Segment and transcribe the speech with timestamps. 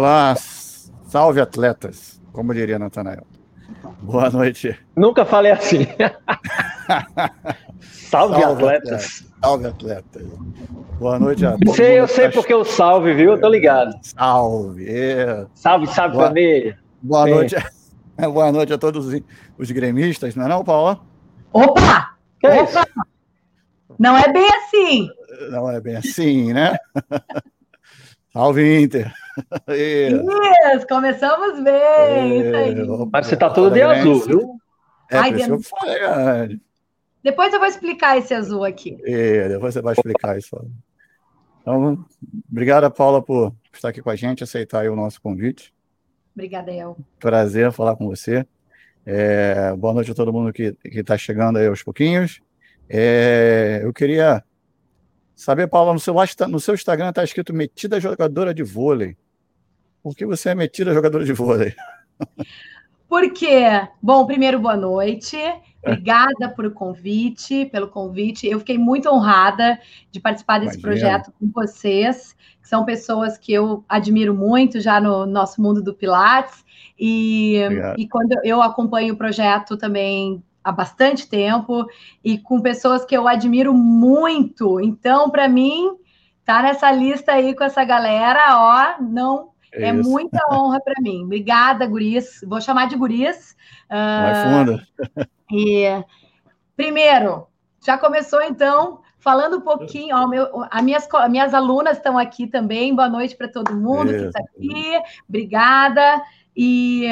[0.00, 0.34] Olá,
[1.04, 3.26] salve atletas, como diria Natanael.
[4.00, 4.74] Boa noite.
[4.96, 5.86] Nunca falei assim.
[7.84, 8.92] salve, salve, atletas.
[8.92, 9.26] atletas.
[9.42, 10.26] Salve atletas.
[10.98, 11.76] Boa noite a todos.
[11.76, 12.32] Sei, eu sei tá...
[12.32, 13.32] porque o salve, viu?
[13.32, 13.92] Eu tô ligado.
[14.00, 14.86] Salve.
[15.54, 16.28] Salve, salve Boa...
[16.28, 16.78] família.
[17.02, 17.30] Boa Sim.
[17.34, 17.56] noite.
[18.16, 19.06] Boa noite a todos
[19.58, 20.98] os gremistas, não é não, Paula?
[21.52, 22.14] Opa!
[22.40, 22.80] Que Opa!
[22.80, 23.02] É?
[23.98, 25.10] Não é bem assim.
[25.50, 26.74] Não é bem assim, né?
[28.32, 29.12] Salve, Inter!
[29.68, 32.40] Isso, começamos bem.
[32.40, 33.08] Isso aí.
[33.12, 34.60] Mas você tá todo de azul, viu?
[35.10, 36.60] É, Ai, eu falei,
[37.24, 38.96] Depois eu vou explicar esse azul aqui.
[39.04, 40.56] É, depois você vai explicar isso.
[41.60, 42.04] Então,
[42.50, 45.74] obrigada, Paula, por estar aqui com a gente, aceitar o nosso convite.
[46.32, 46.96] Obrigada, El.
[47.18, 48.46] Prazer falar com você.
[49.04, 52.40] É, boa noite a todo mundo que está chegando aí aos pouquinhos.
[52.88, 54.44] É, eu queria
[55.40, 56.14] saber, Paula, no seu,
[56.48, 59.16] no seu Instagram está escrito metida jogadora de vôlei.
[60.02, 61.74] Por que você é metida jogadora de vôlei?
[63.08, 63.64] Por quê?
[64.00, 65.36] Bom, primeiro, boa noite.
[65.82, 68.46] Obrigada por o convite, pelo convite.
[68.46, 71.08] Eu fiquei muito honrada de participar desse Imagina.
[71.08, 75.94] projeto com vocês, que são pessoas que eu admiro muito já no nosso mundo do
[75.94, 76.64] Pilates.
[76.98, 77.56] E,
[77.96, 81.86] e quando eu acompanho o projeto também há bastante tempo
[82.22, 84.80] e com pessoas que eu admiro muito.
[84.80, 85.96] Então, para mim,
[86.44, 91.24] tá nessa lista aí com essa galera, ó, não é, é muita honra para mim.
[91.24, 92.40] Obrigada, Guris.
[92.46, 93.56] Vou chamar de Guris.
[93.88, 94.82] Vai uh, fundo.
[95.52, 96.04] E
[96.76, 97.46] primeiro,
[97.84, 102.94] já começou então falando um pouquinho, ó, meu, as minhas, minhas alunas estão aqui também.
[102.94, 105.02] Boa noite para todo mundo que está aqui.
[105.28, 106.22] Obrigada.
[106.56, 107.06] E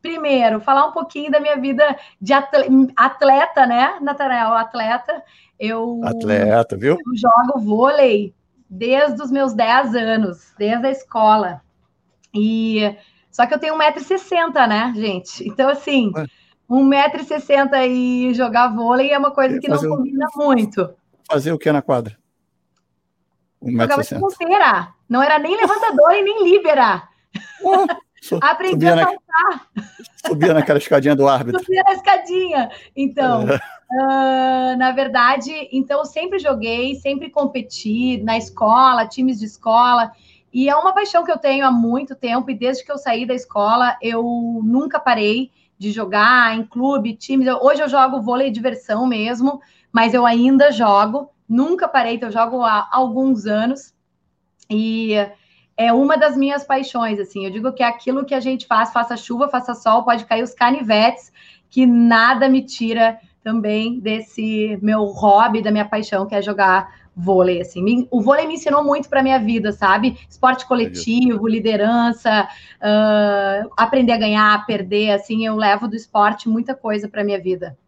[0.00, 4.54] primeiro, falar um pouquinho da minha vida de atleta, né, Natanael?
[4.54, 5.22] Atleta.
[5.58, 6.96] Eu, atleta, viu?
[6.96, 8.34] Eu jogo vôlei
[8.70, 11.62] desde os meus 10 anos, desde a escola.
[12.34, 12.96] E
[13.30, 15.48] só que eu tenho 1,60m, né, gente?
[15.48, 16.12] Então, assim,
[16.70, 20.88] 1,60m e jogar vôlei é uma coisa que não combina muito.
[21.28, 22.16] Fazer o que na quadra?
[23.62, 24.18] 1,60m.
[24.18, 27.08] Jogava Não era nem levantador e nem líbera.
[28.40, 29.68] Aprendi a saltar.
[30.26, 31.60] subia naquela escadinha do árbitro.
[31.64, 32.70] Subia na escadinha.
[32.96, 33.56] Então, é.
[33.56, 40.12] uh, na verdade, então sempre joguei, sempre competi na escola, times de escola.
[40.52, 43.26] E é uma paixão que eu tenho há muito tempo, e desde que eu saí
[43.26, 44.22] da escola, eu
[44.64, 47.46] nunca parei de jogar em clube, times.
[47.60, 49.60] Hoje eu jogo vôlei diversão mesmo,
[49.92, 53.94] mas eu ainda jogo, nunca parei, então eu jogo há alguns anos.
[54.70, 55.14] E
[55.78, 57.44] é uma das minhas paixões, assim.
[57.44, 60.42] Eu digo que é aquilo que a gente faz, faça chuva, faça sol, pode cair
[60.42, 61.32] os canivetes,
[61.70, 67.60] que nada me tira também desse meu hobby, da minha paixão, que é jogar vôlei,
[67.60, 68.08] assim.
[68.10, 70.18] O vôlei me ensinou muito para minha vida, sabe?
[70.28, 75.46] Esporte coletivo, liderança, uh, aprender a ganhar, a perder, assim.
[75.46, 77.78] Eu levo do esporte muita coisa para minha vida.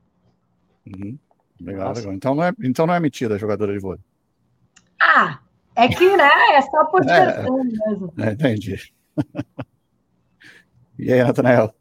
[0.87, 1.19] Uhum.
[1.61, 2.13] Legal, legal.
[2.13, 4.01] Então não, é, então não é mentira jogadora de vôlei.
[5.01, 5.41] Ah,
[5.85, 8.13] é que, né, é só por é, mesmo.
[8.19, 8.93] É, entendi.
[10.99, 11.73] e aí, Natanael?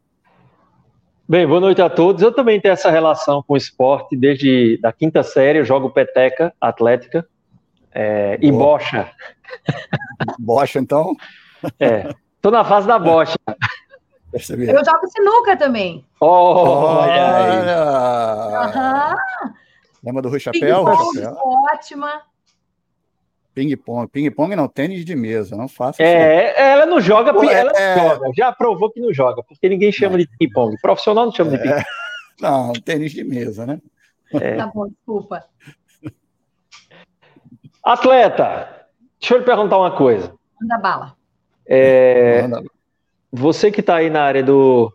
[1.28, 2.22] Bem, boa noite a todos.
[2.22, 5.60] Eu também tenho essa relação com o esporte desde da quinta série.
[5.60, 7.24] Eu jogo peteca atlética
[7.92, 9.10] é, e bocha.
[10.38, 11.14] Bocha, então?
[11.78, 12.12] É.
[12.40, 13.36] Tô na fase da bocha.
[14.32, 14.68] Percebi.
[14.68, 16.04] Eu jogo sinuca também.
[16.20, 17.58] Oh, olha aí.
[18.66, 19.50] Uhum.
[20.02, 20.84] Lembra do Rui Chapéu?
[20.84, 22.22] Ótima.
[23.60, 24.08] Ping-pong.
[24.08, 27.94] Ping-pong não, tênis de mesa, não faça É, ela não joga, Pô, ela é...
[27.94, 28.30] joga.
[28.34, 30.80] Já provou que não joga, porque ninguém chama de ping-pong.
[30.80, 31.56] Profissional não chama é...
[31.56, 31.84] de ping-pong.
[32.40, 33.78] Não, tênis de mesa, né?
[34.32, 34.56] É.
[34.56, 35.44] Tá bom, desculpa.
[37.84, 38.86] Atleta,
[39.20, 40.32] deixa eu lhe perguntar uma coisa.
[40.58, 41.14] Manda bala.
[41.66, 42.48] É,
[43.30, 44.90] você que está aí na área do,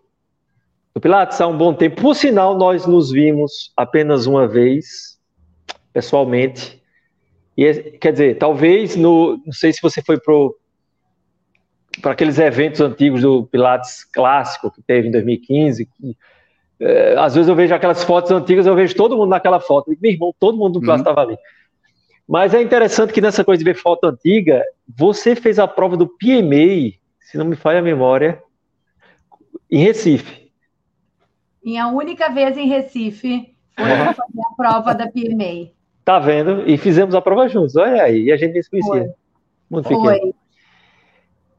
[0.91, 5.19] do Pilates há um bom tempo, por sinal, nós nos vimos apenas uma vez,
[5.94, 6.81] pessoalmente,
[7.57, 10.19] e, quer dizer, talvez, no, não sei se você foi
[12.02, 15.86] para aqueles eventos antigos do Pilates clássico que teve em 2015.
[15.86, 16.18] Que,
[16.80, 19.96] é, às vezes eu vejo aquelas fotos antigas, eu vejo todo mundo naquela foto.
[20.02, 21.28] Meu irmão, todo mundo do Pilates estava uhum.
[21.30, 21.38] ali.
[22.28, 26.08] Mas é interessante que nessa coisa de ver foto antiga, você fez a prova do
[26.08, 28.42] PMA, se não me falha a memória,
[29.72, 30.51] em Recife.
[31.63, 35.72] Minha única vez em Recife foi fazer a prova da PMA.
[36.06, 36.69] Tá vendo?
[36.69, 37.75] E fizemos a prova juntos.
[37.75, 39.13] Olha aí, e a gente nem se conhecia.
[39.69, 40.34] Muito Foi.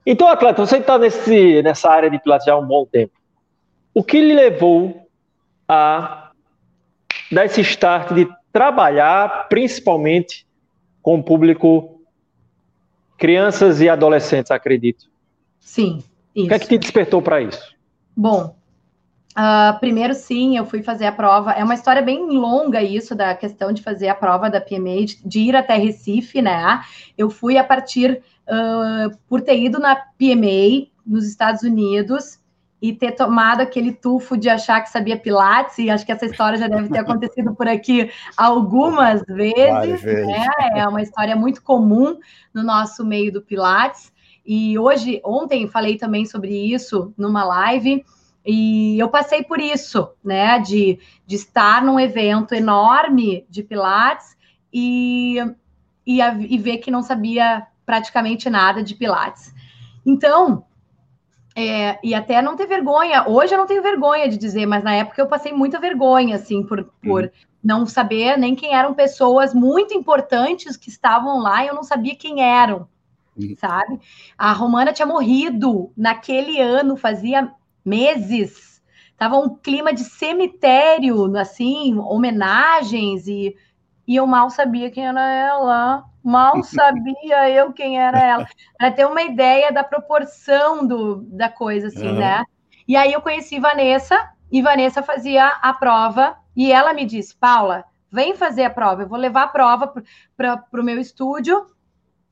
[0.07, 3.13] Então, atleta, você está nessa área de Pilates já há um bom tempo.
[3.93, 5.09] O que lhe levou
[5.69, 6.31] a
[7.33, 10.47] dar esse start de trabalhar principalmente
[11.03, 12.01] com o público
[13.19, 15.07] crianças e adolescentes, acredito?
[15.59, 16.05] Sim.
[16.35, 16.47] Isso.
[16.47, 17.75] O que é que te despertou para isso?
[18.17, 18.56] Bom,
[19.37, 21.53] Uh, primeiro, sim, eu fui fazer a prova.
[21.53, 25.19] É uma história bem longa isso da questão de fazer a prova da PMA, de,
[25.23, 26.81] de ir até Recife, né?
[27.19, 32.41] Eu fui a partir uh, por ter ido na PMA nos Estados Unidos
[32.81, 36.59] e ter tomado aquele tufo de achar que sabia Pilates, e acho que essa história
[36.59, 40.27] já deve ter acontecido por aqui algumas vezes, vezes.
[40.27, 40.47] Né?
[40.77, 42.19] É uma história muito comum
[42.55, 44.13] no nosso meio do Pilates.
[44.47, 48.05] E hoje, ontem, falei também sobre isso numa live.
[48.47, 50.59] E eu passei por isso, né?
[50.61, 54.37] De, de estar num evento enorme de Pilates
[54.73, 55.39] e,
[56.07, 59.53] e, e ver que não sabia praticamente nada de Pilates.
[60.05, 60.65] Então,
[61.57, 63.27] é, e até não ter vergonha.
[63.27, 66.63] Hoje eu não tenho vergonha de dizer, mas na época eu passei muita vergonha, assim,
[66.63, 67.31] por, por uhum.
[67.65, 72.15] não saber nem quem eram pessoas muito importantes que estavam lá e eu não sabia
[72.15, 72.87] quem eram,
[73.37, 73.57] uhum.
[73.59, 73.99] sabe?
[74.37, 77.51] A Romana tinha morrido naquele ano, fazia
[77.87, 78.83] meses.
[79.17, 83.57] Tava um clima de cemitério, assim, homenagens, e,
[84.07, 86.05] e eu mal sabia quem era ela.
[86.23, 88.49] Mal sabia eu quem era ela.
[88.77, 92.19] Para ter uma ideia da proporção do, da coisa, assim, uhum.
[92.19, 92.45] né?
[92.87, 97.85] E aí eu conheci Vanessa, e Vanessa fazia a prova, e ela me disse, Paula,
[98.11, 99.93] vem fazer a prova, eu vou levar a prova
[100.37, 101.67] para o meu estúdio,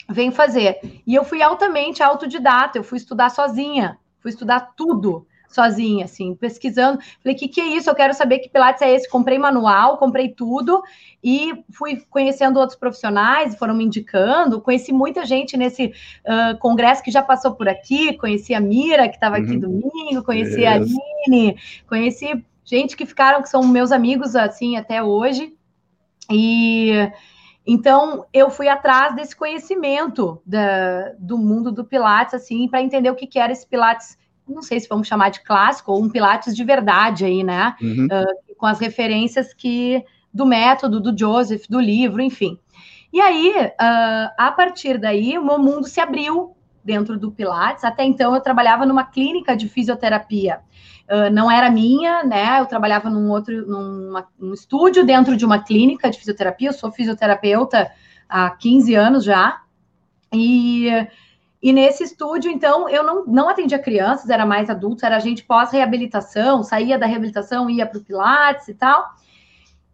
[0.08, 0.78] vem fazer.
[1.06, 6.98] E eu fui altamente autodidata, eu fui estudar sozinha, fui estudar tudo sozinha, assim, pesquisando.
[7.22, 7.88] Falei, o que, que é isso?
[7.88, 9.08] Eu quero saber que Pilates é esse.
[9.08, 10.82] Comprei manual, comprei tudo
[11.22, 14.60] e fui conhecendo outros profissionais, foram me indicando.
[14.60, 18.14] Conheci muita gente nesse uh, congresso que já passou por aqui.
[18.14, 19.44] Conheci a Mira, que estava uhum.
[19.44, 20.66] aqui domingo, conheci yes.
[20.66, 25.54] a Aline, conheci gente que ficaram, que são meus amigos, assim, até hoje.
[26.30, 26.90] E.
[27.66, 33.14] Então, eu fui atrás desse conhecimento da, do mundo do Pilates, assim, para entender o
[33.14, 34.18] que, que era esse Pilates
[34.48, 37.74] não sei se vamos chamar de clássico ou um Pilates de verdade aí, né?
[37.80, 38.06] Uhum.
[38.06, 42.58] Uh, com as referências que do método, do Joseph, do livro, enfim.
[43.12, 47.84] E aí, uh, a partir daí, o meu mundo se abriu dentro do Pilates.
[47.84, 50.60] Até então, eu trabalhava numa clínica de fisioterapia.
[51.08, 52.58] Uh, não era minha, né?
[52.58, 56.70] Eu trabalhava num outro, numa, num estúdio dentro de uma clínica de fisioterapia.
[56.70, 57.90] Eu sou fisioterapeuta
[58.28, 59.62] há 15 anos já.
[60.32, 60.88] E
[61.64, 66.62] e nesse estúdio, então, eu não, não atendia crianças, era mais adultos, era gente pós-reabilitação,
[66.62, 69.02] saía da reabilitação, ia para o Pilates e tal.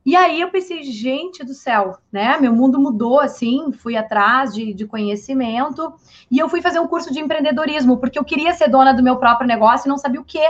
[0.04, 2.36] E aí eu pensei, gente do céu, né?
[2.40, 5.94] Meu mundo mudou assim, fui atrás de, de conhecimento
[6.28, 9.18] e eu fui fazer um curso de empreendedorismo, porque eu queria ser dona do meu
[9.18, 10.44] próprio negócio e não sabia o que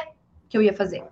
[0.49, 1.05] que eu ia fazer.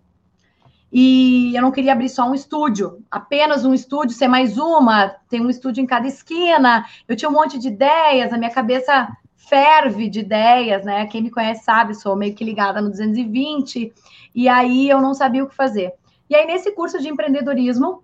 [0.91, 5.43] E eu não queria abrir só um estúdio, apenas um estúdio, ser mais uma, tem
[5.43, 6.87] um estúdio em cada esquina.
[7.07, 9.07] Eu tinha um monte de ideias, a minha cabeça
[9.49, 11.07] ferve de ideias, né?
[11.07, 13.93] Quem me conhece sabe, sou meio que ligada no 220,
[14.35, 15.93] e aí eu não sabia o que fazer.
[16.29, 18.03] E aí, nesse curso de empreendedorismo,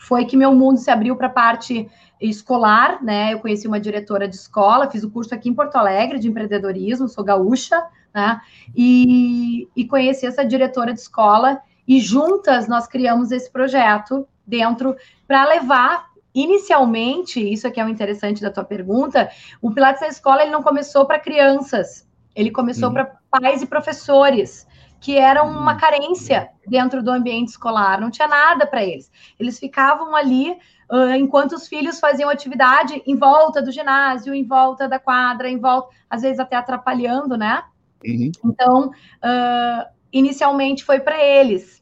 [0.00, 1.88] foi que meu mundo se abriu para a parte
[2.20, 3.32] escolar, né?
[3.32, 7.08] Eu conheci uma diretora de escola, fiz o curso aqui em Porto Alegre de empreendedorismo,
[7.08, 8.40] sou gaúcha, né?
[8.76, 15.46] E, e conheci essa diretora de escola, e juntas nós criamos esse projeto dentro para
[15.46, 19.30] levar Inicialmente, isso aqui é o interessante da tua pergunta,
[19.60, 22.94] o Pilates na escola ele não começou para crianças, ele começou uhum.
[22.94, 24.66] para pais e professores,
[25.00, 25.78] que eram uma uhum.
[25.78, 29.10] carência dentro do ambiente escolar, não tinha nada para eles.
[29.38, 30.50] Eles ficavam ali
[30.90, 35.58] uh, enquanto os filhos faziam atividade em volta do ginásio, em volta da quadra, em
[35.58, 37.62] volta, às vezes até atrapalhando, né?
[38.04, 38.30] Uhum.
[38.44, 41.77] Então, uh, inicialmente foi para eles.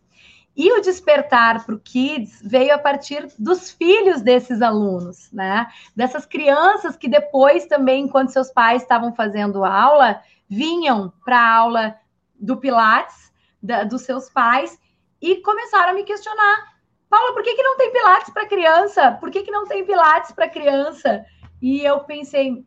[0.56, 5.66] E o despertar para o Kids veio a partir dos filhos desses alunos, né?
[5.94, 11.96] Dessas crianças que depois também, enquanto seus pais estavam fazendo aula, vinham para a aula
[12.34, 13.30] do Pilates,
[13.62, 14.78] da, dos seus pais,
[15.20, 16.76] e começaram a me questionar.
[17.10, 19.12] Paula, por que, que não tem Pilates para criança?
[19.20, 21.25] Por que, que não tem Pilates para criança?
[21.60, 22.64] E eu pensei,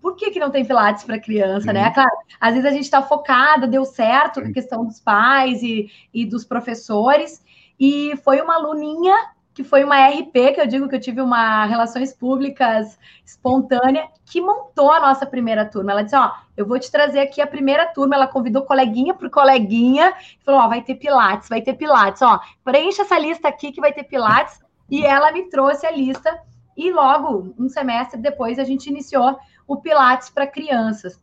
[0.00, 1.80] por que, que não tem Pilates para criança, né?
[1.80, 1.86] uhum.
[1.86, 1.94] né?
[1.94, 5.90] Claro, às vezes a gente está focada, deu certo com a questão dos pais e,
[6.12, 7.42] e dos professores,
[7.78, 9.14] e foi uma aluninha
[9.52, 14.40] que foi uma RP, que eu digo que eu tive uma relações públicas espontânea, que
[14.40, 15.92] montou a nossa primeira turma.
[15.92, 18.14] Ela disse: Ó, eu vou te trazer aqui a primeira turma.
[18.14, 23.02] Ela convidou coleguinha por coleguinha, falou: Ó, vai ter Pilates, vai ter Pilates, ó, preencha
[23.02, 24.60] essa lista aqui que vai ter Pilates.
[24.88, 26.36] E ela me trouxe a lista,
[26.76, 29.38] e logo, um semestre depois, a gente iniciou
[29.72, 31.16] o Pilates para crianças.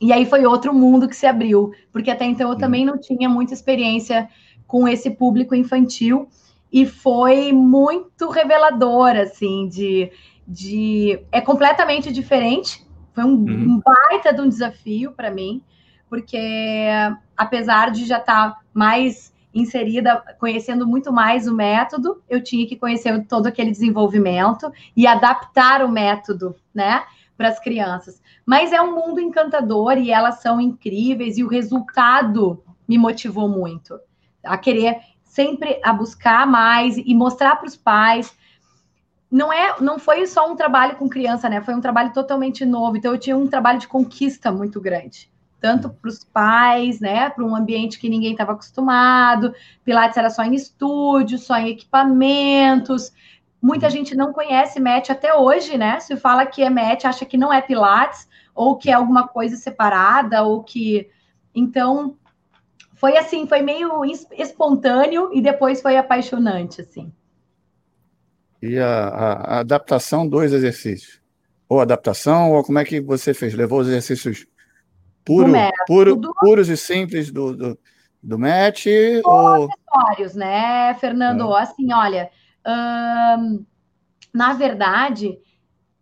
[0.00, 3.28] E aí foi outro mundo que se abriu, porque até então eu também não tinha
[3.28, 4.28] muita experiência
[4.68, 6.28] com esse público infantil
[6.72, 10.12] e foi muito revelador, assim, de,
[10.46, 12.86] de é completamente diferente.
[13.12, 13.46] Foi um, uhum.
[13.46, 15.60] um baita de um desafio para mim,
[16.08, 16.38] porque
[17.36, 22.76] apesar de já estar tá mais inserida, conhecendo muito mais o método, eu tinha que
[22.76, 27.02] conhecer todo aquele desenvolvimento e adaptar o método, né,
[27.42, 28.22] para as crianças.
[28.46, 33.98] Mas é um mundo encantador e elas são incríveis e o resultado me motivou muito
[34.44, 38.32] a querer sempre a buscar mais e mostrar para os pais.
[39.28, 41.60] Não é, não foi só um trabalho com criança, né?
[41.60, 42.96] Foi um trabalho totalmente novo.
[42.96, 45.32] Então eu tinha um trabalho de conquista muito grande
[45.62, 49.54] tanto para os pais, né, para um ambiente que ninguém estava acostumado.
[49.84, 53.12] Pilates era só em estúdio, só em equipamentos.
[53.62, 53.92] Muita uhum.
[53.92, 56.00] gente não conhece MET até hoje, né?
[56.00, 59.56] Se fala que é MET, acha que não é Pilates, ou que é alguma coisa
[59.56, 61.08] separada, ou que.
[61.54, 62.16] Então,
[62.94, 67.12] foi assim, foi meio espontâneo e depois foi apaixonante, assim.
[68.60, 71.20] E a, a, a adaptação dos exercícios?
[71.68, 73.54] Ou adaptação, ou como é que você fez?
[73.54, 74.46] Levou os exercícios
[75.24, 75.52] Puro,
[75.86, 77.78] puro, puros e simples do, do,
[78.22, 78.86] do match?
[79.24, 79.68] Ou...
[79.70, 81.54] acessórios, né, Fernando?
[81.54, 81.62] É.
[81.62, 82.30] Assim, olha,
[82.66, 83.64] hum,
[84.32, 85.38] na verdade,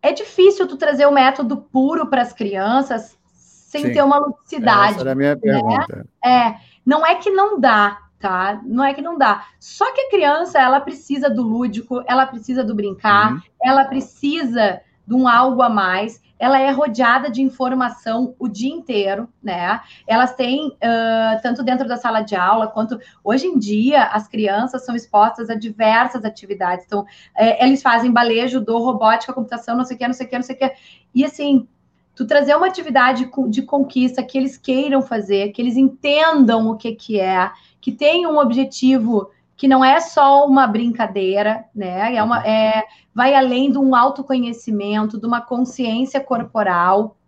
[0.03, 3.93] é difícil tu trazer o método puro para as crianças sem Sim.
[3.93, 4.95] ter uma ludicidade.
[4.95, 5.41] Essa era a minha né?
[5.41, 6.07] pergunta.
[6.25, 8.61] É, não é que não dá, tá?
[8.65, 9.47] Não é que não dá.
[9.59, 13.41] Só que a criança, ela precisa do lúdico, ela precisa do brincar, uhum.
[13.63, 19.29] ela precisa de um algo a mais ela é rodeada de informação o dia inteiro,
[19.43, 19.79] né?
[20.07, 24.83] Elas têm, uh, tanto dentro da sala de aula, quanto hoje em dia, as crianças
[24.87, 26.87] são expostas a diversas atividades.
[26.87, 27.05] Então,
[27.37, 30.37] é, eles fazem balejo, do robótica, computação, não sei o que, não sei o que,
[30.37, 30.73] não sei o que.
[31.15, 31.69] E assim,
[32.15, 36.93] tu trazer uma atividade de conquista que eles queiram fazer, que eles entendam o que,
[36.93, 37.51] que é,
[37.83, 39.31] que tenham um objetivo
[39.61, 42.15] que não é só uma brincadeira, né?
[42.15, 42.83] É uma, é,
[43.15, 47.19] vai além de um autoconhecimento, de uma consciência corporal.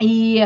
[0.00, 0.38] E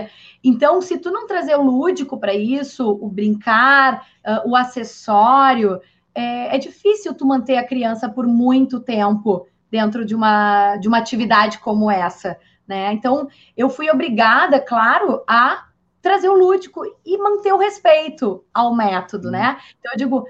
[0.42, 5.80] então, se tu não trazer o lúdico para isso, o brincar, uh, o acessório,
[6.12, 10.98] é, é, difícil tu manter a criança por muito tempo dentro de uma, de uma
[10.98, 12.92] atividade como essa, né?
[12.92, 15.68] Então, eu fui obrigada, claro, a
[16.02, 19.58] trazer o lúdico e manter o respeito ao método, né?
[19.78, 20.26] Então, eu digo,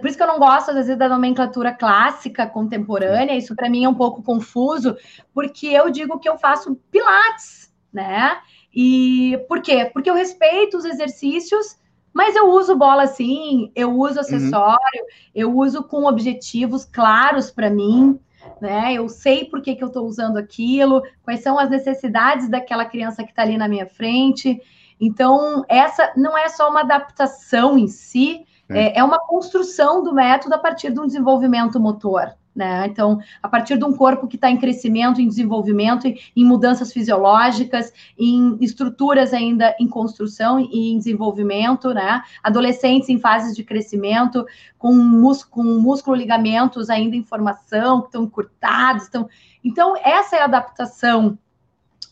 [0.00, 3.84] por isso que eu não gosto, às vezes, da nomenclatura clássica contemporânea, isso para mim
[3.84, 4.96] é um pouco confuso,
[5.32, 8.38] porque eu digo que eu faço pilates, né?
[8.74, 9.90] E por quê?
[9.92, 11.78] Porque eu respeito os exercícios,
[12.12, 14.20] mas eu uso bola sim, eu uso uhum.
[14.20, 15.30] acessório, uhum.
[15.34, 18.18] eu uso com objetivos claros para mim,
[18.60, 18.94] né?
[18.94, 23.22] Eu sei por que, que eu estou usando aquilo, quais são as necessidades daquela criança
[23.22, 24.60] que está ali na minha frente.
[25.00, 28.98] Então, essa não é só uma adaptação em si, é.
[28.98, 32.34] é, uma construção do método a partir de um desenvolvimento motor.
[32.54, 32.86] Né?
[32.86, 37.92] Então, a partir de um corpo que está em crescimento, em desenvolvimento, em mudanças fisiológicas,
[38.18, 42.20] em estruturas ainda em construção e em desenvolvimento, né?
[42.42, 44.44] Adolescentes em fases de crescimento,
[44.76, 49.04] com, mús com músculo ligamentos ainda em formação, que estão encurtados.
[49.04, 49.28] Estão...
[49.62, 51.38] Então, essa é a adaptação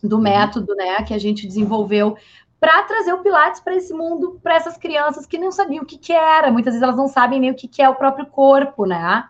[0.01, 0.23] do uhum.
[0.23, 2.17] método, né, que a gente desenvolveu
[2.59, 5.99] para trazer o Pilates para esse mundo, para essas crianças que não sabiam o que,
[5.99, 6.51] que era.
[6.51, 9.25] Muitas vezes elas não sabem nem o que, que é o próprio corpo, né?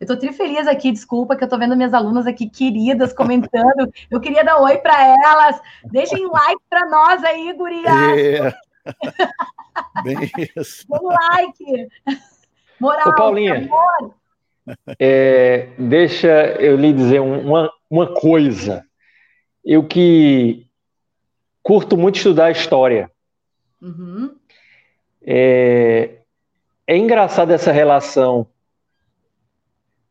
[0.00, 3.92] Eu estou tri feliz aqui, desculpa, que eu estou vendo minhas alunas aqui queridas comentando.
[4.10, 5.60] Eu queria dar oi para elas.
[5.84, 7.88] Deixem like para nós aí, guria.
[8.18, 8.52] É.
[10.02, 10.84] Bem isso.
[10.90, 11.88] Um like.
[12.80, 13.10] Moral.
[13.10, 13.68] Ô, Paulinha,
[14.98, 18.84] é, deixa eu lhe dizer uma, uma coisa.
[19.64, 20.66] Eu que
[21.62, 23.10] curto muito estudar história.
[23.80, 24.34] Uhum.
[25.24, 26.18] É,
[26.86, 28.46] é engraçado essa relação.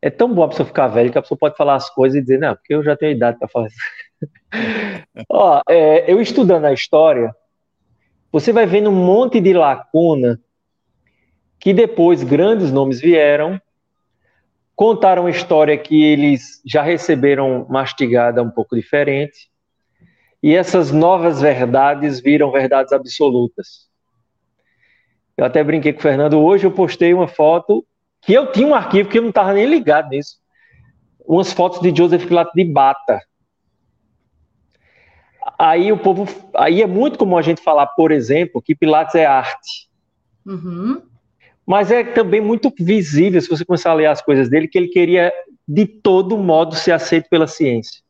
[0.02, 2.22] É tão bom a pessoa ficar velha que a pessoa pode falar as coisas e
[2.22, 3.78] dizer, não, porque eu já tenho idade para falar isso.
[5.30, 7.36] Ó, é, eu estudando a história,
[8.32, 10.40] você vai vendo um monte de lacuna
[11.60, 13.62] que depois grandes nomes vieram,
[14.76, 19.51] contaram uma história que eles já receberam mastigada um pouco diferente,
[20.42, 23.90] e essas novas verdades viram verdades absolutas.
[25.38, 27.86] Eu até brinquei com o Fernando hoje, eu postei uma foto
[28.22, 30.38] que eu tinha um arquivo que eu não estava nem ligado nisso.
[31.26, 33.20] Umas fotos de Joseph Pilates de bata.
[35.58, 39.26] Aí o povo, aí é muito comum a gente falar, por exemplo, que Pilates é
[39.26, 39.90] arte.
[40.46, 41.02] Uhum.
[41.66, 44.88] Mas é também muito visível, se você começar a ler as coisas dele, que ele
[44.88, 45.32] queria
[45.68, 48.02] de todo modo ser aceito pela ciência.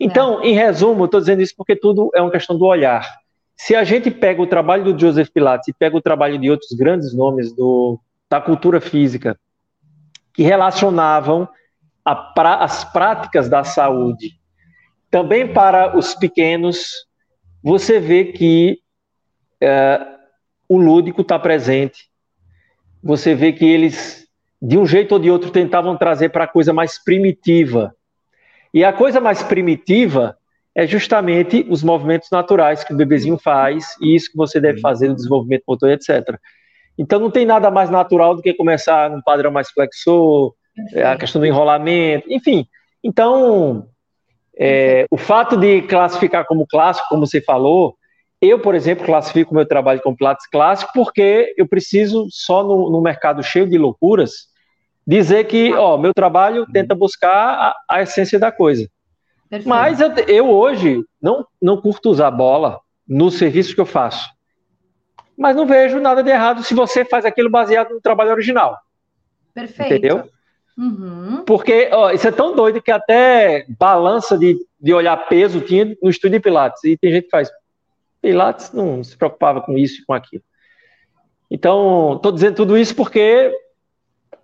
[0.00, 3.06] Então, em resumo, eu estou dizendo isso porque tudo é uma questão do olhar.
[3.56, 6.70] Se a gente pega o trabalho do Joseph Pilates e pega o trabalho de outros
[6.72, 7.98] grandes nomes do,
[8.30, 9.38] da cultura física
[10.32, 11.48] que relacionavam
[12.34, 14.38] pra, as práticas da saúde
[15.10, 17.06] também para os pequenos,
[17.62, 18.78] você vê que
[19.60, 20.00] é,
[20.68, 22.08] o lúdico está presente.
[23.02, 24.26] Você vê que eles,
[24.60, 27.94] de um jeito ou de outro, tentavam trazer para a coisa mais primitiva.
[28.72, 30.36] E a coisa mais primitiva
[30.74, 35.08] é justamente os movimentos naturais que o bebezinho faz e isso que você deve fazer
[35.08, 36.38] no desenvolvimento motor, etc.
[36.96, 40.54] Então não tem nada mais natural do que começar num padrão mais flexor,
[41.04, 42.66] a questão do enrolamento, enfim.
[43.02, 43.88] Então,
[44.56, 47.96] é, o fato de classificar como clássico, como você falou,
[48.40, 53.00] eu, por exemplo, classifico meu trabalho como Pilates clássico porque eu preciso, só no, no
[53.00, 54.48] mercado cheio de loucuras,
[55.08, 58.86] dizer que ó, meu trabalho tenta buscar a, a essência da coisa.
[59.48, 59.66] Perfeito.
[59.66, 64.28] Mas eu, eu, hoje não, não curto usar bola nos serviços que eu faço.
[65.34, 68.76] Mas não vejo nada de errado se você faz aquilo baseado no trabalho original.
[69.54, 69.94] Perfeito.
[69.94, 70.28] Entendeu?
[70.76, 71.42] Uhum.
[71.46, 76.10] Porque ó, isso é tão doido que até balança de, de olhar peso tinha no
[76.10, 76.84] estúdio de Pilates.
[76.84, 77.50] E tem gente que faz,
[78.20, 80.42] Pilates não se preocupava com isso e com aquilo.
[81.50, 83.50] Então, estou dizendo tudo isso porque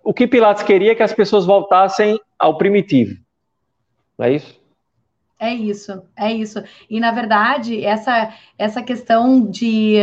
[0.05, 3.17] o que Pilates queria é que as pessoas voltassem ao primitivo.
[4.17, 4.61] Não é isso?
[5.39, 6.63] É isso, é isso.
[6.87, 9.97] E, na verdade, essa, essa questão de,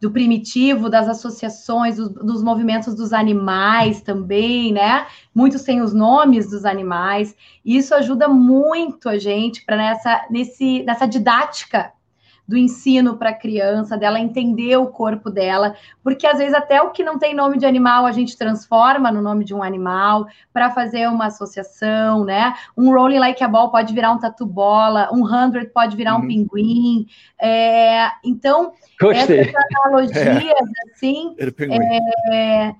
[0.00, 5.06] do primitivo, das associações, dos, dos movimentos dos animais também, né?
[5.34, 7.36] Muitos têm os nomes dos animais.
[7.64, 11.92] Isso ajuda muito a gente para nessa, nesse, nessa didática
[12.46, 16.90] do ensino para a criança, dela entender o corpo dela, porque às vezes até o
[16.90, 20.70] que não tem nome de animal a gente transforma no nome de um animal para
[20.70, 22.54] fazer uma associação, né?
[22.76, 26.24] Um rolling like a ball pode virar um tatu bola, um hundred pode virar uhum.
[26.24, 27.06] um pinguim.
[27.40, 29.40] É, então, Gostei.
[29.40, 30.92] essas analogias, é.
[30.92, 31.36] assim,
[32.30, 32.74] é,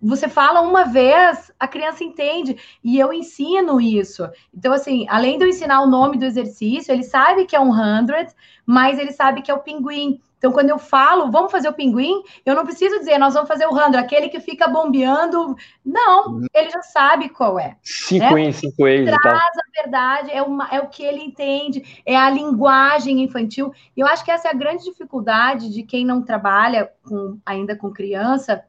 [0.00, 4.28] você fala uma vez, a criança entende, e eu ensino isso.
[4.56, 7.72] Então, assim, além de eu ensinar o nome do exercício, ele sabe que é um
[7.72, 8.32] hundred,
[8.64, 10.20] mas ele sabe que é o pinguim.
[10.38, 13.66] Então, quando eu falo, vamos fazer o pinguim, eu não preciso dizer, nós vamos fazer
[13.66, 15.56] o hundred, aquele que fica bombeando.
[15.84, 16.46] Não, uhum.
[16.54, 17.76] ele já sabe qual é.
[17.82, 18.42] Cinco né?
[18.42, 19.04] em, cinco em.
[19.04, 23.72] Traz a verdade, é, uma, é o que ele entende, é a linguagem infantil.
[23.96, 27.74] E eu acho que essa é a grande dificuldade de quem não trabalha com, ainda
[27.74, 28.64] com criança,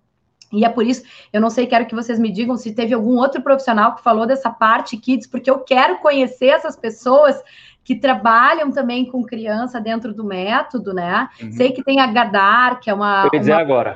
[0.51, 3.17] e é por isso, eu não sei, quero que vocês me digam se teve algum
[3.17, 7.41] outro profissional que falou dessa parte kids, porque eu quero conhecer essas pessoas
[7.83, 11.27] que trabalham também com criança dentro do método, né?
[11.41, 11.51] Uhum.
[11.51, 13.95] Sei que tem a Gadar, que é uma, eu dizer uma agora.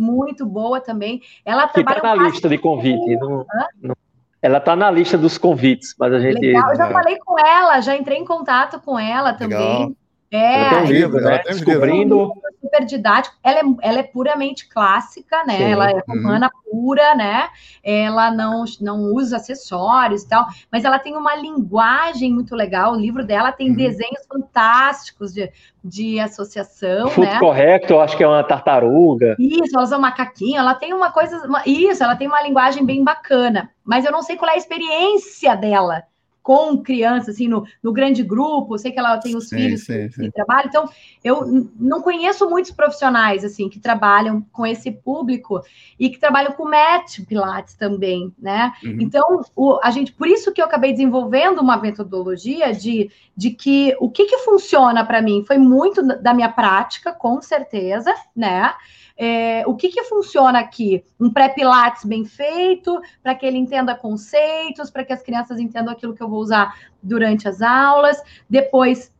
[0.00, 1.20] muito boa também.
[1.44, 2.14] Ela que tá trabalha.
[2.14, 3.16] Está na lista de convite.
[3.16, 3.44] Não,
[3.82, 3.96] não,
[4.40, 6.40] ela está na lista dos convites, mas a gente.
[6.40, 9.58] Legal, eu já falei com ela, já entrei em contato com ela também.
[9.58, 9.92] Legal.
[10.32, 11.42] É, ela tem um livro, né?
[11.44, 12.32] Descobrindo.
[12.60, 13.34] Super didático.
[13.42, 15.56] Ela é, ela é puramente clássica, né?
[15.56, 15.72] Sim.
[15.72, 16.02] Ela é uhum.
[16.06, 16.70] romana uhum.
[16.70, 17.48] pura, né?
[17.82, 22.92] Ela não, não usa acessórios e tal, mas ela tem uma linguagem muito legal.
[22.92, 23.76] O livro dela tem uhum.
[23.76, 25.50] desenhos fantásticos de,
[25.82, 27.08] de associação.
[27.08, 27.38] Food né?
[27.40, 29.34] correto, eu acho que é uma tartaruga.
[29.36, 31.44] Isso, ela usa um macaquinho, ela tem uma coisa.
[31.44, 33.68] Uma, isso, ela tem uma linguagem bem bacana.
[33.84, 36.04] Mas eu não sei qual é a experiência dela
[36.50, 40.08] com crianças, assim, no, no grande grupo, sei que ela tem os sim, filhos sim,
[40.08, 40.22] que, sim.
[40.22, 40.88] que, trabalham, então
[41.22, 45.62] eu não conheço muitos profissionais, assim, que trabalham com esse público
[45.96, 48.72] e que trabalham com Met Pilates também, né?
[48.82, 48.96] Uhum.
[49.00, 53.96] Então, o, a gente, por isso que eu acabei desenvolvendo uma metodologia de, de que
[54.00, 58.74] o que, que funciona para mim foi muito da minha prática, com certeza, né?
[59.22, 61.04] É, o que, que funciona aqui?
[61.20, 66.14] Um pré-pilates bem feito, para que ele entenda conceitos, para que as crianças entendam aquilo
[66.14, 68.16] que eu vou usar durante as aulas.
[68.48, 69.12] Depois,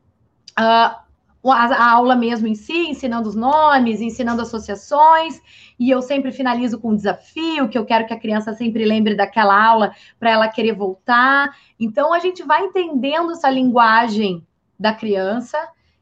[0.58, 0.96] uh,
[1.44, 5.38] a, aula mesmo em si, ensinando os nomes, ensinando associações,
[5.78, 9.14] e eu sempre finalizo com um desafio, que eu quero que a criança sempre lembre
[9.14, 11.54] daquela aula para ela querer voltar.
[11.78, 14.46] Então, a gente vai entendendo essa linguagem
[14.78, 15.58] da criança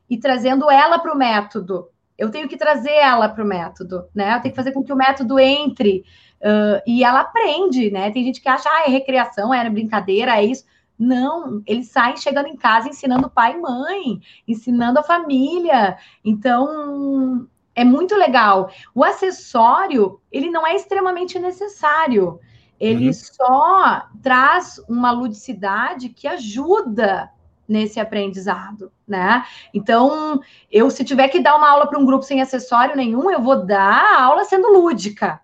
[0.08, 4.34] e trazendo ela para o método eu tenho que trazer ela para o método, né?
[4.34, 6.04] Eu tenho que fazer com que o método entre
[6.42, 8.10] uh, e ela aprende, né?
[8.10, 10.64] Tem gente que acha, ah, é recreação, é brincadeira, é isso.
[10.98, 15.96] Não, eles saem chegando em casa ensinando pai e mãe, ensinando a família.
[16.24, 18.68] Então, é muito legal.
[18.92, 22.40] O acessório, ele não é extremamente necessário.
[22.80, 23.12] Ele uhum.
[23.12, 27.30] só traz uma ludicidade que ajuda
[27.68, 29.44] nesse aprendizado, né?
[29.74, 30.40] Então,
[30.72, 33.66] eu se tiver que dar uma aula para um grupo sem acessório nenhum, eu vou
[33.66, 35.40] dar a aula sendo lúdica.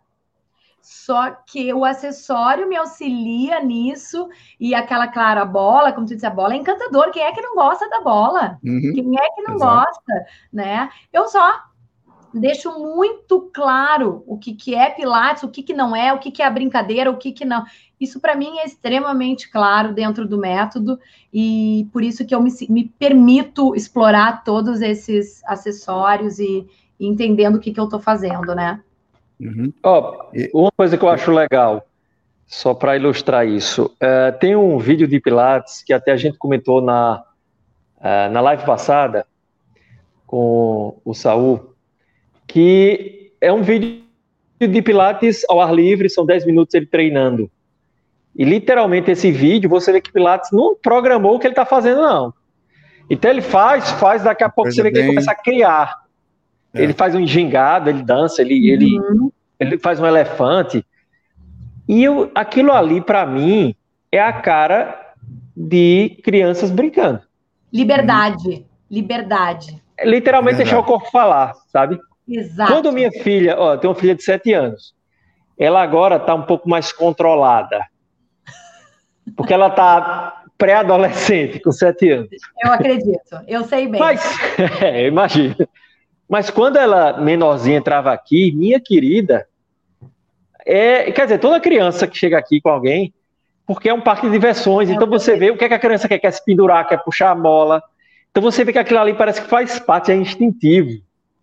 [0.80, 4.28] Só que o acessório me auxilia nisso
[4.60, 7.10] e aquela clara bola, como tu disse, a bola é encantador.
[7.10, 8.58] Quem é que não gosta da bola?
[8.62, 8.92] Uhum.
[8.94, 9.86] Quem é que não Exato.
[9.86, 10.90] gosta, né?
[11.10, 11.58] Eu só
[12.34, 16.30] deixo muito claro o que, que é Pilates, o que, que não é, o que,
[16.30, 17.64] que é a brincadeira, o que, que não.
[18.04, 20.98] Isso para mim é extremamente claro dentro do método
[21.32, 26.66] e por isso que eu me, me permito explorar todos esses acessórios e,
[26.98, 28.80] entendendo o que, que eu estou fazendo, né?
[29.40, 29.72] Uhum.
[29.82, 30.16] Oh,
[30.54, 31.86] uma coisa que eu acho legal,
[32.46, 36.80] só para ilustrar isso, é, tem um vídeo de Pilates que até a gente comentou
[36.80, 37.22] na,
[38.00, 39.26] é, na live passada
[40.26, 41.74] com o Saul,
[42.46, 44.02] que é um vídeo
[44.60, 47.50] de Pilates ao ar livre, são 10 minutos ele treinando.
[48.36, 52.00] E literalmente esse vídeo, você vê que Pilates não programou o que ele está fazendo,
[52.00, 52.34] não.
[53.08, 55.94] Então ele faz, faz, daqui a pouco Coisa você vê que ele começa a criar.
[56.72, 56.82] É.
[56.82, 59.30] Ele faz um gingado, ele dança, ele, ele, uhum.
[59.60, 60.84] ele faz um elefante.
[61.88, 63.74] E eu, aquilo ali, para mim,
[64.10, 65.14] é a cara
[65.56, 67.20] de crianças brincando.
[67.72, 68.66] Liberdade.
[68.90, 69.82] Liberdade.
[69.96, 71.98] É literalmente deixar o corpo falar, sabe?
[72.26, 72.72] Exato.
[72.72, 74.94] Quando minha filha, ó, tem uma filha de 7 anos,
[75.58, 77.84] ela agora está um pouco mais controlada.
[79.36, 82.30] Porque ela está pré-adolescente, com 7 anos.
[82.62, 84.00] Eu acredito, eu sei bem.
[84.00, 84.22] Mas,
[84.80, 85.56] é, imagina.
[86.28, 89.46] Mas quando ela, menorzinha, entrava aqui, minha querida,
[90.64, 93.12] é, quer dizer, toda criança que chega aqui com alguém,
[93.66, 96.08] porque é um parque de diversões, então você vê o que, é que a criança
[96.08, 97.82] quer, quer se pendurar, quer puxar a mola.
[98.30, 101.02] Então você vê que aquilo ali parece que faz parte, é instintivo,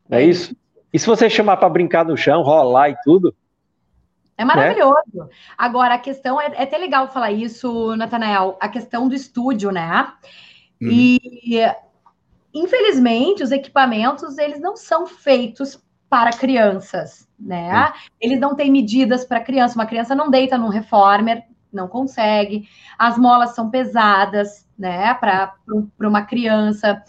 [0.10, 0.56] não é isso?
[0.94, 3.34] E se você chamar para brincar no chão, rolar e tudo.
[4.42, 5.04] É maravilhoso.
[5.14, 5.26] Né?
[5.58, 10.12] Agora, a questão é, é até legal falar isso, Natanael, a questão do estúdio, né?
[10.82, 10.90] Uhum.
[10.90, 11.62] E
[12.54, 17.86] infelizmente os equipamentos eles não são feitos para crianças, né?
[17.86, 17.94] Uhum.
[18.20, 19.76] Eles não têm medidas para criança.
[19.76, 22.68] Uma criança não deita num reformer, não consegue.
[22.98, 25.14] As molas são pesadas, né?
[25.14, 25.54] Para
[26.00, 27.02] uma criança.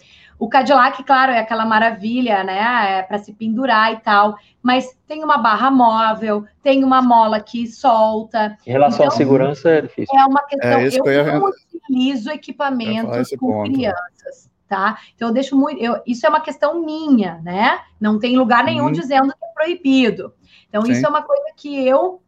[0.43, 2.99] O Cadillac, claro, é aquela maravilha, né?
[2.99, 7.69] É para se pendurar e tal, mas tem uma barra móvel, tem uma mola que
[7.69, 8.59] solta.
[8.67, 10.19] Em relação então, à segurança, é difícil.
[10.19, 10.69] É uma questão.
[10.69, 13.73] É eu, eu não utilizo equipamentos com ponto.
[13.73, 14.51] crianças.
[14.67, 14.99] Tá?
[15.15, 15.81] Então eu deixo muito.
[15.81, 17.79] Eu, isso é uma questão minha, né?
[18.01, 18.93] Não tem lugar nenhum uhum.
[18.93, 20.35] dizendo que é proibido.
[20.69, 20.91] Então, Sim.
[20.91, 22.21] isso é uma coisa que eu.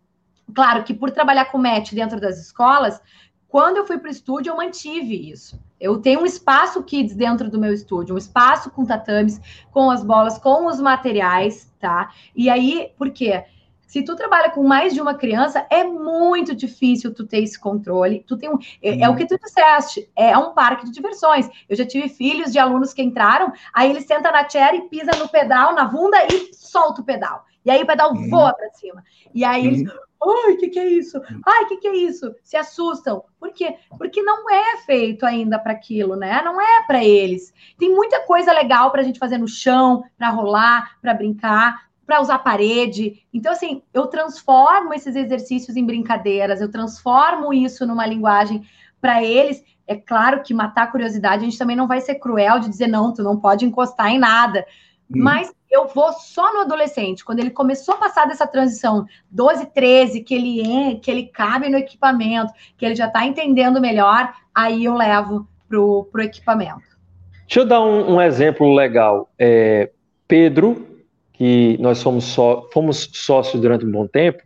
[0.55, 3.03] Claro que por trabalhar com match dentro das escolas,
[3.49, 5.61] quando eu fui para o estúdio, eu mantive isso.
[5.85, 9.39] Eu tenho um espaço kids dentro do meu estúdio, um espaço com tatames,
[9.71, 12.11] com as bolas, com os materiais, tá?
[12.35, 13.45] E aí, por quê?
[13.87, 18.25] Se tu trabalha com mais de uma criança, é muito difícil tu ter esse controle.
[18.27, 21.51] Tu tem um, é, é, o que tu disseste, é um parque de diversões.
[21.69, 25.11] Eu já tive filhos de alunos que entraram, aí ele senta na chair e pisa
[25.19, 27.45] no pedal, na bunda e solta o pedal.
[27.63, 29.05] E aí o pedal voa para cima.
[29.35, 29.83] E aí eles,
[30.31, 31.21] Ai, o que, que é isso?
[31.47, 32.35] Ai, o que, que é isso?
[32.43, 33.25] Se assustam.
[33.39, 33.77] Por quê?
[33.99, 36.41] Porque não é feito ainda para aquilo, né?
[36.45, 37.53] Não é para eles.
[37.79, 42.21] Tem muita coisa legal para a gente fazer no chão, para rolar, para brincar, para
[42.21, 43.25] usar parede.
[43.33, 48.67] Então, assim, eu transformo esses exercícios em brincadeiras, eu transformo isso numa linguagem
[49.01, 49.63] para eles.
[49.87, 52.87] É claro que matar a curiosidade, a gente também não vai ser cruel de dizer,
[52.87, 54.67] não, tu não pode encostar em nada.
[55.11, 55.23] Hum.
[55.23, 60.21] Mas eu vou só no adolescente, quando ele começou a passar dessa transição 12, 13,
[60.21, 64.85] que ele é, que ele cabe no equipamento, que ele já está entendendo melhor, aí
[64.85, 66.95] eu levo pro, pro equipamento.
[67.41, 69.29] Deixa eu dar um, um exemplo legal.
[69.37, 69.91] É,
[70.29, 70.87] Pedro,
[71.33, 74.45] que nós somos, só, fomos sócios durante um bom tempo,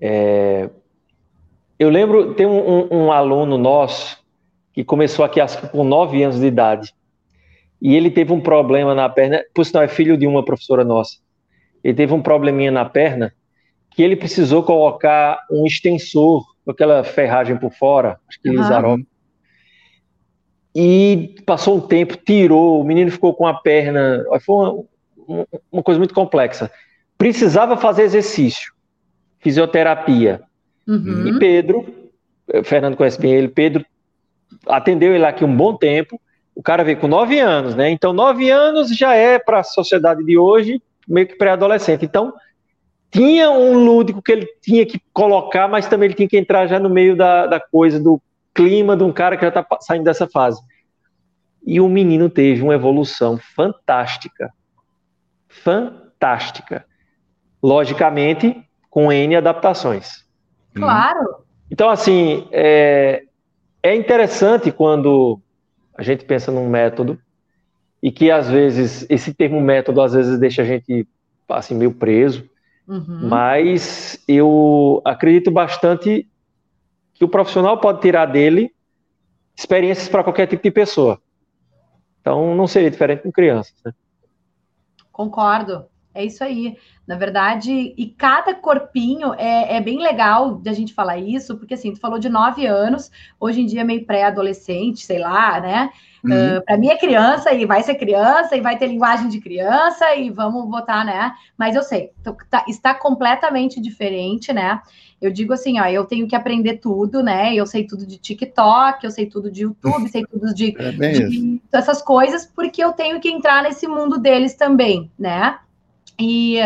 [0.00, 0.70] é,
[1.76, 4.18] eu lembro, tem um, um, um, aluno nosso
[4.72, 6.94] que começou aqui acho que com 9 anos de idade
[7.80, 11.18] e ele teve um problema na perna, por sinal é filho de uma professora nossa.
[11.84, 13.32] Ele teve um probleminha na perna
[13.90, 19.04] que ele precisou colocar um extensor aquela ferragem por fora, acho que uhum.
[20.74, 24.84] E passou um tempo, tirou, o menino ficou com a perna, foi
[25.26, 26.70] uma, uma coisa muito complexa.
[27.16, 28.72] Precisava fazer exercício,
[29.40, 30.42] fisioterapia.
[30.86, 31.28] Uhum.
[31.28, 31.86] E Pedro,
[32.64, 33.84] Fernando conhece bem ele, Pedro
[34.66, 36.20] atendeu ele aqui um bom tempo,
[36.56, 37.90] o cara veio com nove anos, né?
[37.90, 42.06] Então, nove anos já é para a sociedade de hoje meio que pré-adolescente.
[42.06, 42.32] Então,
[43.10, 46.80] tinha um lúdico que ele tinha que colocar, mas também ele tinha que entrar já
[46.80, 48.20] no meio da, da coisa, do
[48.54, 50.58] clima de um cara que já está saindo dessa fase.
[51.64, 54.50] E o menino teve uma evolução fantástica.
[55.46, 56.86] Fantástica.
[57.62, 60.24] Logicamente, com N adaptações.
[60.74, 61.44] Claro.
[61.70, 63.24] Então, assim, é,
[63.82, 65.38] é interessante quando
[65.96, 67.18] a gente pensa num método
[68.02, 71.08] e que às vezes esse termo método às vezes deixa a gente
[71.48, 72.48] assim meio preso,
[72.86, 73.28] uhum.
[73.28, 76.28] mas eu acredito bastante
[77.14, 78.70] que o profissional pode tirar dele
[79.56, 81.20] experiências para qualquer tipo de pessoa.
[82.20, 83.74] Então não seria diferente com crianças.
[83.84, 83.92] Né?
[85.10, 85.86] Concordo.
[86.16, 86.76] É isso aí.
[87.06, 91.74] Na verdade, e cada corpinho é, é bem legal de a gente falar isso, porque
[91.74, 95.90] assim, tu falou de nove anos, hoje em dia é meio pré-adolescente, sei lá, né?
[96.24, 96.58] Uhum.
[96.58, 100.16] Uh, para mim é criança e vai ser criança e vai ter linguagem de criança
[100.16, 101.32] e vamos votar, né?
[101.56, 102.10] Mas eu sei,
[102.50, 104.80] tá, está completamente diferente, né?
[105.20, 107.54] Eu digo assim, ó, eu tenho que aprender tudo, né?
[107.54, 111.60] Eu sei tudo de TikTok, eu sei tudo de YouTube, sei tudo de, é de
[111.72, 115.58] essas coisas, porque eu tenho que entrar nesse mundo deles também, né?
[116.18, 116.58] E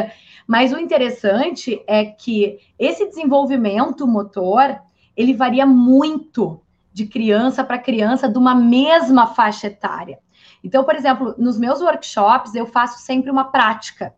[0.46, 4.80] mas o interessante é que esse desenvolvimento motor
[5.16, 6.60] ele varia muito
[6.92, 10.18] de criança para criança de uma mesma faixa etária.
[10.62, 14.12] Então, por exemplo, nos meus workshops eu faço sempre uma prática,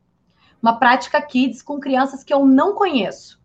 [0.63, 3.39] uma prática kids com crianças que eu não conheço,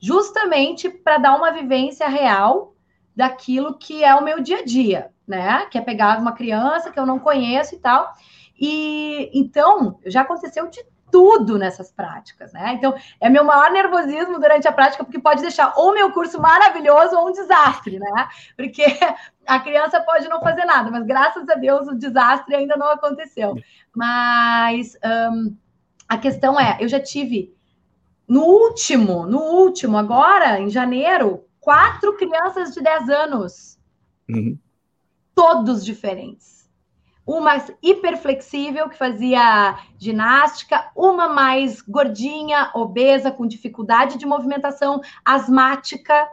[0.00, 2.74] justamente para dar uma vivência real
[3.14, 5.66] daquilo que é o meu dia a dia, né?
[5.66, 8.12] Que é pegar uma criança que eu não conheço e tal.
[8.60, 12.74] E então já aconteceu de tudo nessas práticas, né?
[12.74, 17.16] Então, é meu maior nervosismo durante a prática, porque pode deixar ou meu curso maravilhoso
[17.16, 18.28] ou um desastre, né?
[18.56, 18.84] Porque
[19.46, 23.56] a criança pode não fazer nada, mas graças a Deus o desastre ainda não aconteceu.
[23.94, 24.96] Mas
[25.32, 25.56] um,
[26.08, 27.54] a questão é, eu já tive
[28.26, 33.78] no último, no último, agora, em janeiro, quatro crianças de 10 anos.
[34.28, 34.58] Uhum.
[35.34, 36.57] Todos diferentes
[37.28, 46.26] uma hiperflexível que fazia ginástica, uma mais gordinha, obesa, com dificuldade de movimentação, asmática.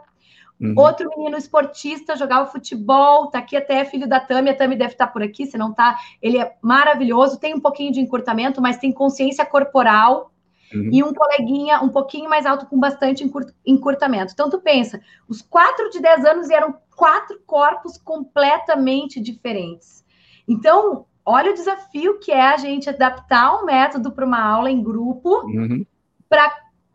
[0.58, 0.72] Uhum.
[0.74, 5.08] Outro menino esportista, jogava futebol, tá aqui até filho da Tami, a Tami deve estar
[5.08, 8.78] tá por aqui, se não tá, ele é maravilhoso, tem um pouquinho de encurtamento, mas
[8.78, 10.32] tem consciência corporal,
[10.74, 10.90] Uhum.
[10.92, 13.24] E um coleguinha um pouquinho mais alto com bastante
[13.64, 14.32] encurtamento.
[14.32, 20.04] Então, tu pensa, os quatro de 10 anos eram quatro corpos completamente diferentes.
[20.46, 24.82] Então, olha o desafio que é a gente adaptar um método para uma aula em
[24.82, 25.84] grupo uhum.
[26.28, 26.54] para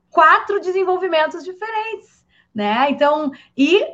[0.09, 2.89] quatro desenvolvimentos diferentes, né?
[2.89, 3.85] Então, e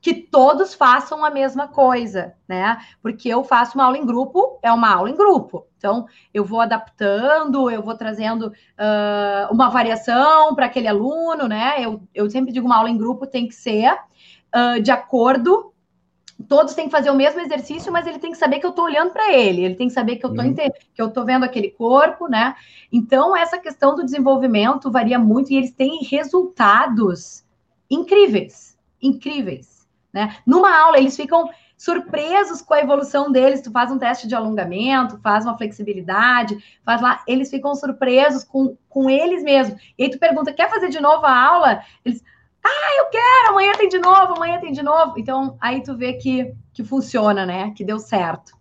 [0.00, 2.78] que todos façam a mesma coisa, né?
[3.02, 5.66] Porque eu faço uma aula em grupo, é uma aula em grupo.
[5.76, 11.74] Então, eu vou adaptando, eu vou trazendo uh, uma variação para aquele aluno, né?
[11.78, 15.69] Eu, eu sempre digo uma aula em grupo tem que ser uh, de acordo
[16.48, 18.84] todos têm que fazer o mesmo exercício, mas ele tem que saber que eu estou
[18.84, 20.54] olhando para ele, ele tem que saber que eu estou uhum.
[20.54, 22.54] que eu estou vendo aquele corpo, né?
[22.92, 27.44] Então essa questão do desenvolvimento varia muito e eles têm resultados
[27.90, 30.36] incríveis, incríveis, né?
[30.46, 31.50] Numa aula eles ficam
[31.80, 33.62] surpresos com a evolução deles.
[33.62, 38.76] Tu faz um teste de alongamento, faz uma flexibilidade, faz lá, eles ficam surpresos com,
[38.86, 39.80] com eles mesmos.
[39.96, 41.82] E aí tu pergunta, quer fazer de novo a aula?
[42.04, 42.22] Eles,
[42.64, 45.14] ah, eu quero, amanhã tem de novo, amanhã tem de novo.
[45.18, 47.72] Então, aí tu vê que, que funciona, né?
[47.76, 48.52] Que deu certo.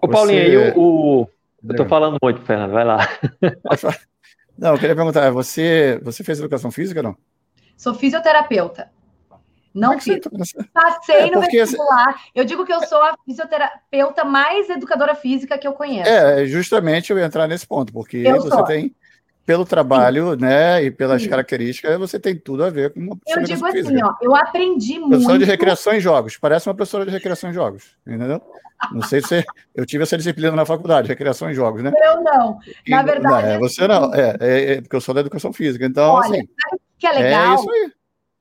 [0.00, 1.28] Ô, Paulinho, aí o, o...
[1.66, 2.98] Eu tô falando muito, Fernando, vai lá.
[4.56, 7.16] Não, eu queria perguntar, você, você fez educação física não?
[7.76, 8.90] Sou fisioterapeuta.
[9.74, 10.20] Não é fiz.
[10.72, 12.14] Passei é, no vestibular.
[12.32, 16.08] Eu digo que eu sou a fisioterapeuta mais educadora física que eu conheço.
[16.08, 18.64] É, justamente eu ia entrar nesse ponto, porque eu você sou.
[18.64, 18.94] tem
[19.44, 20.40] pelo trabalho, Sim.
[20.40, 21.28] né, e pelas Sim.
[21.28, 24.06] características, você tem tudo a ver com uma Eu digo assim, física.
[24.06, 25.10] ó, eu aprendi muito.
[25.10, 28.40] Professora de recreação em jogos, parece uma professora de recreação em jogos, entendeu?
[28.92, 31.92] Não sei se você, eu tive essa disciplina na faculdade, recreação em jogos, né?
[31.94, 32.58] Eu não.
[32.88, 35.84] Na verdade, não, é, você não, é, é, é, porque eu sou da educação física,
[35.84, 36.48] então Olha, assim.
[36.98, 37.52] que é legal?
[37.52, 37.92] É isso aí.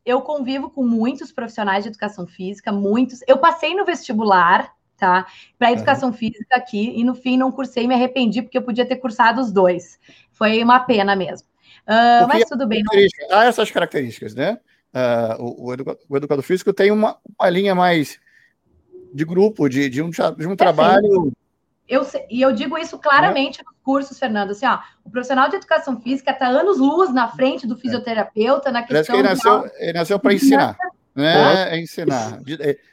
[0.06, 3.20] Eu convivo com muitos profissionais de educação física, muitos.
[3.26, 5.26] Eu passei no vestibular, tá?
[5.58, 6.16] Para educação uhum.
[6.16, 9.52] física aqui, e no fim não cursei, me arrependi, porque eu podia ter cursado os
[9.52, 10.00] dois.
[10.32, 11.48] Foi uma pena mesmo.
[11.88, 12.82] Uh, mas tudo bem.
[12.84, 13.38] Não...
[13.38, 14.60] Há essas características, né?
[14.94, 18.20] Uh, o, o, educador, o, educador físico tem uma, uma linha mais
[19.14, 21.34] de grupo, de, de um, de um é trabalho.
[21.88, 23.64] Eu, e eu digo isso claramente é.
[23.64, 24.52] nos cursos, Fernando.
[24.52, 27.78] Assim, ó, o profissional de educação física está anos-luz na frente do é.
[27.78, 28.94] fisioterapeuta na questão.
[28.94, 30.78] Parece que ele nasceu, ele nasceu para ensinar.
[31.16, 31.76] Né?
[31.76, 32.42] É ensinar.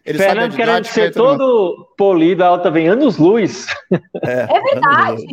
[0.05, 3.67] Ele Fernando querendo ser todo polido, a alta vem anos-luz.
[4.23, 5.27] É, é verdade.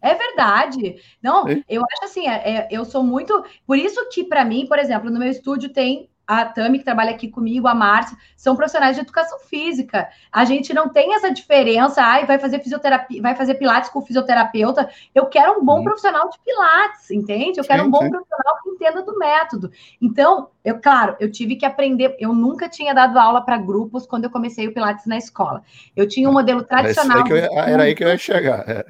[0.00, 0.96] É verdade.
[1.20, 3.44] Não, eu acho assim, é, é, eu sou muito.
[3.66, 7.10] Por isso que, para mim, por exemplo, no meu estúdio tem a Tami, que trabalha
[7.10, 10.08] aqui comigo, a Márcia, são profissionais de educação física.
[10.30, 14.02] A gente não tem essa diferença, ai, vai fazer fisioterapia, vai fazer pilates com o
[14.06, 14.88] fisioterapeuta.
[15.14, 15.84] Eu quero um bom sim.
[15.84, 17.58] profissional de pilates, entende?
[17.58, 18.10] Eu quero sim, um bom sim.
[18.10, 19.70] profissional que entenda do método.
[20.00, 22.16] Então, eu, claro, eu tive que aprender.
[22.18, 25.62] Eu nunca tinha dado aula para grupos quando eu comecei o pilates na escola.
[25.94, 27.24] Eu tinha um modelo tradicional.
[27.66, 28.68] Era aí que eu ia chegar.
[28.68, 28.84] É.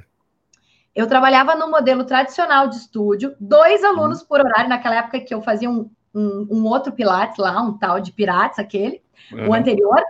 [0.95, 4.27] Eu trabalhava no modelo tradicional de estúdio, dois alunos uhum.
[4.27, 8.01] por horário, naquela época que eu fazia um, um, um, outro Pilates lá, um tal
[8.01, 9.49] de Pirates, aquele, uhum.
[9.49, 10.03] o anterior.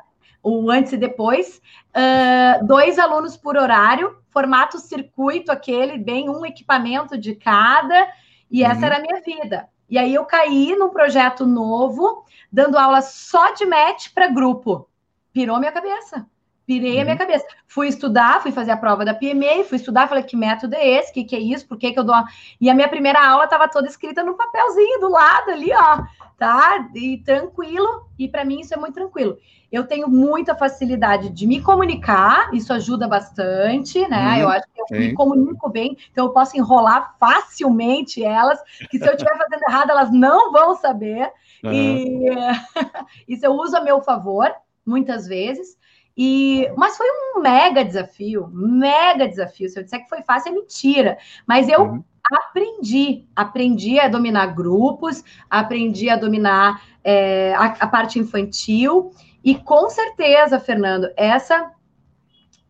[0.43, 1.61] o antes e depois,
[1.95, 8.09] uh, dois alunos por horário, formato circuito aquele, bem um equipamento de cada,
[8.51, 8.71] e uhum.
[8.71, 9.69] essa era a minha vida.
[9.89, 14.89] E aí eu caí num projeto novo, dando aula só de match para grupo.
[15.33, 16.27] Pirou minha cabeça.
[16.67, 17.01] Pirei uhum.
[17.01, 17.19] a minha uhum.
[17.19, 17.47] cabeça.
[17.67, 21.13] Fui estudar, fui fazer a prova da PMA, fui estudar, falei que método é esse,
[21.13, 22.15] que que é isso, por que que eu dou.
[22.61, 26.03] E a minha primeira aula estava toda escrita no papelzinho do lado ali, ó,
[26.39, 26.89] tá?
[26.95, 28.07] E tranquilo.
[28.19, 29.39] E para mim isso é muito tranquilo.
[29.73, 34.35] Eu tenho muita facilidade de me comunicar, isso ajuda bastante, né?
[34.35, 34.41] Uhum.
[34.43, 34.99] Eu acho que eu Sim.
[34.99, 39.91] me comunico bem, então eu posso enrolar facilmente elas, que se eu estiver fazendo errado,
[39.91, 41.33] elas não vão saber.
[41.65, 41.73] Uhum.
[41.73, 42.31] E
[43.27, 44.53] isso eu uso a meu favor,
[44.85, 45.81] muitas vezes.
[46.17, 49.69] E, mas foi um mega desafio, mega desafio.
[49.69, 51.19] Se eu disser que foi fácil, é mentira.
[51.47, 52.05] Mas eu uhum.
[52.31, 59.13] aprendi, aprendi a dominar grupos, aprendi a dominar é, a, a, parte infantil.
[59.43, 61.73] E com certeza, Fernando, essa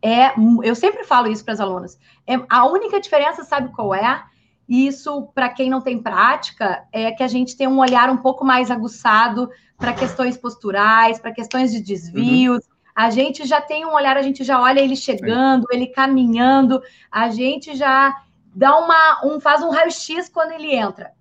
[0.01, 0.33] é.
[0.63, 1.99] Eu sempre falo isso para as alunas.
[2.27, 4.25] É, a única diferença, sabe qual é?
[4.69, 8.45] Isso, para quem não tem prática, é que a gente tem um olhar um pouco
[8.45, 12.65] mais aguçado para questões posturais, para questões de desvios.
[12.65, 16.83] Uhum a gente já tem um olhar, a gente já olha ele chegando, ele caminhando,
[17.11, 18.15] a gente já
[18.55, 21.13] dá uma, um faz um raio-x quando ele entra.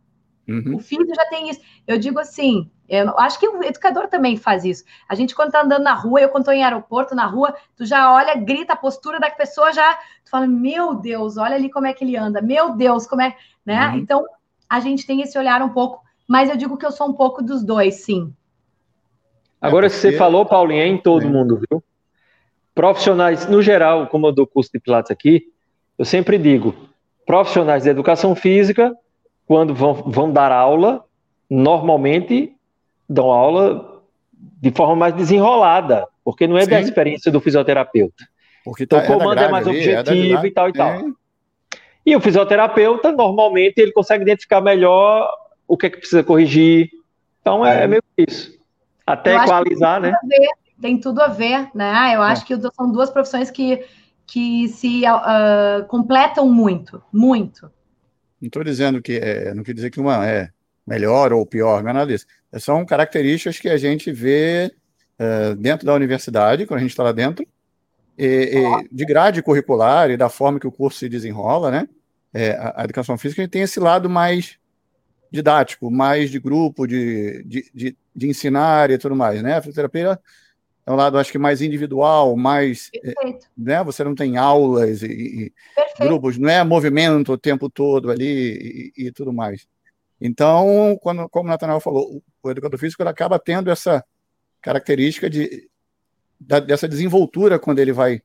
[0.48, 0.76] Uhum.
[0.76, 1.62] O filho já tem isso.
[1.88, 4.84] Eu digo assim, eu acho que o educador também faz isso.
[5.08, 7.86] A gente, quando tá andando na rua, eu quando tô em aeroporto, na rua, tu
[7.86, 9.94] já olha, grita a postura da pessoa, já
[10.26, 13.36] tu fala, meu Deus, olha ali como é que ele anda, meu Deus, como é,
[13.66, 13.90] né?
[13.90, 13.96] Uhum.
[13.96, 14.26] Então,
[14.70, 17.42] a gente tem esse olhar um pouco, mas eu digo que eu sou um pouco
[17.42, 18.34] dos dois, sim.
[19.62, 20.02] Agora, é porque...
[20.02, 21.30] você falou, Paulinho, é em todo é.
[21.30, 21.84] mundo, viu?
[22.74, 25.44] Profissionais, no geral, como eu dou curso de Pilates aqui,
[25.98, 26.74] eu sempre digo,
[27.26, 28.96] profissionais de educação física,
[29.46, 31.04] quando vão, vão dar aula,
[31.50, 32.54] normalmente
[33.08, 34.02] dão aula
[34.34, 36.70] de forma mais desenrolada, porque não é Sim.
[36.72, 38.26] da experiência do fisioterapeuta.
[38.64, 40.74] Porque então, tá, o comando é, é mais ali, é objetivo é e tal e
[40.74, 41.02] tal.
[42.06, 45.30] E o fisioterapeuta, normalmente, ele consegue identificar melhor
[45.68, 46.90] o que é que precisa corrigir.
[47.42, 48.61] Então, é, é meio isso.
[49.12, 50.14] Até equalizar, né?
[50.82, 52.16] tem tudo a ver, né?
[52.16, 52.46] Eu acho é.
[52.48, 53.86] que são duas profissões que,
[54.26, 57.72] que se uh, completam muito, muito.
[58.42, 60.50] Não estou dizendo que é, não quer dizer que uma é
[60.86, 62.26] melhor ou pior, não é nada disso.
[62.58, 64.74] São características que a gente vê
[65.20, 67.46] uh, dentro da universidade, quando a gente está lá dentro,
[68.18, 71.88] e, e, de grade curricular e da forma que o curso se desenrola, né?
[72.34, 74.58] É, a, a, educação física tem esse lado mais
[75.32, 79.56] didático, mais de grupo, de, de, de, de ensinar e tudo mais, né?
[79.56, 80.20] A fisioterapia
[80.86, 82.90] é um lado, acho que, mais individual, mais.
[82.94, 83.48] É, Perfeito.
[83.58, 83.84] Né?
[83.84, 85.54] Você não tem aulas e,
[86.00, 89.68] grupos, não é movimento o tempo todo ali e, e tudo mais.
[90.20, 94.04] Então, quando, como o Natanael falou, o educador físico ele acaba tendo essa
[94.62, 95.70] característica de,
[96.40, 98.22] da, dessa desenvoltura quando ele vai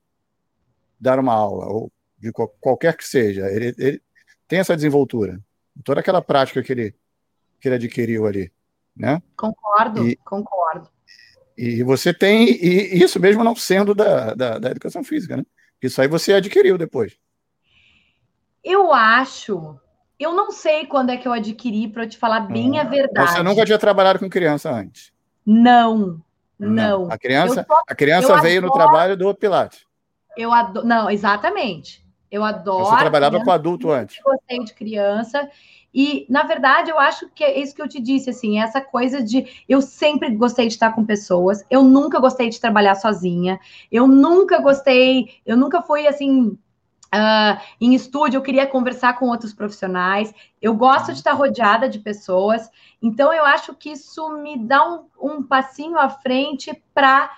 [0.99, 3.47] dar uma aula, ou de qualquer que seja.
[3.51, 4.03] Ele, ele
[4.49, 5.41] tem essa desenvoltura
[5.85, 6.95] toda aquela prática que ele,
[7.61, 8.53] que ele adquiriu ali,
[8.97, 9.23] né?
[9.37, 10.89] Concordo, e, concordo.
[11.57, 15.45] E você tem, e isso mesmo não sendo da, da, da educação física, né?
[15.83, 17.17] Isso aí você adquiriu depois.
[18.63, 19.79] Eu acho,
[20.19, 23.33] eu não sei quando é que eu adquiri, para te falar bem ah, a verdade.
[23.33, 25.13] Você nunca tinha trabalhado com criança antes?
[25.45, 26.21] Não,
[26.59, 27.05] não.
[27.05, 27.13] não.
[27.13, 29.87] A criança, só, a criança veio adoro, no trabalho do Pilates.
[30.37, 32.06] Eu adoro, não, exatamente.
[32.31, 32.87] Eu adoro.
[32.87, 34.19] Você trabalhava com adulto antes.
[34.23, 35.49] Gostei de criança.
[35.99, 39.23] E, na verdade, eu acho que é isso que eu te disse, assim, essa coisa
[39.23, 43.59] de eu sempre gostei de estar com pessoas, eu nunca gostei de trabalhar sozinha,
[43.91, 46.59] eu nunca gostei, eu nunca fui assim.
[47.15, 50.35] Uh, em estúdio, eu queria conversar com outros profissionais.
[50.61, 52.69] Eu gosto de estar rodeada de pessoas.
[53.01, 57.31] Então, eu acho que isso me dá um, um passinho à frente para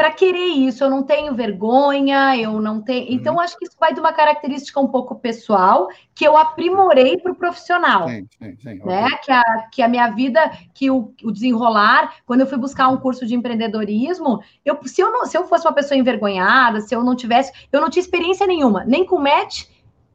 [0.00, 0.82] para querer isso.
[0.82, 3.06] Eu não tenho vergonha, eu não tenho.
[3.06, 3.12] Uhum.
[3.12, 7.32] Então, acho que isso vai de uma característica um pouco pessoal que eu aprimorei para
[7.32, 8.08] o profissional.
[8.08, 9.04] Sim, sim, sim, né?
[9.04, 9.18] Okay.
[9.18, 10.40] Que, a, que a minha vida,
[10.72, 15.12] que o, o, desenrolar, quando eu fui buscar um curso de empreendedorismo, eu, se, eu
[15.12, 18.46] não, se eu fosse uma pessoa envergonhada, se eu não tivesse, eu não tinha experiência
[18.46, 19.66] nenhuma, nem com match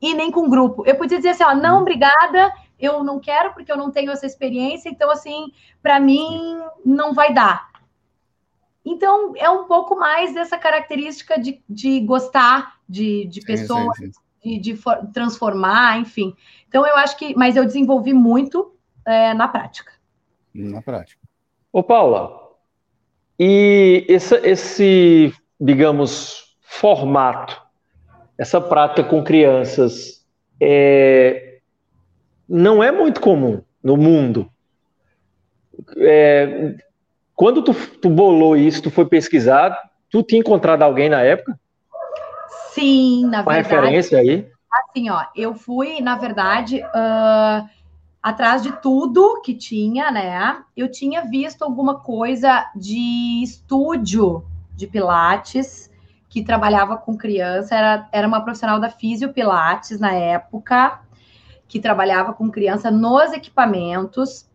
[0.01, 0.83] e nem com grupo.
[0.87, 1.81] Eu podia dizer assim, ó, não, uhum.
[1.81, 5.51] obrigada, eu não quero porque eu não tenho essa experiência, então assim,
[5.83, 7.74] para mim não vai dar.
[8.85, 14.11] Então, é um pouco mais dessa característica de, de gostar de, de pessoas, sim, sim,
[14.43, 14.59] sim.
[14.59, 16.35] de, de transformar, enfim.
[16.67, 17.35] Então, eu acho que.
[17.35, 18.75] Mas eu desenvolvi muito
[19.05, 19.91] é, na prática.
[20.53, 21.19] Na prática.
[21.73, 22.51] Ô, Paula,
[23.39, 27.61] e esse, esse, digamos, formato,
[28.37, 30.25] essa prática com crianças,
[30.61, 31.59] é,
[32.47, 34.49] não é muito comum no mundo.
[35.97, 36.75] É,
[37.35, 39.77] quando tu, tu bolou isso, tu foi pesquisar,
[40.09, 41.59] tu tinha encontrado alguém na época?
[42.71, 43.75] Sim, na Uma verdade.
[43.75, 44.47] referência aí?
[44.71, 47.69] Assim, ó, eu fui, na verdade, uh,
[48.21, 50.63] atrás de tudo que tinha, né?
[50.75, 55.89] Eu tinha visto alguma coisa de estúdio de Pilates
[56.29, 60.99] que trabalhava com criança, era, era uma profissional da Físio Pilates na época,
[61.65, 64.45] que trabalhava com criança nos equipamentos.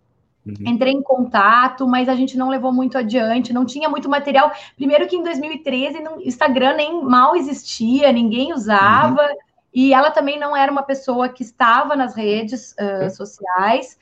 [0.59, 0.68] Uhum.
[0.68, 4.53] Entrei em contato, mas a gente não levou muito adiante, não tinha muito material.
[4.76, 9.22] Primeiro que em 2013 o Instagram nem mal existia, ninguém usava.
[9.22, 9.36] Uhum.
[9.72, 13.98] E ela também não era uma pessoa que estava nas redes uh, sociais.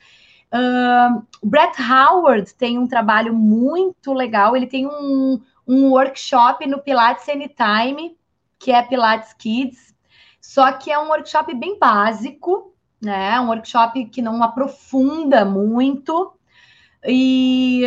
[0.51, 4.55] Uh, Brett Howard tem um trabalho muito legal.
[4.55, 8.17] Ele tem um, um workshop no Pilates Anytime,
[8.57, 9.93] que é Pilates Kids.
[10.41, 13.39] Só que é um workshop bem básico, né?
[13.39, 16.33] Um workshop que não aprofunda muito.
[17.05, 17.83] E,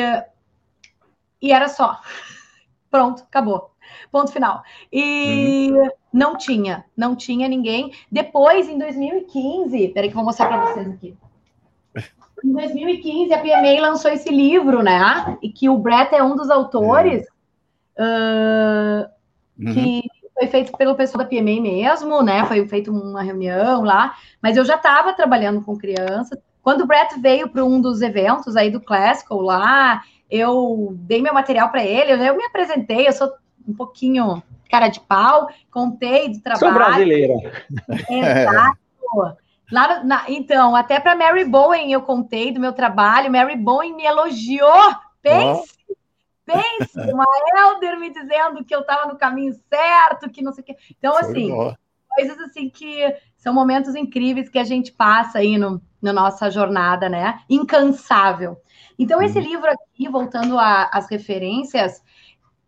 [1.40, 2.00] e era só.
[2.90, 3.72] Pronto, acabou.
[4.10, 4.62] Ponto final.
[4.92, 5.88] E uhum.
[6.12, 7.92] não tinha, não tinha ninguém.
[8.10, 11.16] Depois, em 2015, peraí que eu vou mostrar para vocês aqui.
[12.44, 15.38] Em 2015, a PMA lançou esse livro, né?
[15.40, 17.24] E que o Brett é um dos autores,
[17.96, 19.08] uh,
[19.58, 19.72] uhum.
[19.72, 20.02] que
[20.34, 22.44] foi feito pelo pessoal da PMA mesmo, né?
[22.46, 26.38] Foi feito uma reunião lá, mas eu já estava trabalhando com crianças.
[26.62, 31.34] Quando o Brett veio para um dos eventos aí do Classical lá, eu dei meu
[31.34, 33.30] material para ele, eu me apresentei, eu sou
[33.66, 36.60] um pouquinho cara de pau, contei do trabalho.
[36.60, 37.34] Sou brasileira.
[38.08, 38.78] Exato.
[39.70, 44.04] Lá na, então, até para Mary Bowen eu contei do meu trabalho, Mary Bowen me
[44.04, 44.94] elogiou.
[45.20, 45.94] Pense, oh.
[46.44, 47.24] pense, uma
[47.56, 50.76] elder me dizendo que eu estava no caminho certo, que não sei o quê.
[50.98, 51.52] Então, assim,
[52.14, 57.08] coisas assim que são momentos incríveis que a gente passa aí no, na nossa jornada,
[57.08, 57.40] né?
[57.48, 58.56] Incansável.
[58.98, 59.44] Então, esse uhum.
[59.44, 62.02] livro aqui, voltando às referências,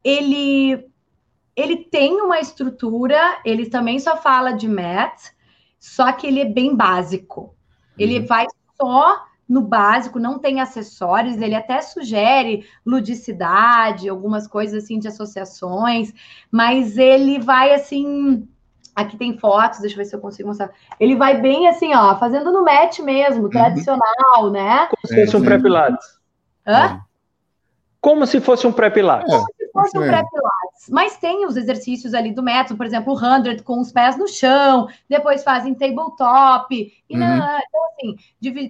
[0.03, 0.85] ele
[1.57, 5.33] ele tem uma estrutura, ele também só fala de math,
[5.79, 7.55] só que ele é bem básico.
[7.97, 8.27] Ele uhum.
[8.27, 15.07] vai só no básico, não tem acessórios, ele até sugere ludicidade, algumas coisas assim de
[15.07, 16.13] associações,
[16.51, 18.49] mas ele vai assim.
[18.95, 20.71] Aqui tem fotos, deixa eu ver se eu consigo mostrar.
[21.01, 23.51] Ele vai bem assim, ó, fazendo no match mesmo, uhum.
[23.51, 24.87] tradicional, né?
[24.89, 26.19] Como se fosse um pré-pilates.
[26.67, 27.01] Hã?
[28.01, 29.35] Como se fosse um pré-pilates.
[29.35, 30.91] Como se fosse um pré-pilates.
[30.91, 34.29] Mas tem os exercícios ali do método, por exemplo, o 100 com os pés no
[34.29, 36.75] chão, depois fazem tabletop.
[37.09, 37.19] E uhum.
[37.19, 38.17] não, então, assim,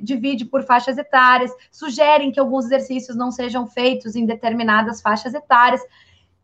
[0.01, 5.83] divide por faixas etárias, sugerem que alguns exercícios não sejam feitos em determinadas faixas etárias.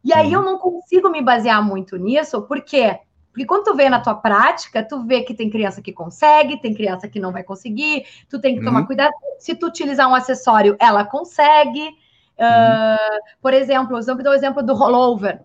[0.05, 0.35] E aí uhum.
[0.35, 2.99] eu não consigo me basear muito nisso, por quê?
[3.31, 6.75] Porque quando tu vê na tua prática, tu vê que tem criança que consegue, tem
[6.75, 8.87] criança que não vai conseguir, tu tem que tomar uhum.
[8.87, 9.13] cuidado.
[9.39, 11.89] Se tu utilizar um acessório, ela consegue.
[12.39, 15.41] Uh, por exemplo, eu sempre dou o exemplo do rollover.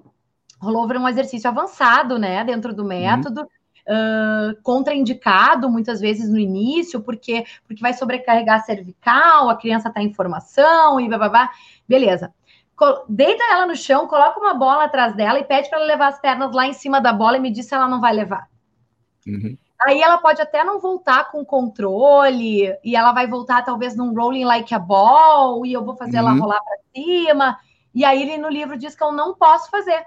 [0.59, 4.51] Rollover é um exercício avançado, né, dentro do método, uhum.
[4.55, 10.01] uh, contraindicado muitas vezes no início, porque, porque vai sobrecarregar a cervical, a criança está
[10.01, 11.51] em formação e blá.
[11.87, 12.33] Beleza.
[13.07, 16.19] Deita ela no chão, coloca uma bola atrás dela e pede para ela levar as
[16.19, 18.47] pernas lá em cima da bola e me diz se ela não vai levar.
[19.25, 19.57] Uhum.
[19.81, 24.45] Aí ela pode até não voltar com controle, e ela vai voltar talvez num rolling
[24.45, 26.29] like a ball, e eu vou fazer uhum.
[26.29, 27.57] ela rolar para cima.
[27.93, 30.05] E aí ele no livro diz que eu não posso fazer.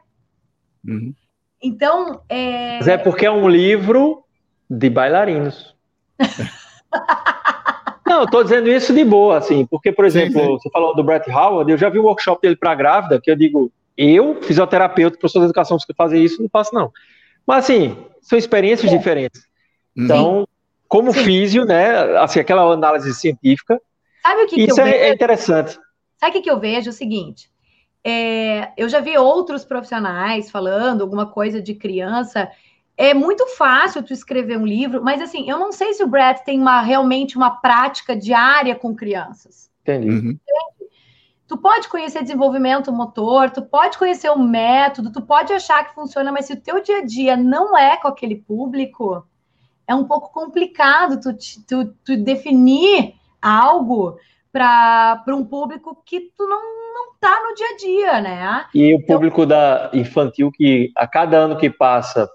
[0.86, 1.14] Uhum.
[1.62, 2.22] Então.
[2.28, 2.78] É...
[2.78, 4.24] Mas é porque é um livro
[4.68, 5.76] de bailarinos.
[8.08, 10.52] não, eu tô dizendo isso de boa, assim, porque, por exemplo, sim, sim.
[10.52, 13.30] você falou do Brett Howard, eu já vi o um workshop dele para grávida, que
[13.30, 16.90] eu digo, eu, fisioterapeuta, professor de educação, fazer isso, não faço, não.
[17.46, 18.96] Mas, assim, são experiências é.
[18.96, 19.42] diferentes.
[19.96, 20.46] Então, Sim.
[20.88, 21.24] como Sim.
[21.24, 23.80] físio, né, assim, aquela análise científica,
[24.22, 24.96] Sabe o que isso que é, vejo?
[24.96, 25.78] é, interessante.
[26.18, 26.88] Sabe o que, que eu vejo?
[26.88, 27.48] É o seguinte,
[28.04, 32.50] é, eu já vi outros profissionais falando alguma coisa de criança,
[32.98, 36.44] é muito fácil tu escrever um livro, mas assim, eu não sei se o Brett
[36.44, 39.70] tem uma, realmente uma prática diária com crianças.
[39.82, 40.10] Entendi.
[40.10, 40.38] Uhum.
[41.46, 46.32] Tu pode conhecer desenvolvimento motor, tu pode conhecer o método, tu pode achar que funciona,
[46.32, 49.24] mas se o teu dia a dia não é com aquele público,
[49.86, 54.18] é um pouco complicado tu, tu, tu definir algo
[54.52, 56.60] para um público que tu não,
[56.94, 58.66] não tá no dia a dia, né?
[58.74, 62.28] E o público então, da infantil que a cada ano que passa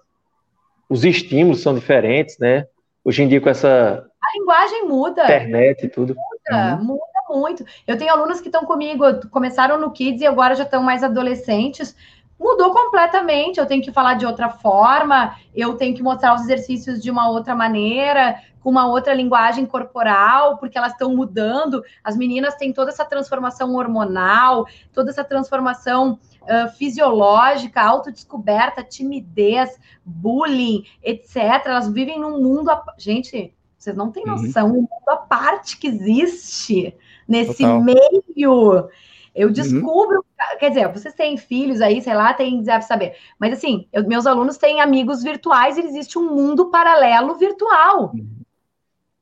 [0.94, 2.68] os estímulos são diferentes, né?
[3.04, 5.24] Hoje em dia com essa a linguagem muda.
[5.24, 6.16] Internet e tudo.
[6.16, 6.84] Muda, uhum.
[6.84, 7.66] muda muito.
[7.88, 11.96] Eu tenho alunos que estão comigo, começaram no Kids e agora já estão mais adolescentes,
[12.40, 13.60] mudou completamente.
[13.60, 17.30] Eu tenho que falar de outra forma, eu tenho que mostrar os exercícios de uma
[17.30, 21.84] outra maneira, com uma outra linguagem corporal, porque elas estão mudando.
[22.04, 30.86] As meninas têm toda essa transformação hormonal, toda essa transformação uh, fisiológica, autodescoberta, timidez, bullying,
[31.04, 31.38] etc.
[31.66, 32.70] Elas vivem num mundo.
[32.72, 32.84] A...
[32.98, 34.42] Gente, vocês não têm uhum.
[34.42, 34.74] noção uhum.
[34.74, 36.96] um mundo à parte que existe
[37.28, 37.82] nesse Total.
[37.82, 38.90] meio.
[39.36, 39.54] Eu uhum.
[39.54, 40.58] descubro, uhum.
[40.60, 43.16] quer dizer, vocês têm filhos aí, sei lá, tem, deve saber.
[43.40, 48.12] Mas assim, eu, meus alunos têm amigos virtuais e existe um mundo paralelo virtual.
[48.14, 48.44] Uhum.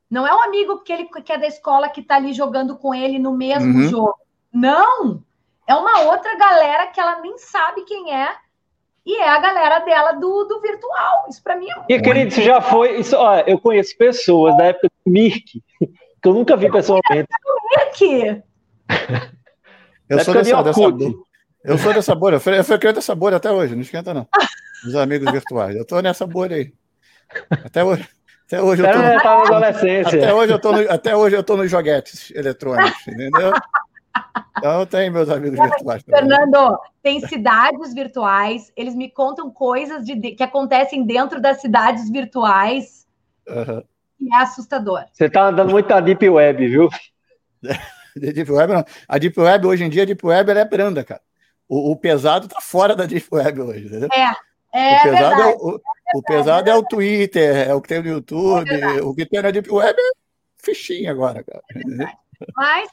[0.09, 2.93] Não é um amigo que, ele, que é da escola que está ali jogando com
[2.93, 3.88] ele no mesmo uhum.
[3.88, 4.20] jogo.
[4.53, 5.24] Não!
[5.66, 8.36] É uma outra galera que ela nem sabe quem é.
[9.05, 11.26] E é a galera dela do, do virtual.
[11.30, 11.93] Isso para mim é.
[11.93, 12.99] E, querido, isso já foi.
[12.99, 17.30] Isso, ó, eu conheço pessoas da época do Mirk, que eu nunca vi pessoalmente.
[17.99, 18.43] Mirk!
[20.12, 20.82] Eu sou dessa, dessa,
[21.64, 22.36] eu sou dessa bolha.
[22.36, 24.28] Eu frequento essa bolha até hoje, não esquenta, não.
[24.86, 25.76] Os amigos virtuais.
[25.76, 26.74] Eu tô nessa bolha aí.
[27.64, 28.07] Até hoje.
[28.45, 28.97] Até hoje eu tô.
[28.97, 29.22] No...
[29.22, 30.20] Tá adolescência.
[30.20, 30.91] Até hoje eu tô no...
[30.91, 33.53] Até hoje eu tô nos joguetes eletrônicos, entendeu?
[34.57, 36.03] Então tem meus amigos virtuais.
[36.03, 36.20] Também.
[36.20, 43.07] Fernando, tem cidades virtuais, eles me contam coisas de, que acontecem dentro das cidades virtuais.
[43.47, 43.82] Uhum.
[44.20, 45.05] E é assustador.
[45.14, 46.89] Você tá andando muito na Deep Web, viu?
[48.34, 48.86] Deep Web não.
[49.07, 51.22] A Deep Web, hoje em dia, a Deep Web é branda, cara.
[51.68, 54.09] O, o pesado tá fora da Deep Web hoje, entendeu?
[54.14, 54.51] É.
[54.74, 58.01] É o pesado, é, o, é o pesado é o Twitter, é o que tem
[58.01, 60.12] no YouTube, é o que tem na Deep Web é
[60.55, 61.62] fichinha agora, cara.
[62.55, 62.89] Mas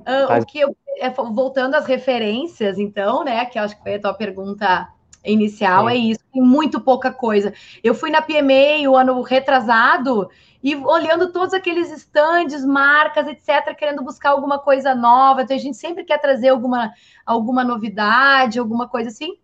[0.00, 3.44] Uh, o que eu, é, voltando às referências, então, né?
[3.46, 4.88] Que acho que foi a tua pergunta
[5.24, 7.52] inicial, é isso, tem muito pouca coisa.
[7.84, 10.28] Eu fui na PMA o ano retrasado
[10.62, 15.42] e olhando todos aqueles estandes, marcas, etc., querendo buscar alguma coisa nova.
[15.42, 16.92] Então, a gente sempre quer trazer alguma,
[17.26, 19.38] alguma novidade, alguma coisa assim.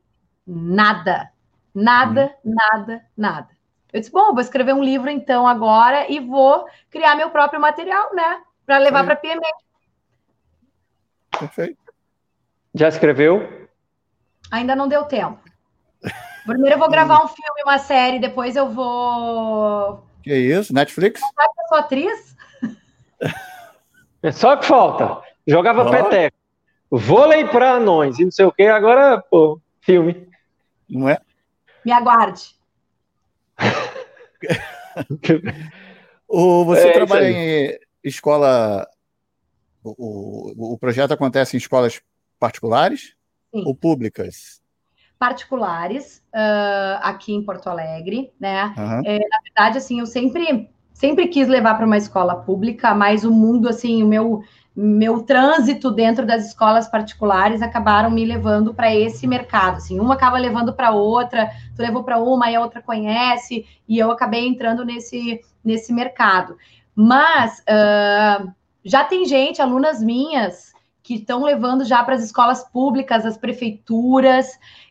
[0.47, 1.31] Nada,
[1.75, 2.55] nada, hum.
[2.55, 3.49] nada, nada.
[3.93, 8.15] Eu disse, bom, vou escrever um livro então agora e vou criar meu próprio material,
[8.15, 8.43] né?
[8.65, 9.41] Para levar para a PMA.
[11.39, 11.79] Perfeito.
[12.75, 13.69] Já escreveu?
[14.51, 15.41] Ainda não deu tempo.
[16.47, 20.08] Primeiro eu vou gravar um filme, uma série, depois eu vou.
[20.23, 20.73] Que isso?
[20.73, 21.21] Netflix?
[21.21, 22.37] Eu sou atriz?
[24.23, 25.23] É só que falta.
[25.47, 25.91] Jogava oh.
[25.91, 26.37] peteca.
[26.91, 30.27] Vôlei para anões e não sei o que, agora, pô, filme.
[30.89, 31.19] Não é?
[31.85, 32.57] Me aguarde.
[36.27, 38.89] o, você é, trabalha em escola
[39.83, 42.01] o, o, projeto acontece em escolas
[42.39, 43.15] particulares
[43.55, 43.65] Sim.
[43.67, 44.61] ou públicas?
[45.19, 48.73] Particulares, uh, aqui em Porto Alegre, né?
[48.77, 49.03] Uhum.
[49.05, 53.33] É, na verdade, assim, eu sempre, sempre quis levar para uma escola pública, mas o
[53.33, 54.43] mundo, assim, o meu,
[54.75, 59.79] meu trânsito dentro das escolas particulares acabaram me levando para esse mercado.
[59.79, 63.99] Assim, uma acaba levando para outra, tu levou para uma e a outra conhece, e
[63.99, 66.57] eu acabei entrando nesse, nesse mercado.
[66.95, 68.53] Mas uh,
[68.85, 70.73] já tem gente, alunas minhas,
[71.09, 74.47] que estão levando já para as escolas públicas, as prefeituras,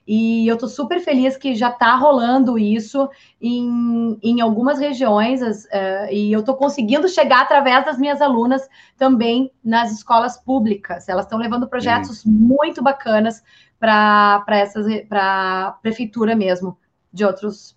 [0.07, 3.09] e eu estou super feliz que já está rolando isso
[3.41, 8.67] em, em algumas regiões, as, uh, e eu estou conseguindo chegar através das minhas alunas
[8.97, 11.09] também nas escolas públicas.
[11.09, 13.43] Elas estão levando projetos muito bacanas
[13.77, 16.77] para a prefeitura mesmo,
[17.11, 17.75] de outros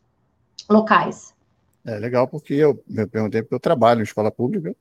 [0.69, 1.35] locais.
[1.85, 4.75] É legal, porque eu, eu perguntei porque eu trabalho em escola pública,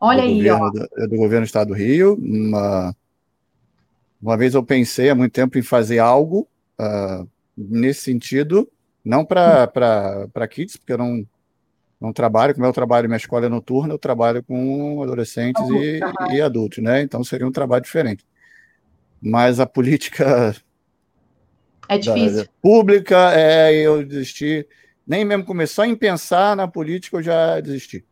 [0.00, 0.70] Olha aí, governo, ó.
[0.70, 2.14] Do, é do governo do Estado do Rio.
[2.14, 2.96] Uma,
[4.22, 6.48] uma vez eu pensei há muito tempo em fazer algo
[6.80, 8.70] uh, nesse sentido,
[9.04, 11.26] não para kids, porque eu não,
[12.00, 16.00] não trabalho, como eu trabalho, minha escola é noturna, eu trabalho com adolescentes e,
[16.34, 17.02] e, adultos, né?
[17.02, 18.24] Então seria um trabalho diferente.
[19.20, 20.54] Mas a política
[21.88, 22.46] é difícil.
[22.60, 24.66] Pública, é, eu desisti.
[25.06, 28.04] Nem mesmo começou em pensar na política, eu já desisti.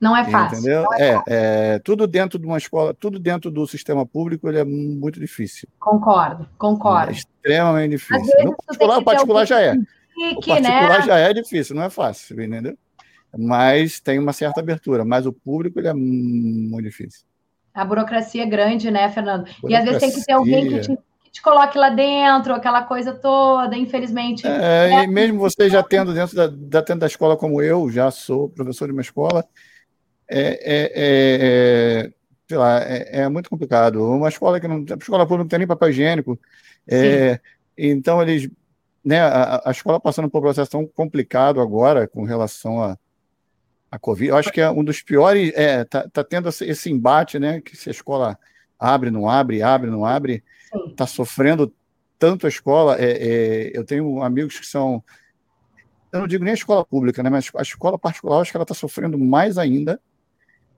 [0.00, 0.58] Não é fácil.
[0.58, 0.84] Entendeu?
[0.94, 4.64] É, é, é, tudo dentro de uma escola, tudo dentro do sistema público, ele é
[4.64, 5.68] muito difícil.
[5.78, 7.10] Concordo, concordo.
[7.10, 8.44] É extremamente difícil.
[8.44, 9.72] No particular, o particular já é.
[9.72, 11.02] o particular né?
[11.02, 12.76] já é difícil, não é fácil, entendeu?
[13.36, 17.24] Mas tem uma certa abertura, mas o público ele é muito difícil.
[17.74, 19.46] A burocracia é grande, né, Fernando?
[19.68, 22.82] E às vezes tem que ter alguém que te, que te coloque lá dentro, aquela
[22.82, 24.46] coisa toda, infelizmente.
[24.46, 25.04] É, é...
[25.04, 28.86] E mesmo você já tendo dentro da, dentro da escola como eu, já sou professor
[28.86, 29.44] de uma escola,
[30.28, 32.12] é, é, é,
[32.48, 34.02] sei lá, é, é, muito complicado.
[34.02, 34.84] Uma escola que não.
[34.90, 36.38] A escola pública não tem nem papel higiênico.
[36.88, 37.40] É,
[37.76, 38.48] então, eles.
[39.04, 42.98] Né, a, a, escola passando por um processo tão complicado agora com relação a,
[43.90, 44.30] a Covid.
[44.30, 45.52] Eu acho que é um dos piores.
[45.54, 47.60] É, tá, tá tendo esse embate, né?
[47.60, 48.38] Que se a escola
[48.78, 50.42] abre, não abre, abre, não abre,
[50.90, 51.72] está sofrendo
[52.18, 52.96] tanto a escola.
[52.98, 55.02] É, é, eu tenho amigos que são.
[56.12, 57.30] Eu não digo nem a escola pública, né?
[57.30, 60.00] Mas a escola particular, acho que ela está sofrendo mais ainda,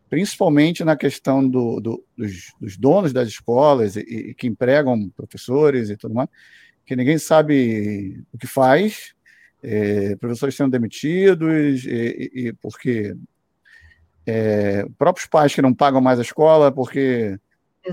[0.09, 5.91] principalmente na questão do, do, dos, dos, donos das escolas e, e, que empregam professores
[5.91, 6.29] e tudo mais,
[6.85, 9.15] que ninguém sabe o que faz,
[9.63, 13.15] é, professores sendo demitidos, e, e porque
[14.27, 17.39] é, próprios pais que não pagam mais a escola, porque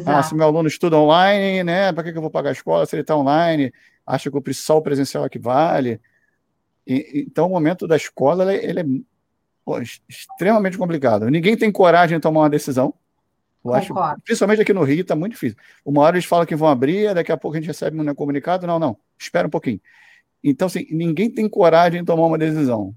[0.05, 1.93] ah, se meu aluno estuda online, né?
[1.93, 3.71] Para que, que eu vou pagar a escola se ele está online?
[4.05, 6.01] Acha que o só o presencial equivale.
[6.85, 8.85] E, então, o momento da escola ele, ele é
[9.65, 11.29] pô, extremamente complicado.
[11.29, 12.93] Ninguém tem coragem de tomar uma decisão.
[13.65, 13.93] Eu acho,
[14.23, 15.57] principalmente aqui no Rio, está muito difícil.
[15.83, 18.67] Uma hora eles falam que vão abrir, daqui a pouco a gente recebe um comunicado.
[18.67, 19.81] Não, não, espera um pouquinho.
[20.43, 22.95] Então, assim, ninguém tem coragem de tomar uma decisão.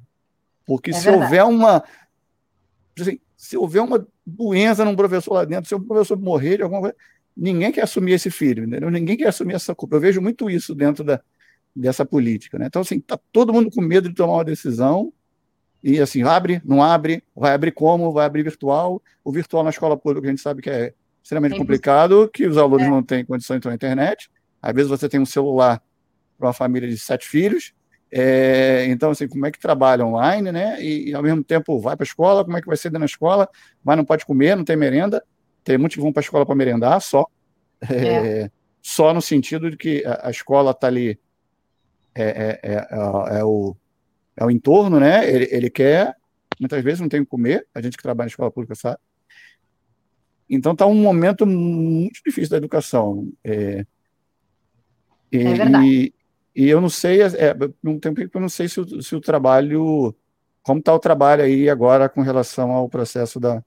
[0.66, 1.24] Porque é se verdade.
[1.24, 1.82] houver uma.
[3.00, 6.82] Assim, se houver uma doença num professor lá dentro, se o professor morrer de alguma
[6.82, 6.96] coisa,
[7.34, 8.90] ninguém quer assumir esse filho, entendeu?
[8.90, 9.96] Ninguém quer assumir essa culpa.
[9.96, 11.18] Eu vejo muito isso dentro da,
[11.74, 12.66] dessa política, né?
[12.66, 15.10] Então, assim, tá todo mundo com medo de tomar uma decisão
[15.82, 19.02] e, assim, abre, não abre, vai abrir como, vai abrir virtual.
[19.24, 22.56] O virtual na escola pública a gente sabe que é extremamente é complicado, que os
[22.56, 22.90] alunos é.
[22.90, 24.30] não têm condição de entrar na internet.
[24.60, 25.82] Às vezes você tem um celular
[26.36, 27.72] para uma família de sete filhos,
[28.10, 30.82] é, então, assim, como é que trabalha online, né?
[30.82, 33.00] E, e ao mesmo tempo vai para a escola, como é que vai ser dentro
[33.00, 33.48] da escola?
[33.84, 35.22] Mas não pode comer, não tem merenda.
[35.62, 37.26] Tem muitos que vão para a escola para merendar só.
[37.90, 38.50] É, é.
[38.82, 41.18] Só no sentido de que a, a escola está ali,
[42.14, 42.88] é, é,
[43.38, 43.76] é, o,
[44.38, 45.28] é o entorno, né?
[45.28, 46.14] Ele, ele quer,
[46.60, 48.98] muitas vezes não tem o que comer, a gente que trabalha na escola pública sabe.
[50.48, 53.30] Então está um momento muito difícil da educação.
[53.42, 53.84] É,
[55.32, 56.14] e, é verdade.
[56.54, 60.14] E eu não sei, é, não tem eu não sei se o, se o trabalho,
[60.62, 63.64] como está o trabalho aí agora com relação ao processo da, da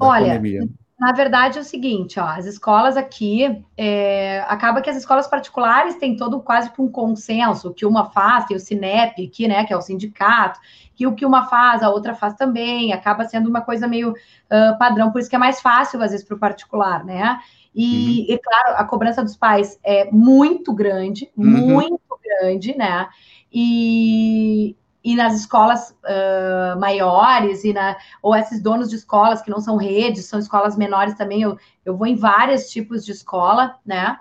[0.00, 0.68] Olha, pandemia.
[0.98, 5.96] Na verdade é o seguinte, ó, as escolas aqui, é, acaba que as escolas particulares
[5.96, 9.76] têm todo quase um consenso, que uma faz, tem o Cinep aqui, né, que é
[9.76, 10.58] o sindicato,
[10.94, 14.78] que o que uma faz, a outra faz também, acaba sendo uma coisa meio uh,
[14.78, 17.40] padrão, por isso que é mais fácil, às vezes, para o particular, né?
[17.74, 18.34] E, uhum.
[18.34, 21.44] e, claro, a cobrança dos pais é muito grande, uhum.
[21.44, 23.06] muito grande, né?
[23.52, 24.74] E,
[25.06, 29.76] e nas escolas uh, maiores, e na, ou esses donos de escolas que não são
[29.76, 34.18] redes, são escolas menores também, eu, eu vou em vários tipos de escola, né?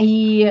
[0.00, 0.44] E,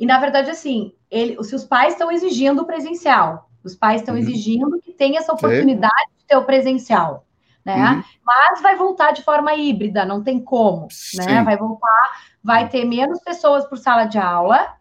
[0.00, 4.14] e na verdade, assim, ele, se os pais estão exigindo o presencial, os pais estão
[4.14, 4.20] uhum.
[4.20, 6.18] exigindo que tenha essa oportunidade Sim.
[6.18, 7.26] de ter o presencial
[7.68, 7.90] né?
[7.90, 8.04] Uhum.
[8.24, 10.88] Mas vai voltar de forma híbrida, não tem como, né?
[10.90, 11.26] Sim.
[11.26, 11.44] né?
[11.44, 14.74] Vai voltar, vai ter menos pessoas por sala de aula.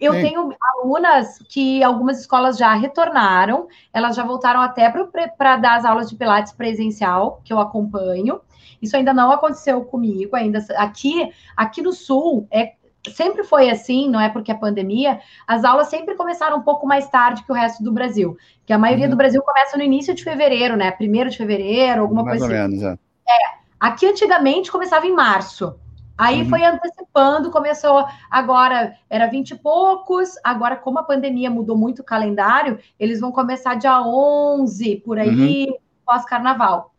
[0.00, 0.22] Eu Sim.
[0.22, 4.92] tenho alunas que algumas escolas já retornaram, elas já voltaram até
[5.36, 8.40] para dar as aulas de Pilates presencial, que eu acompanho.
[8.80, 12.74] Isso ainda não aconteceu comigo, ainda aqui, aqui no sul é
[13.12, 17.08] sempre foi assim, não é porque é pandemia, as aulas sempre começaram um pouco mais
[17.08, 18.36] tarde que o resto do Brasil.
[18.64, 19.12] Que a maioria uhum.
[19.12, 20.90] do Brasil começa no início de fevereiro, né?
[20.90, 22.62] Primeiro de fevereiro, alguma mais coisa assim.
[22.62, 22.92] Ou menos, é.
[23.28, 23.56] é.
[23.78, 25.78] Aqui antigamente começava em março.
[26.16, 26.48] Aí uhum.
[26.48, 32.04] foi antecipando, começou agora, era 20 e poucos, agora como a pandemia mudou muito o
[32.04, 35.76] calendário, eles vão começar dia 11, por aí, uhum.
[36.04, 36.94] pós-carnaval.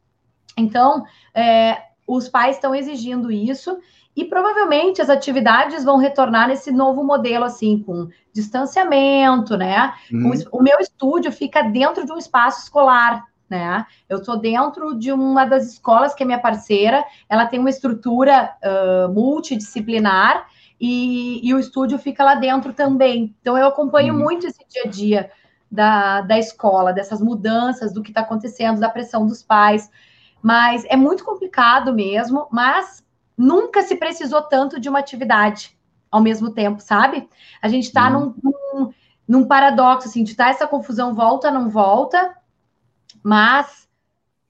[0.55, 1.03] Então,
[1.33, 3.77] é, os pais estão exigindo isso,
[4.17, 9.93] e provavelmente as atividades vão retornar nesse novo modelo, assim, com distanciamento, né?
[10.11, 10.31] Uhum.
[10.51, 13.85] O, o meu estúdio fica dentro de um espaço escolar, né?
[14.09, 18.55] Eu estou dentro de uma das escolas que é minha parceira, ela tem uma estrutura
[18.63, 20.47] uh, multidisciplinar
[20.79, 23.35] e, e, o estúdio fica lá dentro também.
[23.41, 24.19] Então eu acompanho uhum.
[24.19, 25.31] muito esse dia a dia
[25.71, 29.89] da, da escola, dessas mudanças, do que está acontecendo, da pressão dos pais.
[30.41, 33.03] Mas é muito complicado mesmo, mas
[33.35, 35.75] nunca se precisou tanto de uma atividade
[36.11, 37.27] ao mesmo tempo, sabe?
[37.61, 38.33] A gente está uhum.
[38.43, 38.93] num, num,
[39.27, 42.35] num, paradoxo, assim, de estar tá essa confusão volta, não volta,
[43.27, 43.89] mas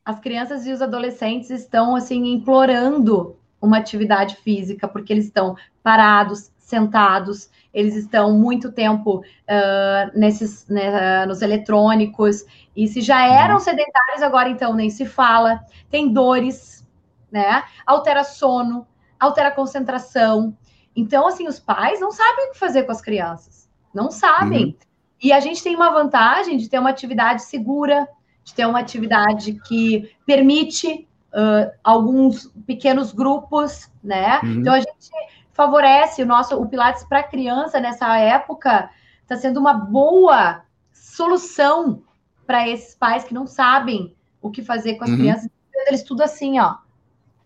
[0.05, 6.51] as crianças e os adolescentes estão, assim, implorando uma atividade física, porque eles estão parados,
[6.59, 13.61] sentados, eles estão muito tempo uh, nesses, né, nos eletrônicos, e se já eram uhum.
[13.61, 15.59] sedentários, agora então nem se fala,
[15.89, 16.87] tem dores,
[17.31, 17.63] né?
[17.83, 18.85] Altera sono,
[19.19, 20.55] altera concentração.
[20.95, 23.67] Então, assim, os pais não sabem o que fazer com as crianças.
[23.91, 24.65] Não sabem.
[24.65, 24.75] Uhum.
[25.23, 28.07] E a gente tem uma vantagem de ter uma atividade segura,
[28.47, 34.39] de ter uma atividade que permite uh, alguns pequenos grupos, né?
[34.41, 34.61] Uhum.
[34.61, 35.11] Então a gente
[35.51, 38.89] favorece o nosso o Pilates para criança nessa época
[39.21, 42.01] está sendo uma boa solução
[42.45, 45.17] para esses pais que não sabem o que fazer com as uhum.
[45.17, 45.49] crianças.
[45.85, 46.77] Eles tudo assim, ó,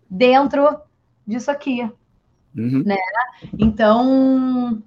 [0.08, 0.82] dentro
[1.26, 1.82] disso aqui.
[2.56, 2.84] Uhum.
[2.86, 2.98] Né?
[3.58, 4.84] Então,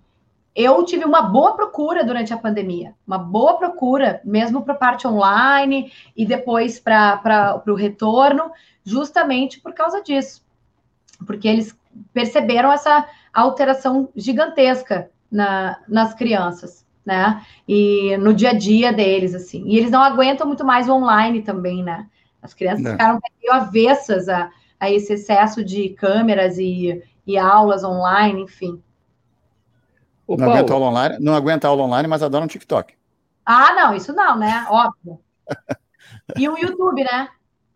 [0.55, 5.07] eu tive uma boa procura durante a pandemia, uma boa procura, mesmo para a parte
[5.07, 8.53] online e depois para o retorno,
[8.85, 10.45] justamente por causa disso.
[11.27, 11.77] Porque eles
[12.13, 17.45] perceberam essa alteração gigantesca na, nas crianças, né?
[17.67, 19.65] E no dia a dia deles, assim.
[19.67, 22.07] E eles não aguentam muito mais o online também, né?
[22.41, 22.93] As crianças não.
[22.93, 28.81] ficaram meio avessas a, a esse excesso de câmeras e, e aulas online, enfim.
[30.29, 32.95] Não aguenta aula online, não aguenta aula online, mas adora um TikTok.
[33.45, 34.67] Ah, não, isso não, né?
[34.71, 35.21] Óbvio.
[36.39, 37.29] E o YouTube, né?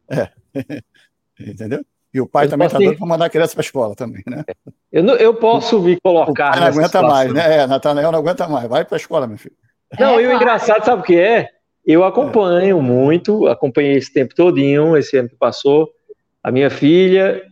[0.09, 0.31] É.
[1.39, 1.85] Entendeu?
[2.13, 4.23] E o pai eu também está doido para mandar a criança para a escola também,
[4.27, 4.43] né?
[4.91, 6.57] Eu, não, eu posso me colocar.
[6.57, 7.11] O não aguenta situação.
[7.11, 7.59] mais, né?
[7.59, 8.69] É, Natanael não aguenta mais.
[8.69, 9.55] Vai para a escola, meu filho.
[9.99, 11.51] Não, é, e o engraçado, sabe o que é?
[11.85, 12.83] Eu acompanho é.
[12.83, 15.91] muito, acompanhei esse tempo todinho, esse ano que passou,
[16.43, 17.43] a minha filha,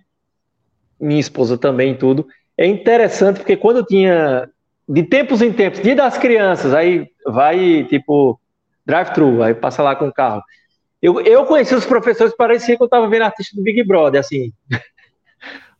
[0.98, 2.26] minha esposa também, tudo.
[2.56, 4.48] É interessante porque quando eu tinha,
[4.88, 8.40] de tempos em tempos, dia das crianças, aí vai, tipo,
[8.84, 10.42] drive-thru, aí passa lá com o carro.
[11.02, 14.52] Eu, eu conheci os professores, parecia que eu estava vendo artista do Big Brother, assim.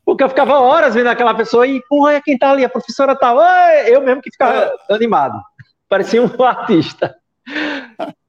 [0.05, 2.65] Porque eu ficava horas vendo aquela pessoa e, porra, é quem tá ali?
[2.65, 3.17] A professora.
[3.17, 3.35] Tá,
[3.89, 5.41] eu mesmo que ficava animado.
[5.89, 7.17] Parecia um artista.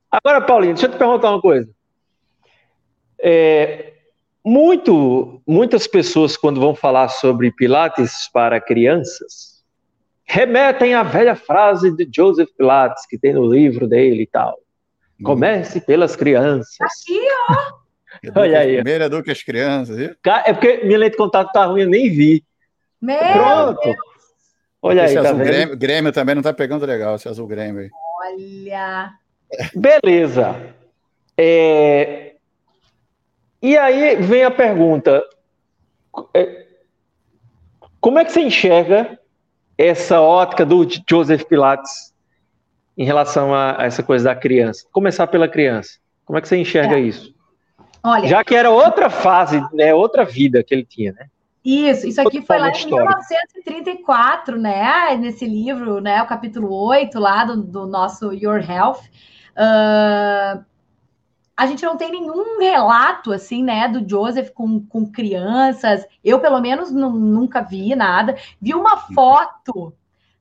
[0.09, 1.69] Agora, Paulinho, deixa eu te perguntar uma coisa.
[3.19, 3.93] É,
[4.43, 9.46] muito, muitas pessoas, quando vão falar sobre Pilates para crianças,
[10.27, 14.59] remetem à velha frase de Joseph Pilates, que tem no livro dele e tal.
[15.23, 16.75] Comece pelas crianças.
[16.81, 17.19] Aqui,
[17.49, 17.77] ó.
[18.35, 18.75] Olha aí.
[18.75, 19.95] Primeiro educa as crianças.
[19.95, 20.15] Viu?
[20.45, 22.43] É porque minha lente de contato tá ruim, eu nem vi.
[23.01, 23.81] Meu Pronto.
[23.81, 23.97] Deus.
[24.81, 25.33] Olha esse aí, tá?
[25.33, 27.89] Grêmio, Grêmio também não tá pegando legal, esse azul Grêmio aí.
[28.21, 29.13] Olha.
[29.75, 30.55] Beleza.
[31.37, 32.35] É...
[33.61, 35.23] E aí vem a pergunta:
[36.33, 36.65] é,
[37.99, 39.17] como é que você enxerga
[39.77, 42.13] essa ótica do Joseph Pilates
[42.97, 44.85] em relação a, essa coisa da criança?
[44.91, 45.99] Começar pela criança.
[46.25, 47.01] Como é que você enxerga é.
[47.01, 47.33] isso?
[48.03, 51.27] Olha, Já que era outra fase, né, outra vida que ele tinha, né?
[51.63, 55.17] Isso, isso aqui foi lá em 1934, né?
[55.17, 56.21] Nesse livro, né?
[56.21, 59.01] O capítulo 8 lá do, do nosso Your Health.
[59.51, 60.63] Uh,
[61.57, 66.05] a gente não tem nenhum relato, assim, né, do Joseph com, com crianças.
[66.23, 68.37] Eu, pelo menos, não, nunca vi nada.
[68.61, 69.91] Vi uma foto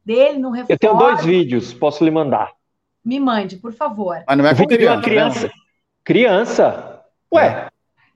[0.04, 0.72] dele no reforço.
[0.72, 2.52] Eu tenho dois vídeos, posso lhe mandar.
[3.02, 4.22] Me mande, por favor.
[4.28, 5.46] Mas não é com criança, de uma criança.
[5.46, 5.52] Né?
[6.04, 7.00] Criança?
[7.32, 7.68] Ué, é.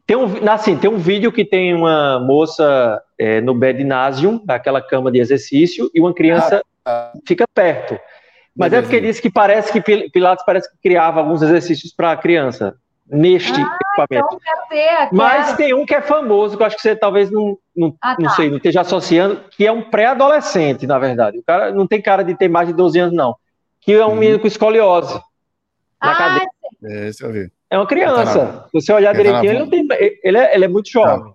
[0.06, 5.10] tem um, assim, tem um vídeo que tem uma moça é, no bednasium, naquela cama
[5.10, 7.18] de exercício, e uma criança ah, ah.
[7.26, 7.98] fica perto.
[8.54, 9.80] Mas é porque disse que parece que
[10.10, 12.76] Pilatos parece que criava alguns exercícios para a criança
[13.10, 14.36] neste ah, equipamento.
[14.36, 17.58] Então ver, Mas tem um que é famoso, que eu acho que você talvez não,
[17.76, 18.22] não, ah, tá.
[18.22, 21.38] não sei, não esteja associando, que é um pré-adolescente, na verdade.
[21.38, 23.36] O cara não tem cara de ter mais de 12 anos, não.
[23.80, 24.16] Que é um hum.
[24.16, 25.14] menino com escoliose.
[26.00, 26.50] Na ah, cadeira.
[26.84, 27.50] É, esse eu vi.
[27.68, 28.46] É uma criança.
[28.46, 31.32] Tá Se você olhar ele direitinho, tá ele, tem, ele, é, ele é muito jovem.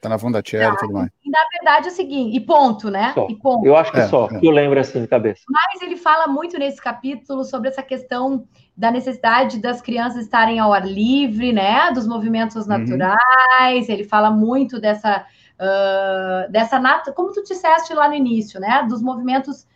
[0.00, 1.10] Tá na funda Cherry e tudo mais.
[1.30, 3.12] E na verdade é o seguinte, e ponto, né?
[3.14, 3.28] Só.
[3.30, 3.64] E ponto.
[3.64, 4.40] Eu acho que é, só, é.
[4.40, 5.42] que eu lembro assim de cabeça.
[5.48, 8.44] Mas ele fala muito nesse capítulo sobre essa questão
[8.76, 11.92] da necessidade das crianças estarem ao ar livre, né?
[11.92, 12.78] Dos movimentos uhum.
[12.78, 13.88] naturais.
[13.88, 15.24] Ele fala muito dessa,
[15.60, 18.84] uh, dessa nata, como tu disseste lá no início, né?
[18.88, 19.66] Dos movimentos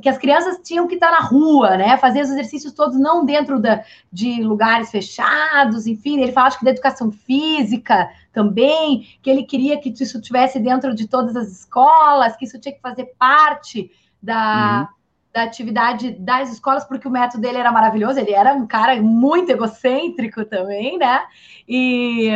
[0.00, 1.96] que as crianças tinham que estar na rua, né?
[1.96, 6.20] Fazer os exercícios todos não dentro da, de lugares fechados, enfim.
[6.20, 10.94] Ele fala acho que da educação física também, que ele queria que isso tivesse dentro
[10.94, 13.90] de todas as escolas, que isso tinha que fazer parte
[14.22, 14.96] da, uhum.
[15.32, 19.50] da atividade das escolas, porque o método dele era maravilhoso, ele era um cara muito
[19.50, 21.24] egocêntrico também, né?
[21.68, 22.30] E,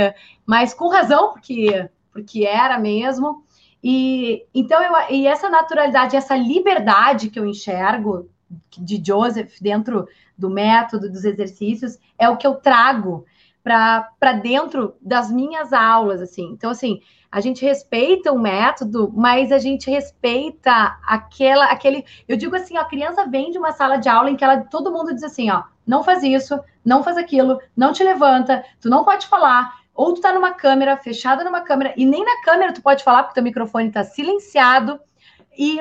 [0.45, 3.45] mas com razão, porque, porque era mesmo.
[3.83, 8.29] E então eu, e essa naturalidade, essa liberdade que eu enxergo
[8.77, 13.25] de Joseph dentro do método dos exercícios é o que eu trago
[13.63, 16.51] para dentro das minhas aulas, assim.
[16.53, 17.01] Então, assim,
[17.31, 22.05] a gente respeita o método, mas a gente respeita aquela, aquele.
[22.27, 24.91] Eu digo assim, a criança vem de uma sala de aula em que ela, todo
[24.91, 29.05] mundo diz assim, ó, não faz isso, não faz aquilo, não te levanta, tu não
[29.05, 32.81] pode falar, ou tu tá numa câmera, fechada numa câmera, e nem na câmera tu
[32.81, 35.01] pode falar, porque teu microfone tá silenciado,
[35.59, 35.81] e,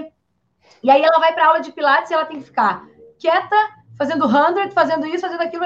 [0.82, 2.84] e aí ela vai para aula de pilates e ela tem que ficar
[3.20, 3.56] quieta,
[3.96, 5.66] fazendo hundred, fazendo isso, fazendo aquilo.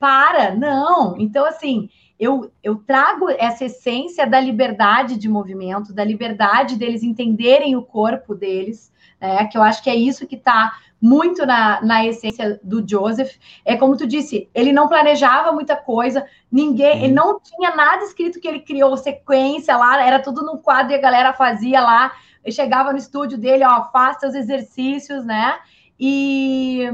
[0.00, 1.14] Para, não.
[1.16, 7.76] Então, assim, eu, eu trago essa essência da liberdade de movimento, da liberdade deles entenderem
[7.76, 9.44] o corpo deles, né?
[9.46, 13.36] Que eu acho que é isso que está muito na, na essência do Joseph.
[13.64, 17.04] É como tu disse, ele não planejava muita coisa, ninguém, uhum.
[17.04, 20.96] ele não tinha nada escrito que ele criou sequência lá, era tudo num quadro e
[20.96, 22.12] a galera fazia lá
[22.44, 25.58] eu chegava no estúdio dele, ó, faça os exercícios, né?
[25.98, 26.88] E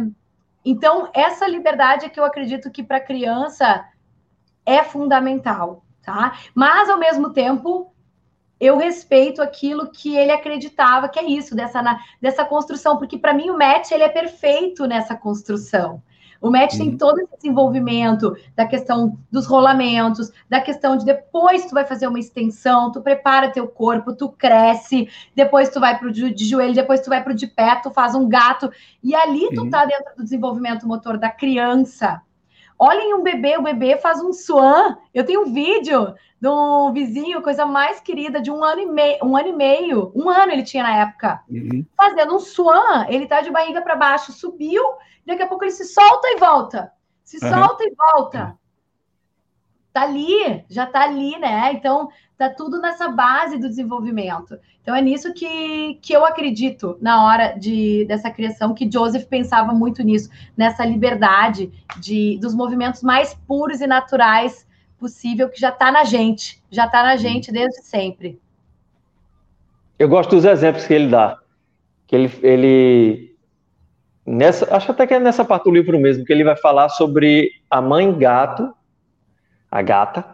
[0.65, 3.85] então essa liberdade é que eu acredito que para criança
[4.65, 6.37] é fundamental, tá?
[6.55, 7.93] Mas ao mesmo tempo
[8.61, 11.83] eu respeito aquilo que ele acreditava que é isso dessa
[12.21, 16.03] dessa construção, porque para mim o Matt ele é perfeito nessa construção.
[16.41, 16.79] O match uhum.
[16.79, 22.07] tem todo esse desenvolvimento da questão dos rolamentos, da questão de depois tu vai fazer
[22.07, 27.01] uma extensão, tu prepara teu corpo, tu cresce, depois tu vai pro de joelho, depois
[27.01, 28.71] tu vai pro de pé, tu faz um gato,
[29.03, 29.71] e ali tu uhum.
[29.71, 32.21] tá dentro do desenvolvimento motor da criança.
[32.79, 34.97] Olhem um bebê, o bebê faz um swan.
[35.15, 39.19] Eu tenho um vídeo de um vizinho, coisa mais querida, de um ano e meio,
[39.25, 41.85] um ano e meio, um ano ele tinha na época, uhum.
[41.97, 43.07] fazendo um swan.
[43.09, 44.83] Ele tá de barriga para baixo, subiu,
[45.25, 46.93] daqui a pouco ele se solta e volta.
[47.25, 47.53] Se uhum.
[47.53, 48.59] solta e volta.
[49.97, 51.73] Tá ali, já tá ali, né?
[51.73, 54.59] Então, tá tudo nessa base do desenvolvimento.
[54.83, 59.73] Então, é nisso que, que eu acredito na hora de, dessa criação, que Joseph pensava
[59.73, 64.69] muito nisso, nessa liberdade de, dos movimentos mais puros e naturais
[64.99, 68.39] possível, que já tá na gente, já tá na gente desde sempre.
[69.99, 71.39] Eu gosto dos exemplos que ele dá.
[72.07, 73.37] Que ele, ele
[74.27, 77.51] Nessa, acho até que é nessa parte do livro mesmo, que ele vai falar sobre
[77.71, 78.75] a mãe gato,
[79.77, 80.25] a gata,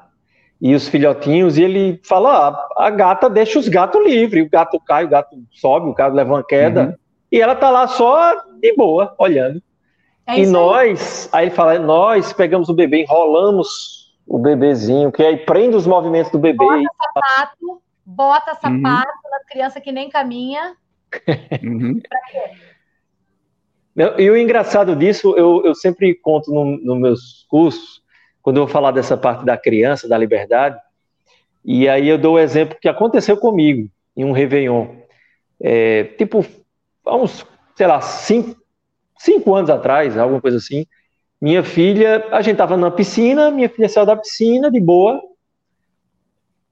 [0.61, 4.79] e os filhotinhos, e ele fala: ah, a gata deixa os gatos livres, o gato
[4.81, 6.95] cai, o gato sobe, o gato leva uma queda, uhum.
[7.33, 9.61] e ela tá lá só de boa, olhando.
[10.25, 11.41] É e nós, aí.
[11.41, 16.31] aí ele fala: nós pegamos o bebê, enrolamos o bebezinho, que aí prende os movimentos
[16.31, 16.65] do bebê.
[16.65, 19.31] Bota sapato, bota sapato uhum.
[19.31, 20.77] na criança que nem caminha.
[21.63, 22.01] Uhum.
[22.09, 22.57] Pra quê?
[24.19, 28.02] E o engraçado disso, eu, eu sempre conto nos no meus cursos,
[28.43, 30.79] quando eu vou falar dessa parte da criança, da liberdade,
[31.65, 34.89] e aí eu dou o exemplo que aconteceu comigo em um Réveillon.
[35.61, 36.45] É, tipo,
[37.07, 38.61] há uns, sei lá, cinco,
[39.17, 40.87] cinco anos atrás, alguma coisa assim,
[41.41, 45.21] minha filha, a gente estava na piscina, minha filha saiu da piscina de boa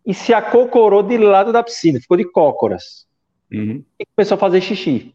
[0.05, 3.07] e se acocorou de lado da piscina, ficou de cócoras.
[3.53, 3.85] Uhum.
[3.99, 5.15] E começou a fazer xixi.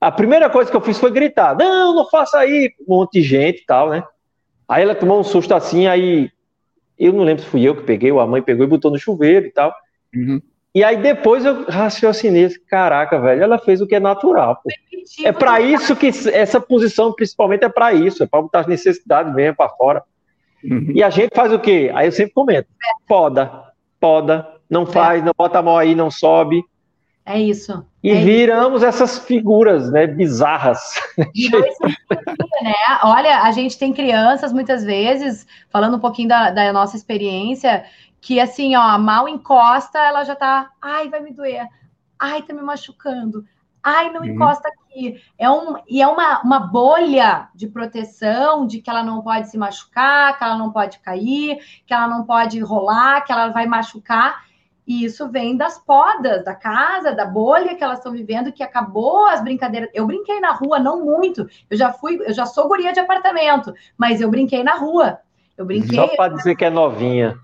[0.00, 3.22] A primeira coisa que eu fiz foi gritar: não, não faça aí, um monte de
[3.22, 4.02] gente e tal, né?
[4.68, 6.30] Aí ela tomou um susto assim, aí
[6.98, 8.98] eu não lembro se fui eu que peguei, ou a mãe pegou e botou no
[8.98, 9.74] chuveiro e tal.
[10.14, 10.40] Uhum.
[10.74, 14.60] E aí depois eu raciocinei, caraca, velho, ela fez o que é natural.
[14.62, 14.70] Pô.
[15.24, 19.34] É para isso que essa posição principalmente é para isso, é para botar as necessidades
[19.34, 20.02] mesmo para fora.
[20.64, 20.92] Uhum.
[20.94, 21.90] E a gente faz o quê?
[21.94, 22.68] Aí eu sempre comento:
[23.06, 23.64] poda,
[24.00, 26.62] poda, não faz, não bota a mão aí, não sobe.
[27.26, 27.84] É isso.
[28.02, 30.80] E é viramos essas figuras, né, bizarras.
[32.60, 32.74] né?
[33.04, 37.84] Olha, a gente tem crianças muitas vezes, falando um pouquinho da, da nossa experiência,
[38.20, 41.68] que assim, ó, mal encosta, ela já tá, ai, vai me doer.
[42.18, 43.44] Ai, tá me machucando.
[43.82, 44.28] Ai, não uhum.
[44.28, 45.20] encosta aqui.
[45.36, 49.58] É um, e é uma, uma bolha de proteção de que ela não pode se
[49.58, 54.44] machucar, que ela não pode cair, que ela não pode rolar, que ela vai machucar.
[54.92, 59.24] E isso vem das podas da casa, da bolha que elas estão vivendo, que acabou
[59.24, 59.88] as brincadeiras.
[59.94, 61.48] Eu brinquei na rua, não muito.
[61.70, 65.20] Eu já fui, eu já sou guria de apartamento, mas eu brinquei na rua.
[65.56, 65.96] Eu brinquei.
[65.96, 67.38] Só para dizer que é novinha.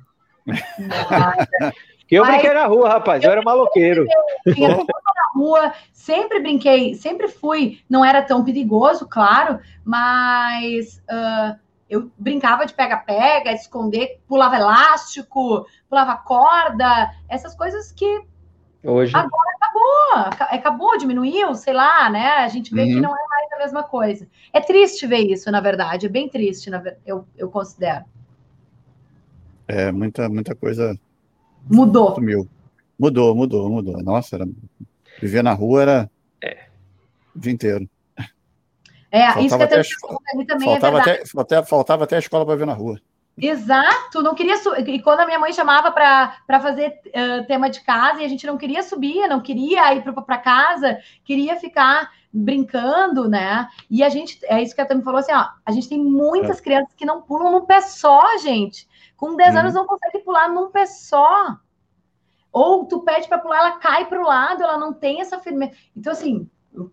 [2.07, 3.25] que eu mas, brinquei na rua, rapaz.
[3.25, 4.05] Eu, eu era maloqueiro.
[4.45, 7.81] Eu, na rua, sempre brinquei, sempre fui.
[7.89, 11.03] Não era tão perigoso, claro, mas.
[11.11, 11.59] Uh,
[11.89, 18.23] eu brincava de pega-pega, esconder, pulava elástico, pulava corda, essas coisas que
[18.85, 19.17] Hoje.
[19.17, 22.29] agora acabou, acabou, diminuiu, sei lá, né?
[22.39, 22.89] A gente vê uhum.
[22.89, 24.29] que não é mais a mesma coisa.
[24.53, 26.71] É triste ver isso, na verdade, é bem triste,
[27.07, 28.05] eu, eu considero.
[29.67, 30.99] É, muita, muita coisa
[31.69, 32.15] mudou.
[32.15, 32.49] Sumiu.
[32.99, 34.03] Mudou, mudou, mudou.
[34.03, 34.49] Nossa, era...
[35.21, 36.11] viver na rua era
[36.43, 36.67] é.
[37.35, 37.89] o dia inteiro.
[39.11, 39.77] É, faltava isso que até,
[40.35, 41.31] ali também é faltava é verdade.
[41.39, 43.01] Até, faltava até a escola para ver na rua.
[43.41, 48.21] Exato, não queria e quando a minha mãe chamava para fazer uh, tema de casa
[48.21, 53.69] e a gente não queria subir, não queria ir para casa, queria ficar brincando, né?
[53.89, 56.59] E a gente, é isso que a Tami falou assim, ó, a gente tem muitas
[56.59, 56.63] é.
[56.63, 58.89] crianças que não pulam num pé só, gente.
[59.17, 59.61] Com 10 uhum.
[59.61, 61.57] anos não consegue pular num pé só.
[62.53, 65.73] Ou tu pede para pular, ela cai para o lado, ela não tem essa firmeza.
[65.97, 66.91] Então assim, o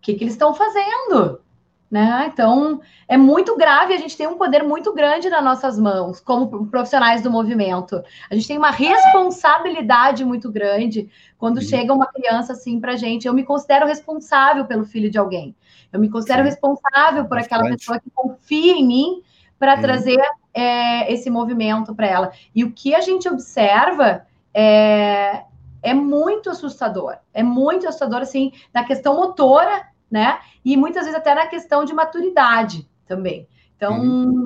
[0.00, 1.45] que que eles estão fazendo?
[1.88, 2.28] Né?
[2.32, 6.66] Então, é muito grave, a gente tem um poder muito grande nas nossas mãos, como
[6.66, 8.02] profissionais do movimento.
[8.28, 11.08] A gente tem uma responsabilidade muito grande
[11.38, 11.62] quando uhum.
[11.62, 13.28] chega uma criança assim para a gente.
[13.28, 15.54] Eu me considero responsável pelo filho de alguém.
[15.92, 16.48] Eu me considero Sim.
[16.50, 17.54] responsável por Bastante.
[17.54, 19.22] aquela pessoa que confia em mim
[19.56, 20.18] para trazer
[20.52, 22.32] é, esse movimento para ela.
[22.54, 25.44] E o que a gente observa é,
[25.82, 27.16] é muito assustador.
[27.32, 30.38] É muito assustador, assim, na questão motora, né?
[30.64, 33.48] E muitas vezes até na questão de maturidade também.
[33.76, 34.44] Então, uhum.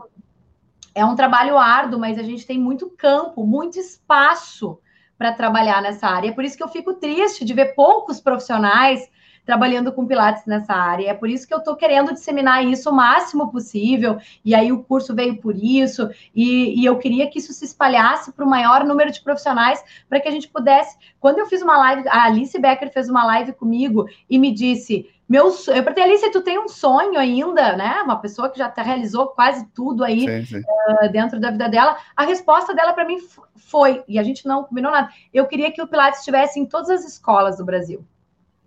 [0.94, 4.78] é um trabalho árduo, mas a gente tem muito campo, muito espaço
[5.16, 6.28] para trabalhar nessa área.
[6.28, 9.08] É por isso que eu fico triste de ver poucos profissionais
[9.50, 11.10] trabalhando com Pilates nessa área.
[11.10, 14.84] É por isso que eu estou querendo disseminar isso o máximo possível, e aí o
[14.84, 18.84] curso veio por isso, e, e eu queria que isso se espalhasse para o maior
[18.84, 20.96] número de profissionais, para que a gente pudesse.
[21.18, 25.10] Quando eu fiz uma live, a Alice Becker fez uma live comigo e me disse.
[25.28, 28.02] Meu, eu perguntei, Alice, tu tem um sonho ainda, né?
[28.02, 30.60] Uma pessoa que já tá, realizou quase tudo aí sim, sim.
[30.60, 31.96] Uh, dentro da vida dela.
[32.16, 33.18] A resposta dela para mim
[33.54, 36.90] foi, e a gente não combinou nada, eu queria que o Pilates estivesse em todas
[36.90, 38.04] as escolas do Brasil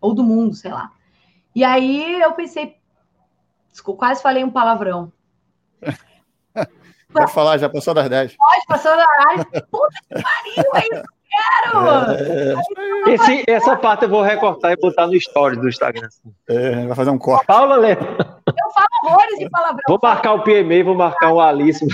[0.03, 0.91] ou do mundo, sei lá.
[1.55, 2.75] E aí eu pensei,
[3.71, 5.11] desculpa, quase falei um palavrão.
[7.13, 8.35] Pode falar, já passou das 10.
[8.35, 9.07] Pode, passou das
[9.51, 9.65] 10.
[9.69, 11.87] Puta que pariu, é isso que quero!
[12.11, 13.13] É...
[13.13, 16.09] Esse, essa parte eu vou recortar e botar no story do Instagram.
[16.49, 17.45] É, vai fazer um corte.
[17.45, 17.93] Paula lê.
[17.93, 17.97] Eu
[18.73, 19.83] falo horrores de palavrão.
[19.87, 21.85] Vou marcar o PMA, vou marcar o Alice.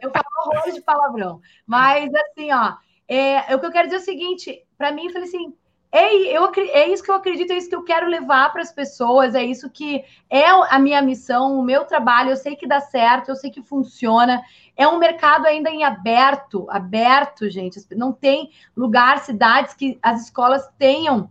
[0.00, 1.40] Eu falo horrores de palavrão.
[1.66, 2.74] Mas, assim, ó,
[3.08, 5.52] é, o que eu quero dizer é o seguinte: para mim, eu falei assim,
[5.92, 8.72] é, eu, é isso que eu acredito, é isso que eu quero levar para as
[8.72, 12.30] pessoas, é isso que é a minha missão, o meu trabalho.
[12.30, 14.42] Eu sei que dá certo, eu sei que funciona.
[14.76, 17.80] É um mercado ainda em aberto, aberto, gente.
[17.92, 21.30] Não tem lugar, cidades que as escolas tenham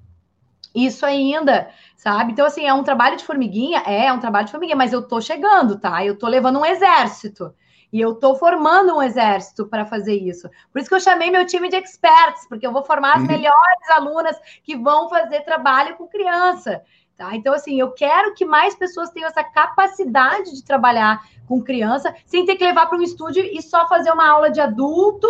[0.73, 2.31] isso ainda, sabe?
[2.33, 3.83] Então, assim, é um trabalho de formiguinha?
[3.85, 6.03] É, é um trabalho de formiguinha, mas eu tô chegando, tá?
[6.05, 7.53] Eu tô levando um exército.
[7.91, 10.49] E eu estou formando um exército para fazer isso.
[10.71, 13.27] Por isso que eu chamei meu time de experts, porque eu vou formar as uhum.
[13.27, 16.83] melhores alunas que vão fazer trabalho com criança.
[17.15, 17.33] Tá?
[17.33, 22.45] Então, assim, eu quero que mais pessoas tenham essa capacidade de trabalhar com criança, sem
[22.45, 25.27] ter que levar para um estúdio e só fazer uma aula de adulto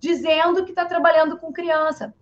[0.00, 2.14] dizendo que está trabalhando com criança.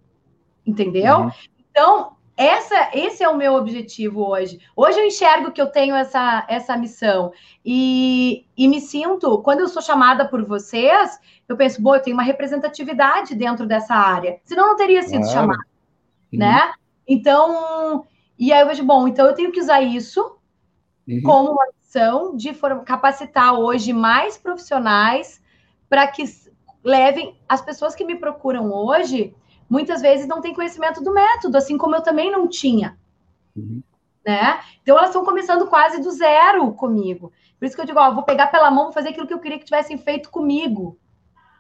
[0.67, 1.19] Entendeu?
[1.19, 1.31] Uhum.
[1.71, 4.59] Então, essa, esse é o meu objetivo hoje.
[4.75, 9.69] Hoje eu enxergo que eu tenho essa, essa missão e, e me sinto, quando eu
[9.69, 14.69] sou chamada por vocês, eu penso, bom, eu tenho uma representatividade dentro dessa área, senão
[14.69, 15.33] não teria sido claro.
[15.35, 15.67] chamada,
[16.33, 16.39] uhum.
[16.39, 16.73] né?
[17.07, 18.07] Então,
[18.39, 20.39] e aí eu vejo, bom, então eu tenho que usar isso
[21.07, 21.21] uhum.
[21.23, 22.55] como uma missão de
[22.87, 25.43] capacitar hoje mais profissionais
[25.91, 26.25] para que
[26.83, 29.35] levem as pessoas que me procuram hoje
[29.71, 32.99] muitas vezes não têm conhecimento do método, assim como eu também não tinha.
[33.57, 33.81] Uhum.
[34.27, 34.61] Né?
[34.83, 37.33] Então elas estão começando quase do zero comigo.
[37.59, 39.39] Por isso que eu digo, ó, vou pegar pela mão, vou fazer aquilo que eu
[39.39, 40.99] queria que tivessem feito comigo.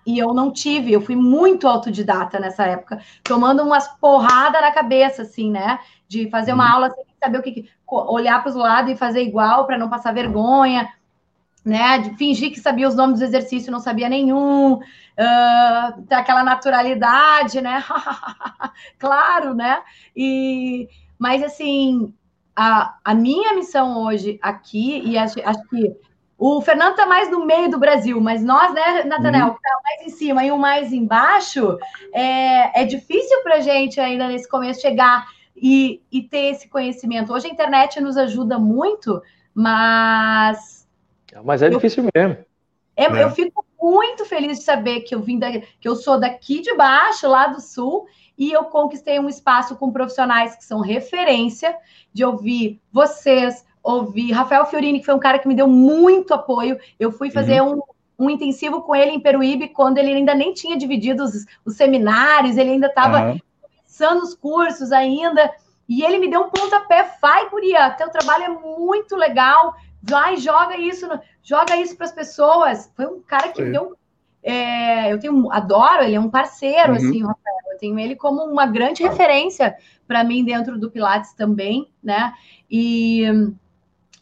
[0.05, 5.23] E eu não tive, eu fui muito autodidata nessa época, tomando umas porradas na cabeça,
[5.23, 5.79] assim, né?
[6.09, 6.75] De fazer uma uhum.
[6.75, 7.71] aula sem saber o que.
[7.87, 10.89] olhar para os lados e fazer igual para não passar vergonha
[11.65, 11.99] né?
[11.99, 14.81] De fingir que sabia os nomes do exercício, não sabia nenhum,
[15.21, 17.85] uh, aquela naturalidade, né?
[18.99, 19.83] claro, né?
[20.17, 22.15] E, mas assim,
[22.57, 25.95] a, a minha missão hoje aqui, e acho, acho que
[26.39, 29.55] o Fernando está mais no meio do Brasil, mas nós, né, Natanel, uhum.
[29.55, 31.79] que tá mais em cima e um mais embaixo,
[32.15, 37.31] é, é difícil para a gente ainda nesse começo chegar e, e ter esse conhecimento.
[37.31, 39.23] Hoje a internet nos ajuda muito,
[39.55, 40.81] mas
[41.45, 42.39] mas é eu, difícil mesmo.
[42.97, 43.23] É, é.
[43.23, 46.75] Eu fico muito feliz de saber que eu vim da, que eu sou daqui de
[46.75, 48.07] baixo, lá do sul,
[48.37, 51.77] e eu conquistei um espaço com profissionais que são referência,
[52.13, 56.79] de ouvir vocês, ouvir Rafael Fiorini, que foi um cara que me deu muito apoio.
[56.99, 57.83] Eu fui fazer uhum.
[58.19, 61.77] um, um intensivo com ele em Peruíbe, quando ele ainda nem tinha dividido os, os
[61.77, 63.39] seminários, ele ainda estava uhum.
[63.63, 65.51] começando os cursos ainda.
[65.89, 70.77] E ele me deu um pontapé, vai, Guria, teu trabalho é muito legal, vai, joga
[70.77, 71.07] isso,
[71.43, 72.91] joga isso para as pessoas.
[72.97, 73.97] Foi um cara que deu.
[74.43, 76.97] É, eu tenho, adoro, ele é um parceiro, uhum.
[76.97, 77.57] assim, Rafael.
[77.73, 79.77] Eu tenho ele como uma grande referência
[80.07, 82.33] para mim dentro do Pilates também, né?
[82.71, 83.25] E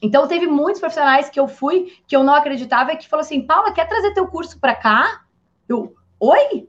[0.00, 3.46] então teve muitos profissionais que eu fui que eu não acreditava e que falou assim:
[3.46, 5.22] Paula, quer trazer teu curso para cá?
[5.68, 6.68] Eu, oi?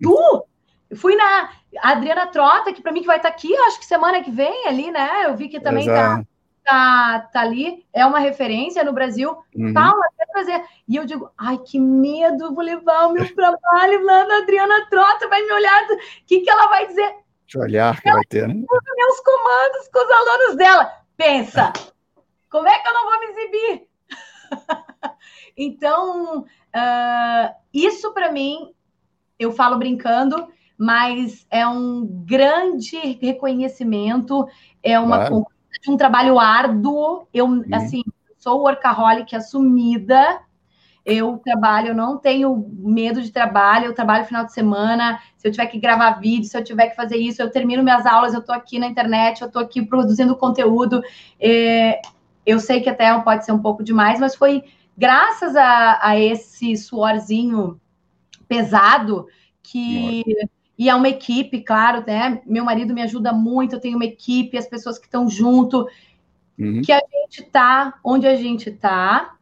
[0.00, 0.44] Tu?
[0.90, 1.50] Eu fui na
[1.82, 4.66] Adriana Trota, que para mim que vai estar tá aqui, acho que semana que vem
[4.66, 5.26] ali, né?
[5.26, 6.22] Eu vi que também tá Exato.
[6.22, 6.27] tá
[6.68, 9.34] tá, tá ali, é uma referência no Brasil.
[9.56, 9.72] Uhum.
[9.72, 10.64] Paula, quer trazer?
[10.86, 15.28] E eu digo, ai, que medo, vou levar o meu trabalho lá na Adriana Trota,
[15.28, 15.96] vai me olhar, o
[16.26, 17.14] que, que ela vai dizer?
[17.46, 18.54] Que olhar que ela vai ter, né?
[18.54, 20.92] meus comandos com os alunos dela.
[21.16, 21.72] Pensa,
[22.50, 23.88] como é que eu não vou me exibir?
[25.56, 28.74] então, uh, isso para mim,
[29.38, 34.46] eu falo brincando, mas é um grande reconhecimento,
[34.82, 35.46] é uma claro
[35.82, 37.26] de um trabalho árduo.
[37.32, 37.64] Eu, uhum.
[37.72, 38.02] assim,
[38.38, 40.40] sou workaholic assumida.
[41.04, 45.52] eu trabalho, eu não tenho medo de trabalho, eu trabalho final de semana, se eu
[45.52, 48.40] tiver que gravar vídeo, se eu tiver que fazer isso, eu termino minhas aulas, eu
[48.40, 51.02] estou aqui na internet, eu estou aqui produzindo conteúdo.
[51.40, 52.00] É,
[52.44, 54.64] eu sei que até pode ser um pouco demais, mas foi
[54.96, 57.80] graças a, a esse suorzinho
[58.46, 59.26] pesado
[59.62, 60.24] que
[60.78, 62.40] e é uma equipe, claro, né?
[62.46, 65.88] Meu marido me ajuda muito, eu tenho uma equipe, as pessoas que estão junto,
[66.56, 66.82] uhum.
[66.82, 69.34] que a gente tá onde a gente tá,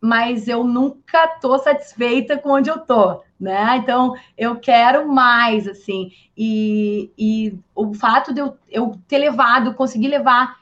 [0.00, 3.78] mas eu nunca tô satisfeita com onde eu tô, né?
[3.78, 10.06] Então eu quero mais, assim, e, e o fato de eu, eu ter levado, conseguir
[10.06, 10.56] levar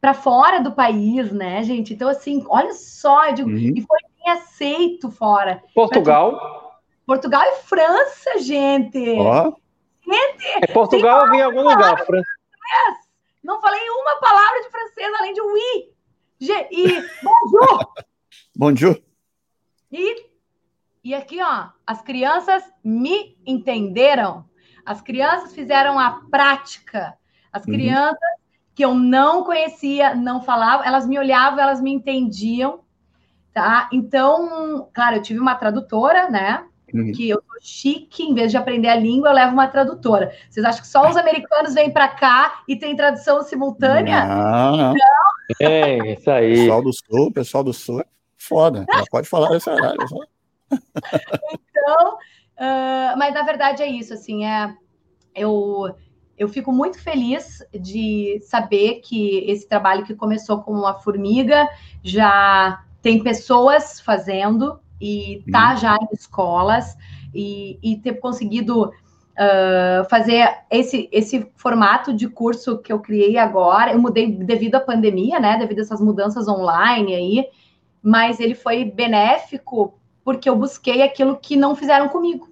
[0.00, 1.94] para fora do país, né, gente?
[1.94, 3.72] Então, assim, olha só, eu digo, uhum.
[3.76, 5.62] e foi bem aceito fora.
[5.72, 6.80] Portugal?
[7.06, 8.98] Portugal e França, gente.
[9.18, 9.48] Ó.
[9.48, 9.67] Oh.
[10.08, 12.28] Gente, é Portugal ou em algum lugar, França.
[13.44, 15.92] Não falei uma palavra de francês além de oui.
[16.40, 17.94] E bonjour.
[18.56, 19.02] bonjour.
[19.90, 20.26] E,
[21.04, 24.48] e aqui, ó, as crianças me entenderam.
[24.84, 27.16] As crianças fizeram a prática.
[27.52, 27.72] As uhum.
[27.74, 28.38] crianças
[28.74, 32.84] que eu não conhecia, não falavam, elas me olhavam, elas me entendiam,
[33.52, 33.88] tá?
[33.92, 36.64] Então, claro, eu tive uma tradutora, né?
[36.92, 37.12] Uhum.
[37.12, 40.32] Que eu sou chique, em vez de aprender a língua, eu levo uma tradutora.
[40.48, 44.24] Vocês acham que só os americanos vêm para cá e tem tradução simultânea?
[44.24, 44.94] Não, não.
[45.60, 46.54] É, isso aí.
[46.54, 48.04] Pessoal do Sul, pessoal do Sul é
[48.36, 48.86] foda.
[48.90, 49.98] Já pode falar esse horário.
[50.70, 54.74] então, uh, mas na verdade é isso, assim, é,
[55.34, 55.94] eu,
[56.36, 61.68] eu fico muito feliz de saber que esse trabalho que começou como uma formiga
[62.02, 65.76] já tem pessoas fazendo, e tá uhum.
[65.76, 66.96] já em escolas
[67.34, 68.90] e, e ter conseguido
[69.38, 73.92] uh, fazer esse, esse formato de curso que eu criei agora.
[73.92, 75.56] Eu mudei devido à pandemia, né?
[75.56, 77.46] Devido a essas mudanças online aí,
[78.02, 79.94] mas ele foi benéfico
[80.24, 82.48] porque eu busquei aquilo que não fizeram comigo.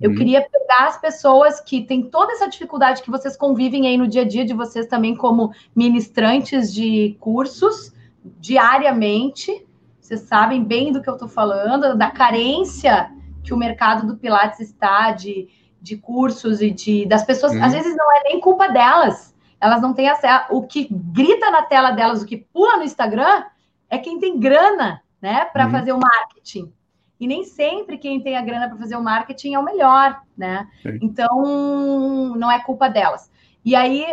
[0.00, 0.16] Eu uhum.
[0.16, 4.22] queria pegar as pessoas que têm toda essa dificuldade que vocês convivem aí no dia
[4.22, 7.92] a dia de vocês também como ministrantes de cursos
[8.40, 9.66] diariamente
[10.02, 13.10] vocês sabem bem do que eu estou falando, da carência
[13.44, 15.48] que o mercado do Pilates está de,
[15.80, 17.54] de cursos e de das pessoas.
[17.54, 17.62] Hum.
[17.62, 19.32] Às vezes não é nem culpa delas.
[19.60, 20.46] Elas não têm acesso.
[20.50, 23.44] O que grita na tela delas, o que pula no Instagram,
[23.88, 25.70] é quem tem grana, né, para hum.
[25.70, 26.72] fazer o marketing.
[27.20, 30.68] E nem sempre quem tem a grana para fazer o marketing é o melhor, né?
[30.82, 30.98] Sim.
[31.00, 33.30] Então, não é culpa delas.
[33.64, 34.04] E aí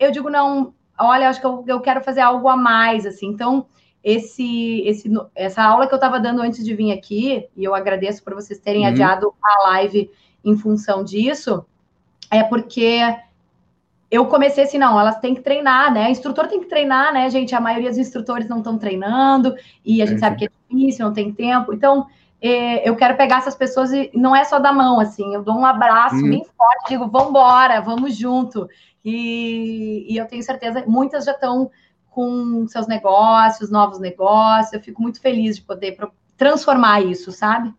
[0.00, 3.28] eu digo, não, olha, acho que eu, eu quero fazer algo a mais, assim.
[3.28, 3.66] Então,
[4.06, 8.22] esse, esse, essa aula que eu estava dando antes de vir aqui, e eu agradeço
[8.22, 8.90] por vocês terem uhum.
[8.90, 10.08] adiado a live
[10.44, 11.66] em função disso,
[12.30, 13.00] é porque
[14.08, 16.08] eu comecei assim, não, elas têm que treinar, né?
[16.08, 17.52] Instrutor tem que treinar, né, gente?
[17.52, 21.04] A maioria dos instrutores não estão treinando, e a gente é, sabe que é difícil,
[21.04, 21.74] não tem tempo.
[21.74, 22.06] Então,
[22.40, 25.56] é, eu quero pegar essas pessoas e não é só da mão, assim, eu dou
[25.56, 26.30] um abraço uhum.
[26.30, 28.68] bem forte, digo, vamos embora, vamos junto.
[29.04, 31.72] E, e eu tenho certeza, muitas já estão
[32.16, 34.72] com seus negócios, novos negócios.
[34.72, 35.98] Eu fico muito feliz de poder
[36.34, 37.74] transformar isso, sabe?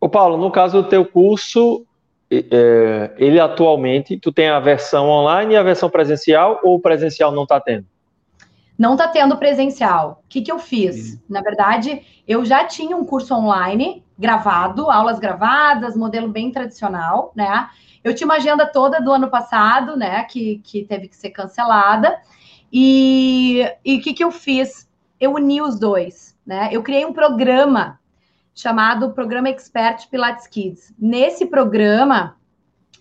[0.00, 1.84] Ô Paulo, no caso do teu curso,
[2.30, 7.32] é, ele atualmente, tu tem a versão online e a versão presencial ou o presencial
[7.32, 7.84] não está tendo?
[8.78, 10.22] Não está tendo presencial.
[10.24, 11.14] O que, que eu fiz?
[11.14, 11.20] Uhum.
[11.30, 17.68] Na verdade, eu já tinha um curso online gravado, aulas gravadas, modelo bem tradicional, né?
[18.04, 20.22] Eu tinha uma agenda toda do ano passado, né?
[20.24, 22.16] Que, que teve que ser cancelada.
[22.76, 24.90] E o que, que eu fiz?
[25.20, 26.70] Eu uni os dois, né?
[26.72, 28.00] Eu criei um programa
[28.52, 30.92] chamado Programa Expert Pilates Kids.
[30.98, 32.36] Nesse programa,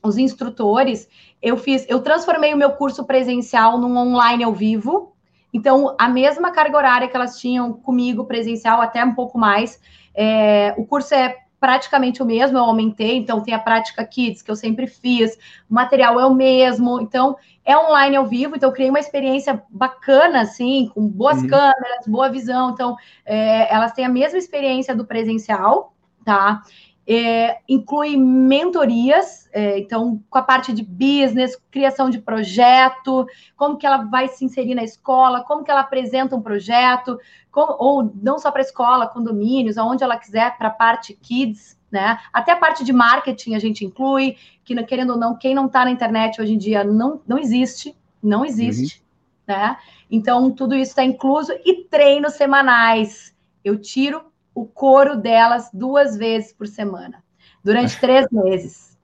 [0.04, 1.10] os instrutores,
[1.42, 5.16] eu fiz, eu transformei o meu curso presencial num online ao vivo.
[5.52, 9.82] Então, a mesma carga horária que elas tinham comigo presencial, até um pouco mais.
[10.14, 14.52] É, o curso é praticamente o mesmo, eu aumentei, então tem a prática Kids, que
[14.52, 15.34] eu sempre fiz,
[15.70, 19.64] o material é o mesmo, então é online ao vivo, então eu criei uma experiência
[19.70, 21.48] bacana, assim, com boas uhum.
[21.48, 25.94] câmeras, boa visão, então é, elas têm a mesma experiência do presencial,
[26.26, 26.62] tá?
[27.06, 33.26] É, inclui mentorias, é, então, com a parte de business, criação de projeto,
[33.58, 37.20] como que ela vai se inserir na escola, como que ela apresenta um projeto,
[37.52, 41.78] como, ou não só para a escola, condomínios, aonde ela quiser, para a parte kids,
[41.94, 42.18] né?
[42.34, 45.86] Até a parte de marketing a gente inclui, que querendo ou não, quem não está
[45.86, 49.04] na internet hoje em dia não, não existe, não existe,
[49.48, 49.56] uhum.
[49.56, 49.78] né?
[50.10, 53.36] Então, tudo isso está incluso, e treinos semanais.
[53.64, 54.24] Eu tiro
[54.56, 57.24] o couro delas duas vezes por semana,
[57.64, 58.98] durante três meses.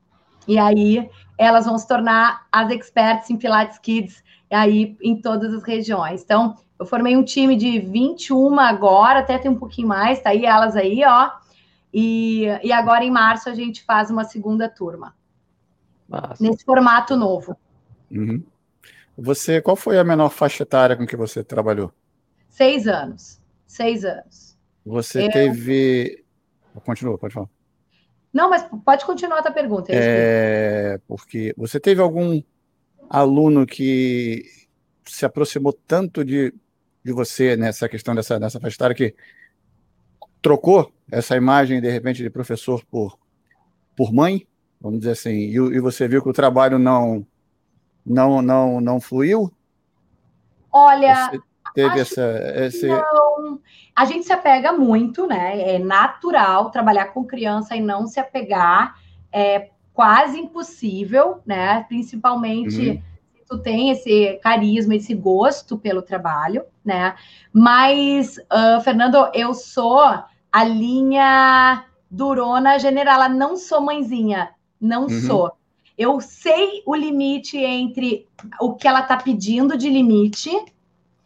[0.47, 1.07] E aí
[1.37, 6.23] elas vão se tornar as experts em Pilates Kids aí em todas as regiões.
[6.23, 10.45] Então, eu formei um time de 21 agora, até tem um pouquinho mais, tá aí
[10.45, 11.29] elas aí, ó.
[11.93, 15.15] E, e agora em março a gente faz uma segunda turma.
[16.07, 16.43] Massa.
[16.43, 17.57] Nesse formato novo.
[18.11, 18.43] Uhum.
[19.17, 21.91] Você, qual foi a menor faixa etária com que você trabalhou?
[22.49, 23.39] Seis anos.
[23.67, 24.57] Seis anos.
[24.85, 25.31] Você Eu...
[25.31, 26.23] teve.
[26.85, 27.49] Continua, pode falar.
[28.31, 29.91] Não, mas pode continuar a tua pergunta.
[29.91, 32.41] É, porque você teve algum
[33.09, 34.45] aluno que
[35.03, 36.53] se aproximou tanto de,
[37.03, 39.15] de você nessa questão dessa, dessa faixa etária que
[40.41, 43.17] trocou essa imagem, de repente, de professor por,
[43.95, 44.47] por mãe,
[44.79, 47.25] vamos dizer assim, e, e você viu que o trabalho não,
[48.05, 49.51] não, não, não fluiu?
[50.71, 51.39] Olha, você
[51.73, 52.21] teve essa.
[52.55, 52.87] Esse...
[52.87, 53.59] Não,
[53.95, 55.75] a gente se apega muito, né?
[55.75, 58.95] É natural trabalhar com criança e não se apegar.
[59.31, 61.83] É quase impossível, né?
[61.87, 62.89] Principalmente.
[62.89, 63.08] Uhum
[63.49, 67.15] tu tem esse carisma, esse gosto pelo trabalho, né?
[67.51, 75.21] Mas, uh, Fernando, eu sou a linha durona generala, não sou mãezinha, não uhum.
[75.21, 75.51] sou.
[75.97, 78.27] Eu sei o limite entre
[78.61, 80.49] o que ela tá pedindo de limite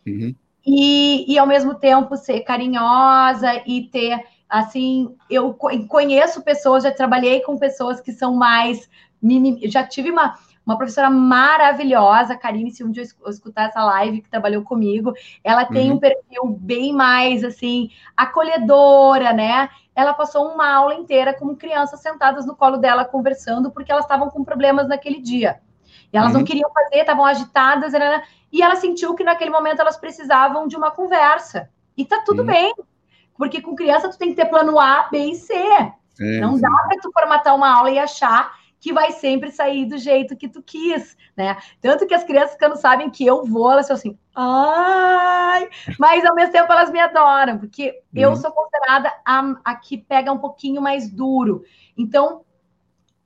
[0.08, 0.34] uhum.
[0.66, 7.42] e, e, ao mesmo tempo, ser carinhosa e ter, assim, eu conheço pessoas, já trabalhei
[7.42, 8.90] com pessoas que são mais...
[9.66, 14.30] Já tive uma uma professora maravilhosa, Karine, se um dia eu escutar essa live que
[14.30, 15.14] trabalhou comigo,
[15.44, 15.98] ela tem uhum.
[15.98, 19.70] um perfil bem mais assim acolhedora, né?
[19.96, 24.30] Ela passou uma aula inteira com crianças sentadas no colo dela conversando porque elas estavam
[24.30, 25.60] com problemas naquele dia.
[26.12, 26.40] E elas uhum.
[26.40, 27.94] não queriam fazer, estavam agitadas,
[28.52, 31.70] e ela sentiu que naquele momento elas precisavam de uma conversa.
[31.98, 32.48] E tá tudo uhum.
[32.48, 32.74] bem,
[33.38, 35.54] porque com criança tu tem que ter plano A, B e C.
[36.14, 39.98] Sim, não dá para tu formatar uma aula e achar que vai sempre sair do
[39.98, 41.56] jeito que tu quis, né?
[41.80, 46.36] Tanto que as crianças, quando sabem que eu vou, elas são assim, ai, mas ao
[46.36, 48.22] mesmo tempo elas me adoram, porque uhum.
[48.22, 51.64] eu sou considerada a, a que pega um pouquinho mais duro.
[51.98, 52.42] Então,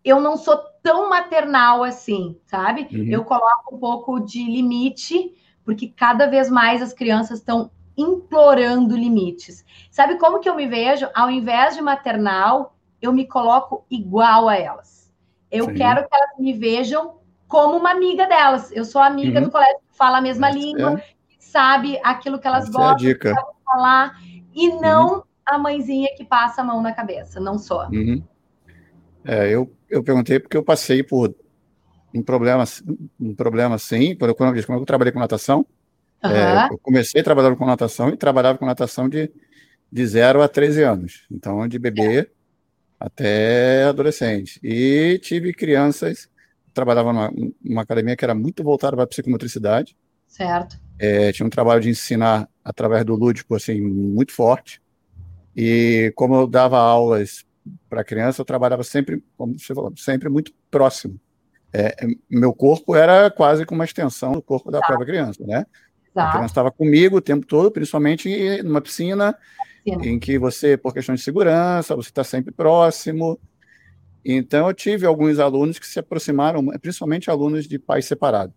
[0.06, 2.88] eu não sou tão maternal assim, sabe?
[2.92, 3.08] Uhum.
[3.10, 5.34] Eu coloco um pouco de limite,
[5.66, 9.66] porque cada vez mais as crianças estão implorando limites.
[9.90, 11.10] Sabe como que eu me vejo?
[11.16, 14.97] Ao invés de maternal, eu me coloco igual a elas.
[15.52, 15.74] Eu Sim.
[15.76, 17.18] quero que elas me vejam
[17.48, 18.72] como uma amiga delas.
[18.72, 19.46] Eu sou amiga uhum.
[19.46, 21.04] do colégio que fala a mesma Essa língua, é.
[21.30, 23.34] que sabe aquilo que elas Essa gostam, é que
[23.64, 24.20] falar,
[24.54, 24.82] e uhum.
[24.82, 25.24] não uhum.
[25.46, 27.86] a mãezinha que passa a mão na cabeça, não sou.
[27.90, 28.24] Uhum.
[29.24, 31.36] É, eu, eu perguntei porque eu passei por
[32.14, 32.64] um problema,
[33.20, 35.66] um problema assim, quando eu, quando eu trabalhei com natação,
[36.24, 39.32] é, eu comecei trabalhando com natação e trabalhava com natação de,
[39.92, 41.28] de 0 a 13 anos.
[41.32, 42.28] Então, de bebê é
[43.00, 44.60] até adolescente.
[44.64, 46.30] E tive crianças,
[46.74, 47.34] trabalhava numa,
[47.64, 49.96] numa academia que era muito voltada para a psicomotricidade.
[50.28, 50.80] Certo.
[51.00, 54.82] É, tinha um trabalho de ensinar através do lúdico, assim, muito forte.
[55.56, 57.46] E como eu dava aulas
[57.90, 61.20] para criança, eu trabalhava sempre, como você falou, sempre muito próximo.
[61.74, 61.96] É,
[62.30, 65.66] meu corpo era quase como uma extensão do corpo da própria criança, né?
[66.16, 69.38] A criança estava comigo o tempo todo, principalmente numa piscina,
[69.92, 73.40] em que você, por questões de segurança, você está sempre próximo.
[74.24, 78.54] Então, eu tive alguns alunos que se aproximaram, principalmente alunos de pais separados.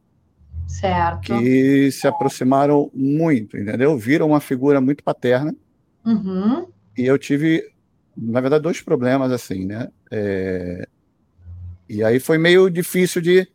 [0.66, 1.39] Certo.
[1.39, 3.97] Que se aproximaram muito, entendeu?
[3.97, 5.55] Viram uma figura muito paterna.
[6.05, 6.66] Uhum.
[6.97, 7.65] E eu tive,
[8.16, 9.89] na verdade, dois problemas assim, né?
[10.11, 10.86] É...
[11.89, 13.48] E aí foi meio difícil de,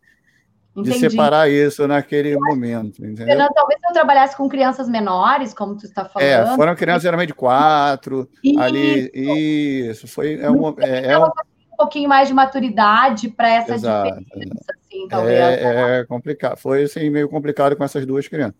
[0.76, 0.99] Entendi.
[0.99, 2.99] de separar isso naquele momento.
[2.99, 3.26] Entendeu?
[3.26, 6.53] Fernando, talvez se eu trabalhasse com crianças menores, como tu está é, falando.
[6.53, 8.60] É, foram crianças geralmente de quatro, isso.
[8.60, 9.10] ali.
[9.14, 10.38] Isso, foi.
[10.39, 11.23] É, uma, é, é um...
[11.23, 14.19] um pouquinho mais de maturidade para essa Exato.
[14.19, 15.39] diferença, assim, talvez.
[15.39, 16.57] É, é, complicado.
[16.57, 18.56] Foi assim, meio complicado com essas duas crianças.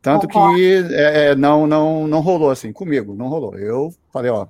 [0.00, 0.56] Tanto Concordo.
[0.56, 3.58] que é, é, não, não, não rolou assim comigo, não rolou.
[3.58, 4.46] Eu falei, ó,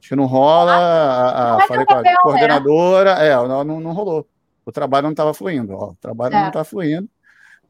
[0.00, 0.72] acho que não rola.
[0.72, 2.18] Ah, a, a, falei com a papel, né?
[2.22, 4.26] coordenadora, é, não, não rolou
[4.68, 5.72] o trabalho não estava fluindo.
[5.72, 6.40] Ó, o trabalho é.
[6.40, 7.08] não está fluindo.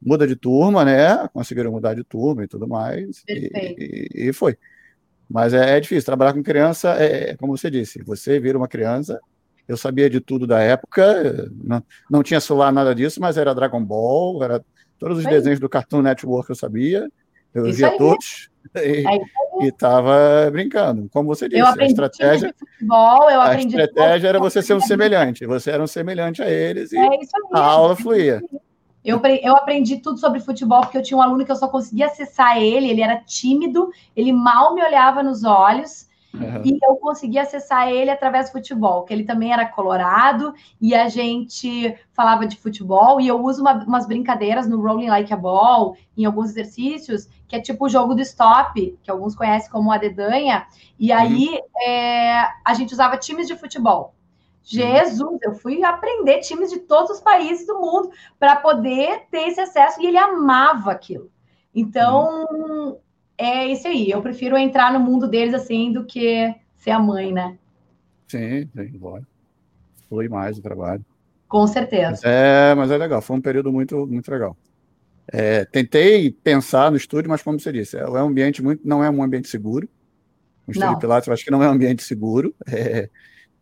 [0.02, 1.28] Muda de turma, né?
[1.32, 3.22] Conseguiram mudar de turma e tudo mais.
[3.28, 3.50] E,
[4.14, 4.58] e, e, foi.
[5.30, 6.04] Mas é, é, difícil.
[6.04, 9.20] Trabalhar com criança é, é, como você disse, você vira uma criança.
[9.68, 13.84] Eu sabia de tudo da época, não, não tinha celular, nada disso, mas era Dragon
[13.84, 14.64] Ball, era
[14.98, 17.08] todos os desenhos do Cartoon Network eu sabia.
[17.52, 17.98] Eu Isso via aí.
[17.98, 19.04] todos e
[19.66, 21.08] estava brincando.
[21.12, 25.46] Como você disse, a estratégia, futebol, a estratégia era você ser um semelhante.
[25.46, 27.08] Você era um semelhante a eles e é
[27.52, 28.40] a aula fluía.
[29.04, 32.06] Eu, eu aprendi tudo sobre futebol porque eu tinha um aluno que eu só conseguia
[32.06, 36.07] acessar ele, ele era tímido, ele mal me olhava nos olhos.
[36.34, 36.62] Uhum.
[36.64, 41.08] E eu consegui acessar ele através do futebol, que ele também era colorado e a
[41.08, 43.20] gente falava de futebol.
[43.20, 47.56] E eu uso uma, umas brincadeiras no Rolling Like a Ball, em alguns exercícios, que
[47.56, 50.66] é tipo o jogo do stop, que alguns conhecem como a dedanha.
[50.98, 51.82] E aí uhum.
[51.82, 54.14] é, a gente usava times de futebol.
[54.62, 59.60] Jesus, eu fui aprender times de todos os países do mundo para poder ter esse
[59.60, 61.30] acesso e ele amava aquilo.
[61.74, 62.96] Então, uhum
[63.38, 64.10] é isso aí.
[64.10, 67.56] Eu prefiro entrar no mundo deles assim do que ser a mãe, né?
[68.26, 69.22] Sim, sim, bora.
[70.08, 71.04] Flui mais o trabalho.
[71.46, 72.10] Com certeza.
[72.10, 73.22] Mas é, mas é legal.
[73.22, 74.56] Foi um período muito, muito legal.
[75.30, 79.04] É, tentei pensar no estúdio, mas como você disse, é, é um ambiente muito, não
[79.04, 79.88] é um ambiente seguro.
[80.66, 80.98] O estúdio não.
[80.98, 82.54] Pilates, eu acho que não é um ambiente seguro.
[82.70, 83.08] É,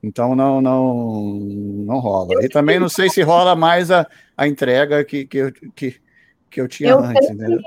[0.03, 2.45] então não, não, não rola.
[2.45, 6.01] E também não sei se rola mais a, a entrega que, que, eu, que,
[6.49, 7.29] que eu tinha eu antes.
[7.29, 7.61] Entendeu?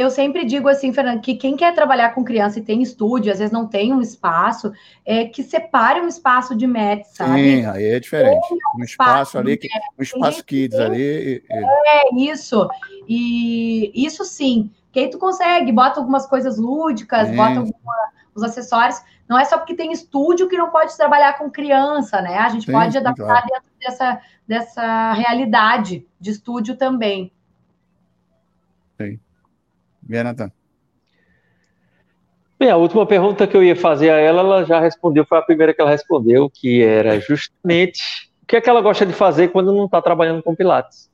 [0.00, 3.38] Eu sempre digo assim, Fernando, que quem quer trabalhar com criança e tem estúdio, às
[3.38, 4.72] vezes não tem um espaço,
[5.04, 7.34] é que separe um espaço de MET, sabe?
[7.34, 8.46] Sim, aí é diferente.
[8.52, 9.68] Um, um espaço, ali, que,
[9.98, 11.42] um espaço kids ali.
[11.50, 12.68] É, isso.
[13.08, 14.70] E isso sim.
[14.90, 17.36] Que aí tu consegue, bota algumas coisas lúdicas, sim.
[17.36, 17.94] bota alguma,
[18.34, 19.00] os acessórios.
[19.28, 22.38] Não é só porque tem estúdio que não pode trabalhar com criança, né?
[22.38, 23.46] A gente sim, pode adaptar claro.
[23.46, 27.32] dentro dessa, dessa realidade de estúdio também.
[29.00, 29.20] Sim.
[30.10, 30.50] Jonathan.
[32.58, 35.42] Bem, a última pergunta que eu ia fazer a ela, ela já respondeu, foi a
[35.42, 39.48] primeira que ela respondeu, que era justamente o que é que ela gosta de fazer
[39.48, 41.08] quando não está trabalhando com Pilates.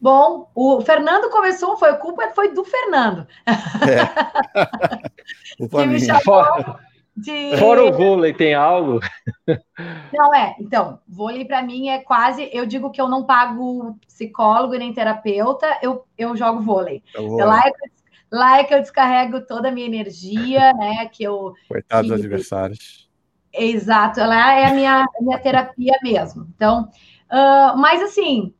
[0.00, 3.26] Bom, o Fernando começou, foi a culpa foi do Fernando.
[3.46, 4.04] É.
[5.68, 6.76] que me chamou
[7.16, 7.56] de...
[7.58, 8.98] Fora o vôlei, tem algo?
[10.12, 10.56] Não, é.
[10.58, 12.50] Então, vôlei para mim é quase.
[12.52, 17.02] Eu digo que eu não pago psicólogo nem terapeuta, eu, eu jogo vôlei.
[17.14, 17.20] É.
[17.20, 17.90] Lá, é que,
[18.32, 21.06] lá é que eu descarrego toda a minha energia, né?
[21.06, 21.54] Que eu.
[21.68, 23.08] Coitados que, adversários.
[23.52, 26.48] Exato, lá é a minha, a minha terapia mesmo.
[26.56, 26.88] Então,
[27.30, 28.52] uh, mas assim,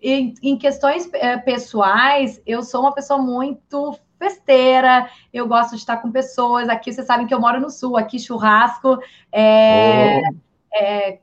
[0.00, 5.98] em, em questões uh, pessoais, eu sou uma pessoa muito festeira, eu gosto de estar
[5.98, 6.68] com pessoas.
[6.68, 8.98] Aqui vocês sabem que eu moro no sul, aqui churrasco.
[9.32, 10.34] É, oh.
[10.74, 11.18] é,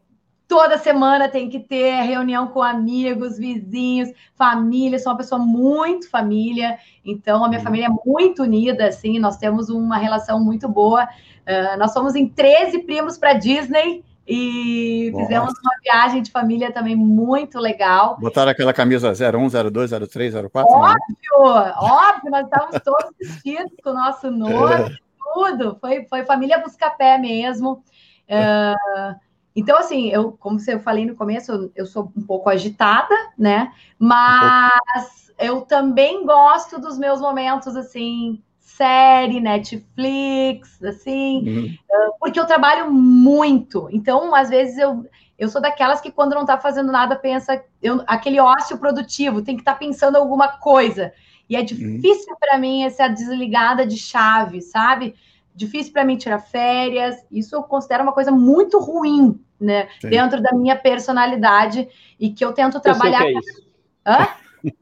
[0.47, 4.99] toda semana tem que ter reunião com amigos, vizinhos, família.
[4.99, 7.65] sou uma pessoa muito família, então a minha uhum.
[7.65, 11.05] família é muito unida, assim, nós temos uma relação muito boa.
[11.05, 14.03] Uh, nós somos em 13 primos para Disney.
[14.27, 15.23] E Nossa.
[15.23, 18.17] fizemos uma viagem de família também muito legal.
[18.19, 20.73] Botaram aquela camisa 01, 02, 03, 04?
[20.73, 21.73] Óbvio, né?
[21.77, 24.97] óbvio, nós estávamos todos vestidos com o nosso noivo, é.
[25.33, 25.77] tudo.
[25.79, 27.83] Foi, foi família busca-pé mesmo.
[28.27, 29.15] Uh,
[29.55, 33.71] então, assim, eu, como eu falei no começo, eu sou um pouco agitada, né?
[33.97, 38.41] Mas um eu também gosto dos meus momentos, assim,
[38.75, 41.77] série, Netflix, assim, uhum.
[41.91, 43.87] Ah, porque eu trabalho muito.
[43.91, 45.05] Então, às vezes, eu,
[45.37, 49.55] eu sou daquelas que, quando não está fazendo nada, pensa eu, aquele ócio produtivo, tem
[49.55, 51.13] que estar tá pensando alguma coisa.
[51.49, 51.65] E é uhum.
[51.65, 52.39] difícil uhum.
[52.39, 55.15] para mim essa desligada de chave, sabe?
[55.55, 57.15] Difícil para mim tirar férias.
[57.31, 59.87] Isso eu considero uma coisa muito ruim, né?
[60.01, 60.09] Sim.
[60.09, 61.87] Dentro da minha personalidade
[62.19, 63.23] e que eu tento trabalhar.
[63.23, 63.65] Eu sei o que é isso.
[64.05, 64.27] Hã?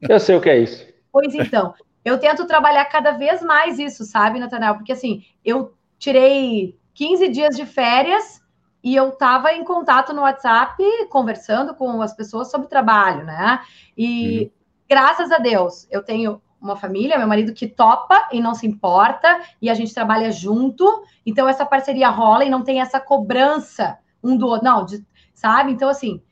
[0.08, 0.94] Eu sei o que é isso.
[1.12, 4.74] Pois então, eu tento trabalhar cada vez mais isso, sabe, Nathanael?
[4.74, 8.42] Porque assim, eu tirei 15 dias de férias
[8.82, 13.60] e eu estava em contato no WhatsApp, conversando com as pessoas sobre trabalho, né?
[13.96, 14.50] E uhum.
[14.88, 19.40] graças a Deus, eu tenho uma família, meu marido que topa e não se importa,
[19.60, 24.36] e a gente trabalha junto, então essa parceria rola e não tem essa cobrança um
[24.36, 25.04] do outro, não, de,
[25.34, 25.72] sabe?
[25.72, 26.22] Então, assim,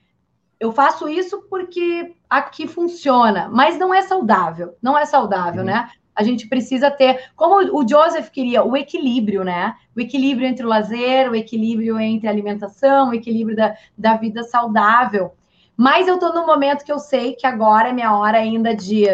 [0.63, 5.67] eu faço isso porque aqui funciona, mas não é saudável, não é saudável, uhum.
[5.67, 5.91] né?
[6.15, 9.75] A gente precisa ter, como o Joseph queria, o equilíbrio, né?
[9.97, 14.45] O equilíbrio entre o lazer, o equilíbrio entre a alimentação, o equilíbrio da, da vida
[14.45, 15.33] saudável.
[15.77, 19.07] Mas eu estou no momento que eu sei que agora é minha hora ainda de,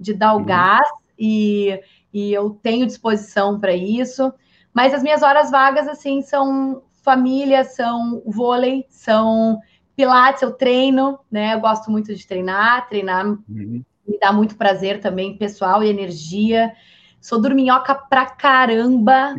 [0.00, 0.44] de dar o uhum.
[0.46, 0.88] gás
[1.18, 1.78] e,
[2.14, 4.32] e eu tenho disposição para isso.
[4.72, 9.60] Mas as minhas horas vagas, assim, são família, são vôlei, são
[9.98, 11.54] Pilates eu treino, né?
[11.54, 13.82] Eu gosto muito de treinar, treinar uhum.
[14.06, 16.72] me dá muito prazer também, pessoal e energia.
[17.20, 19.34] Sou dorminhoca pra caramba.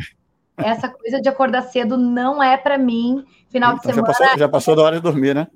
[0.57, 3.23] Essa coisa de acordar cedo não é para mim.
[3.47, 4.13] Final então, de semana.
[4.13, 5.47] Já passou, já passou da hora de dormir, né?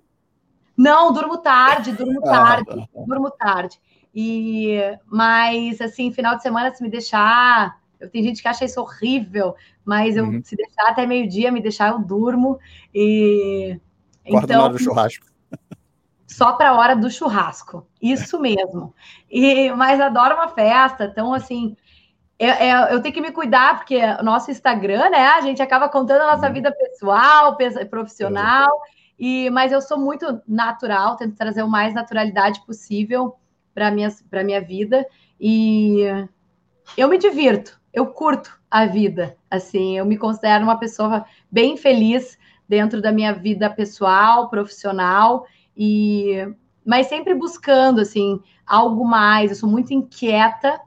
[0.78, 3.04] Não, durmo tarde, durmo ah, tarde, ah, tá.
[3.06, 3.82] durmo tarde.
[4.16, 8.80] E mas assim, final de semana se me deixar, eu tem gente que acha isso
[8.80, 9.54] horrível,
[9.84, 10.42] mas eu uhum.
[10.42, 12.58] se deixar até meio-dia, me deixar eu durmo
[12.96, 13.78] e
[14.26, 15.26] Acorda então, na hora do churrasco.
[16.28, 17.88] Só para a hora do churrasco.
[18.02, 18.94] Isso mesmo.
[19.30, 21.06] E, mas adoro uma festa.
[21.06, 21.76] Então, assim,
[22.40, 22.50] eu,
[22.92, 25.28] eu, tenho que me cuidar, porque o nosso Instagram, né?
[25.28, 26.54] A gente acaba contando a nossa uhum.
[26.54, 27.56] vida pessoal,
[27.90, 28.70] profissional,
[29.18, 33.36] e, mas eu sou muito natural, tento trazer o mais naturalidade possível
[33.74, 34.10] para minha,
[34.44, 35.06] minha vida.
[35.40, 36.04] E
[36.98, 39.38] eu me divirto, eu curto a vida.
[39.50, 42.38] Assim, eu me considero uma pessoa bem feliz
[42.74, 45.46] dentro da minha vida pessoal, profissional,
[45.78, 46.48] e
[46.84, 49.52] mas sempre buscando assim algo mais.
[49.52, 50.82] Eu sou muito inquieta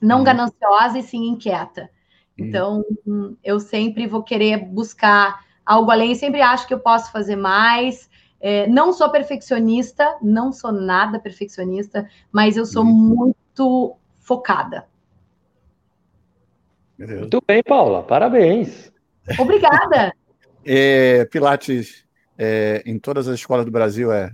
[0.00, 0.24] não uhum.
[0.24, 1.90] gananciosa e sim inquieta.
[2.38, 2.46] Uhum.
[2.46, 2.84] Então,
[3.42, 8.08] eu sempre vou querer buscar algo além, sempre acho que eu posso fazer mais.
[8.40, 12.92] É, não sou perfeccionista, não sou nada perfeccionista, mas eu sou uhum.
[12.92, 14.86] muito focada.
[16.98, 18.92] Muito bem, Paula, parabéns.
[19.38, 20.14] Obrigada.
[20.66, 22.04] é, Pilates
[22.36, 24.32] é, em todas as escolas do Brasil é,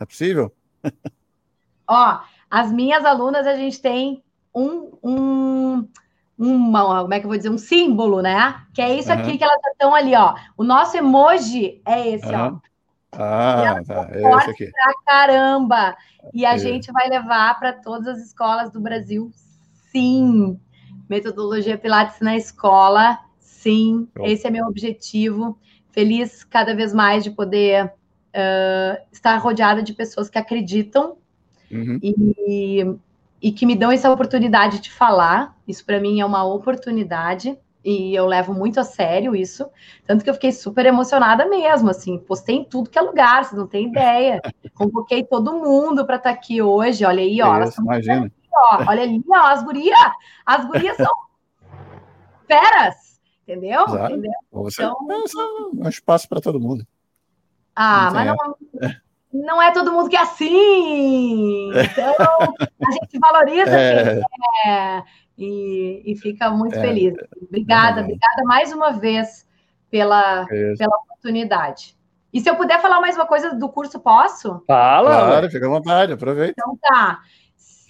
[0.00, 0.52] é possível?
[1.86, 2.20] Ó,
[2.50, 4.22] as minhas alunas a gente tem
[4.54, 5.88] um, um
[6.40, 8.62] uma, como é que eu vou dizer, um símbolo, né?
[8.72, 9.18] Que é isso uhum.
[9.18, 10.34] aqui que elas estão ali, ó.
[10.56, 12.56] O nosso emoji é esse, uhum.
[12.56, 12.70] ó.
[13.12, 14.08] Ah, tá.
[14.10, 14.70] É esse aqui.
[14.70, 15.96] Pra caramba.
[16.32, 16.58] E a é.
[16.58, 19.30] gente vai levar para todas as escolas do Brasil,
[19.92, 20.58] sim.
[21.10, 23.18] Metodologia Pilates na escola,
[23.62, 24.08] sim.
[24.22, 25.58] Esse é meu objetivo.
[25.90, 31.16] Feliz cada vez mais de poder uh, estar rodeada de pessoas que acreditam
[31.70, 31.98] uhum.
[32.02, 32.84] e
[33.42, 35.56] e que me dão essa oportunidade de falar.
[35.66, 39.66] Isso para mim é uma oportunidade e eu levo muito a sério isso.
[40.06, 43.58] Tanto que eu fiquei super emocionada mesmo, assim, postei em tudo que é lugar, vocês
[43.58, 44.40] não têm ideia.
[44.74, 47.04] Convoquei todo mundo para estar tá aqui hoje.
[47.04, 47.62] Olha aí, ó.
[47.62, 48.26] Isso, imagina.
[48.26, 48.84] Aqui, ó.
[48.86, 49.98] Olha ali, ó, as gurias.
[50.44, 51.12] As gurias são
[52.46, 53.09] feras,
[53.50, 53.82] entendeu?
[53.82, 54.32] entendeu?
[54.52, 56.86] Você, então, é um espaço para todo mundo.
[57.74, 58.94] Ah, não mas não,
[59.32, 61.70] não é todo mundo que é assim.
[61.70, 62.14] Então,
[62.86, 64.14] a gente valoriza é.
[64.14, 65.02] quem é
[65.38, 66.80] e, e fica muito é.
[66.80, 67.14] feliz.
[67.42, 68.04] Obrigada, é.
[68.04, 69.46] obrigada mais uma vez
[69.90, 71.96] pela, pela oportunidade.
[72.32, 74.62] E se eu puder falar mais uma coisa do curso, posso?
[74.66, 75.10] Fala!
[75.10, 76.54] Claro, fica à vontade, aproveita.
[76.56, 77.20] Então tá.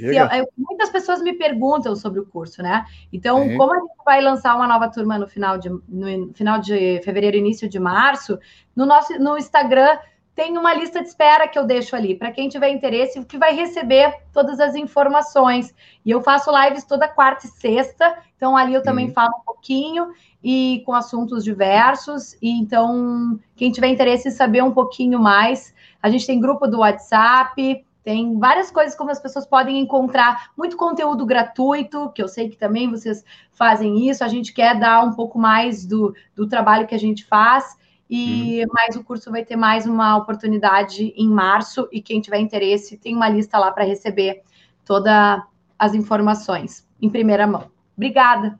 [0.06, 2.84] Eu, eu, muitas pessoas me perguntam sobre o curso, né?
[3.12, 3.56] Então, Sim.
[3.56, 7.36] como a gente vai lançar uma nova turma no final de, no final de fevereiro,
[7.36, 8.38] início de março,
[8.74, 9.98] no nosso no Instagram
[10.40, 13.54] tem uma lista de espera que eu deixo ali para quem tiver interesse, que vai
[13.54, 15.74] receber todas as informações.
[16.02, 19.12] E eu faço lives toda quarta e sexta, então ali eu também uhum.
[19.12, 22.34] falo um pouquinho e com assuntos diversos.
[22.40, 26.78] E então, quem tiver interesse em saber um pouquinho mais, a gente tem grupo do
[26.78, 32.48] WhatsApp, tem várias coisas como as pessoas podem encontrar, muito conteúdo gratuito, que eu sei
[32.48, 34.24] que também vocês fazem isso.
[34.24, 37.78] A gente quer dar um pouco mais do, do trabalho que a gente faz.
[38.08, 38.72] E uhum.
[38.72, 43.14] mais o curso vai ter mais uma oportunidade em março e quem tiver interesse tem
[43.14, 44.42] uma lista lá para receber
[44.84, 45.40] todas
[45.78, 47.70] as informações em primeira mão.
[47.96, 48.58] Obrigada.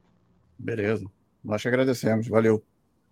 [0.57, 1.05] Beleza.
[1.43, 2.29] Nós te agradecemos.
[2.29, 2.63] Valeu.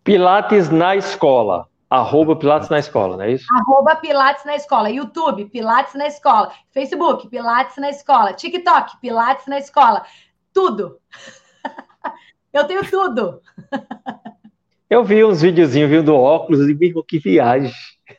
[0.04, 1.66] Pilates na escola.
[1.90, 3.46] Arroba Pilates na escola, não é isso?
[3.54, 4.90] Arroba Pilates na escola.
[4.90, 6.52] YouTube, Pilates na escola.
[6.70, 8.34] Facebook, Pilates na escola.
[8.34, 10.04] TikTok, Pilates na escola.
[10.52, 10.98] Tudo.
[12.52, 13.40] Eu tenho tudo.
[14.90, 17.72] Eu vi uns videozinhos, viu, do óculos, e digo, que viagem.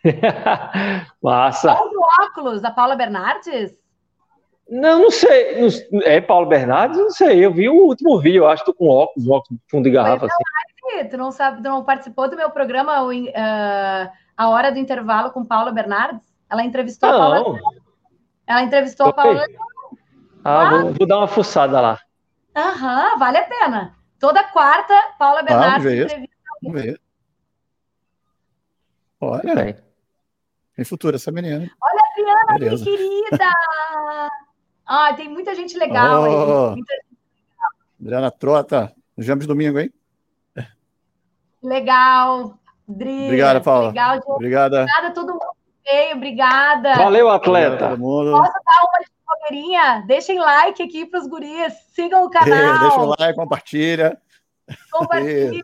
[1.21, 1.73] Massa.
[1.73, 2.61] Qual do óculos?
[2.61, 3.75] Da Paula Bernardes?
[4.69, 5.67] Não, não sei.
[6.03, 6.97] É Paulo Bernardes?
[6.97, 7.43] Não sei.
[7.43, 10.27] Eu vi o último vídeo, eu acho, tô com óculos, óculos fundo de garrafa.
[10.27, 10.43] Assim.
[11.09, 15.45] Tu não sabe, tu não participou do meu programa uh, A Hora do Intervalo com
[15.45, 16.27] Paula Bernardes?
[16.49, 17.15] Ela entrevistou não.
[17.15, 17.59] a Paula.
[18.47, 19.45] Ela entrevistou a Paula.
[20.43, 20.69] Ah, ah.
[20.69, 21.99] Vou, vou, dar uma fuçada lá.
[22.55, 23.95] Aham, vale a pena.
[24.19, 26.29] Toda quarta, Paula Bernardes ah, entrevista
[26.61, 27.01] Vamos ver.
[29.21, 29.55] Olha.
[29.55, 29.75] Bem.
[30.75, 31.69] Tem futuro essa menina.
[31.81, 33.51] Olha a Adriana, minha querida!
[34.85, 36.75] ah, tem muita gente legal oh, aí.
[36.75, 37.71] Muita gente legal.
[38.01, 38.93] Adriana Trota.
[39.15, 39.91] Nos vemos domingo, hein?
[41.61, 42.59] Legal.
[42.87, 43.89] Dri, Obrigada, Paula.
[43.89, 44.81] Legal, Obrigada.
[44.81, 46.15] Obrigada a todo mundo que veio.
[46.15, 46.95] Obrigada.
[46.95, 47.89] Valeu, atleta.
[47.89, 50.03] Posso dar uma de blogueirinha?
[50.07, 51.73] Deixem like aqui para os guris.
[51.93, 52.49] Sigam o canal.
[52.57, 54.17] É, deixa o like, compartilha.
[54.91, 55.63] Compartilha.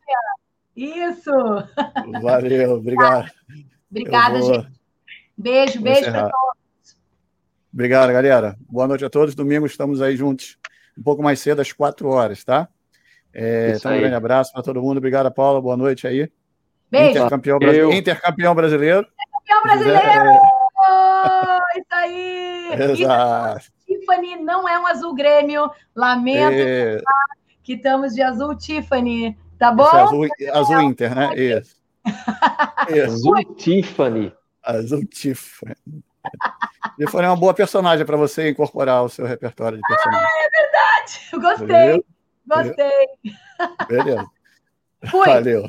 [0.76, 1.32] Isso!
[2.22, 3.32] Valeu, obrigado.
[3.90, 4.54] Obrigada, vou...
[4.54, 4.72] gente.
[5.38, 6.98] Beijo, beijo para todos.
[7.74, 8.56] Obrigado, galera.
[8.70, 9.36] Boa noite a todos.
[9.36, 10.58] Domingo estamos aí juntos,
[10.98, 12.70] um pouco mais cedo, às quatro horas, tá?
[13.38, 14.98] É, então, um grande abraço para todo mundo.
[14.98, 15.62] Obrigado, Paula.
[15.62, 16.32] Boa noite aí.
[16.90, 17.10] Beijo.
[17.20, 17.92] Intercampeão, brasileiro.
[17.92, 19.08] Intercampeão brasileiro.
[19.44, 20.30] Intercampeão brasileiro!
[20.30, 20.66] É.
[21.80, 22.70] Isso aí!
[23.02, 23.66] Exato.
[23.86, 25.70] Tiffany não é um azul Grêmio.
[25.94, 27.02] Lamento é.
[27.62, 29.38] que estamos de azul Tiffany.
[29.60, 29.84] Tá bom?
[29.84, 31.36] É azul, azul Inter, né?
[31.36, 31.76] Isso.
[32.90, 33.04] Isso.
[33.04, 34.34] Azul Tiffany.
[34.64, 35.76] Azul Tiffany.
[36.98, 40.26] Tiffany é uma boa personagem para você incorporar ao seu repertório de personagens.
[40.26, 41.20] Ah, é verdade.
[41.34, 42.15] Eu gostei.
[42.48, 43.08] Gostei.
[43.88, 44.26] Beleza.
[45.10, 45.28] Fui.
[45.28, 45.66] Valeu.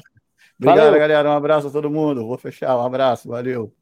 [0.59, 0.99] Obrigado, Valeu.
[1.01, 1.31] galera.
[1.31, 2.27] Um abraço a todo mundo.
[2.27, 2.77] Vou fechar.
[2.77, 3.29] Um abraço.
[3.29, 3.73] Valeu.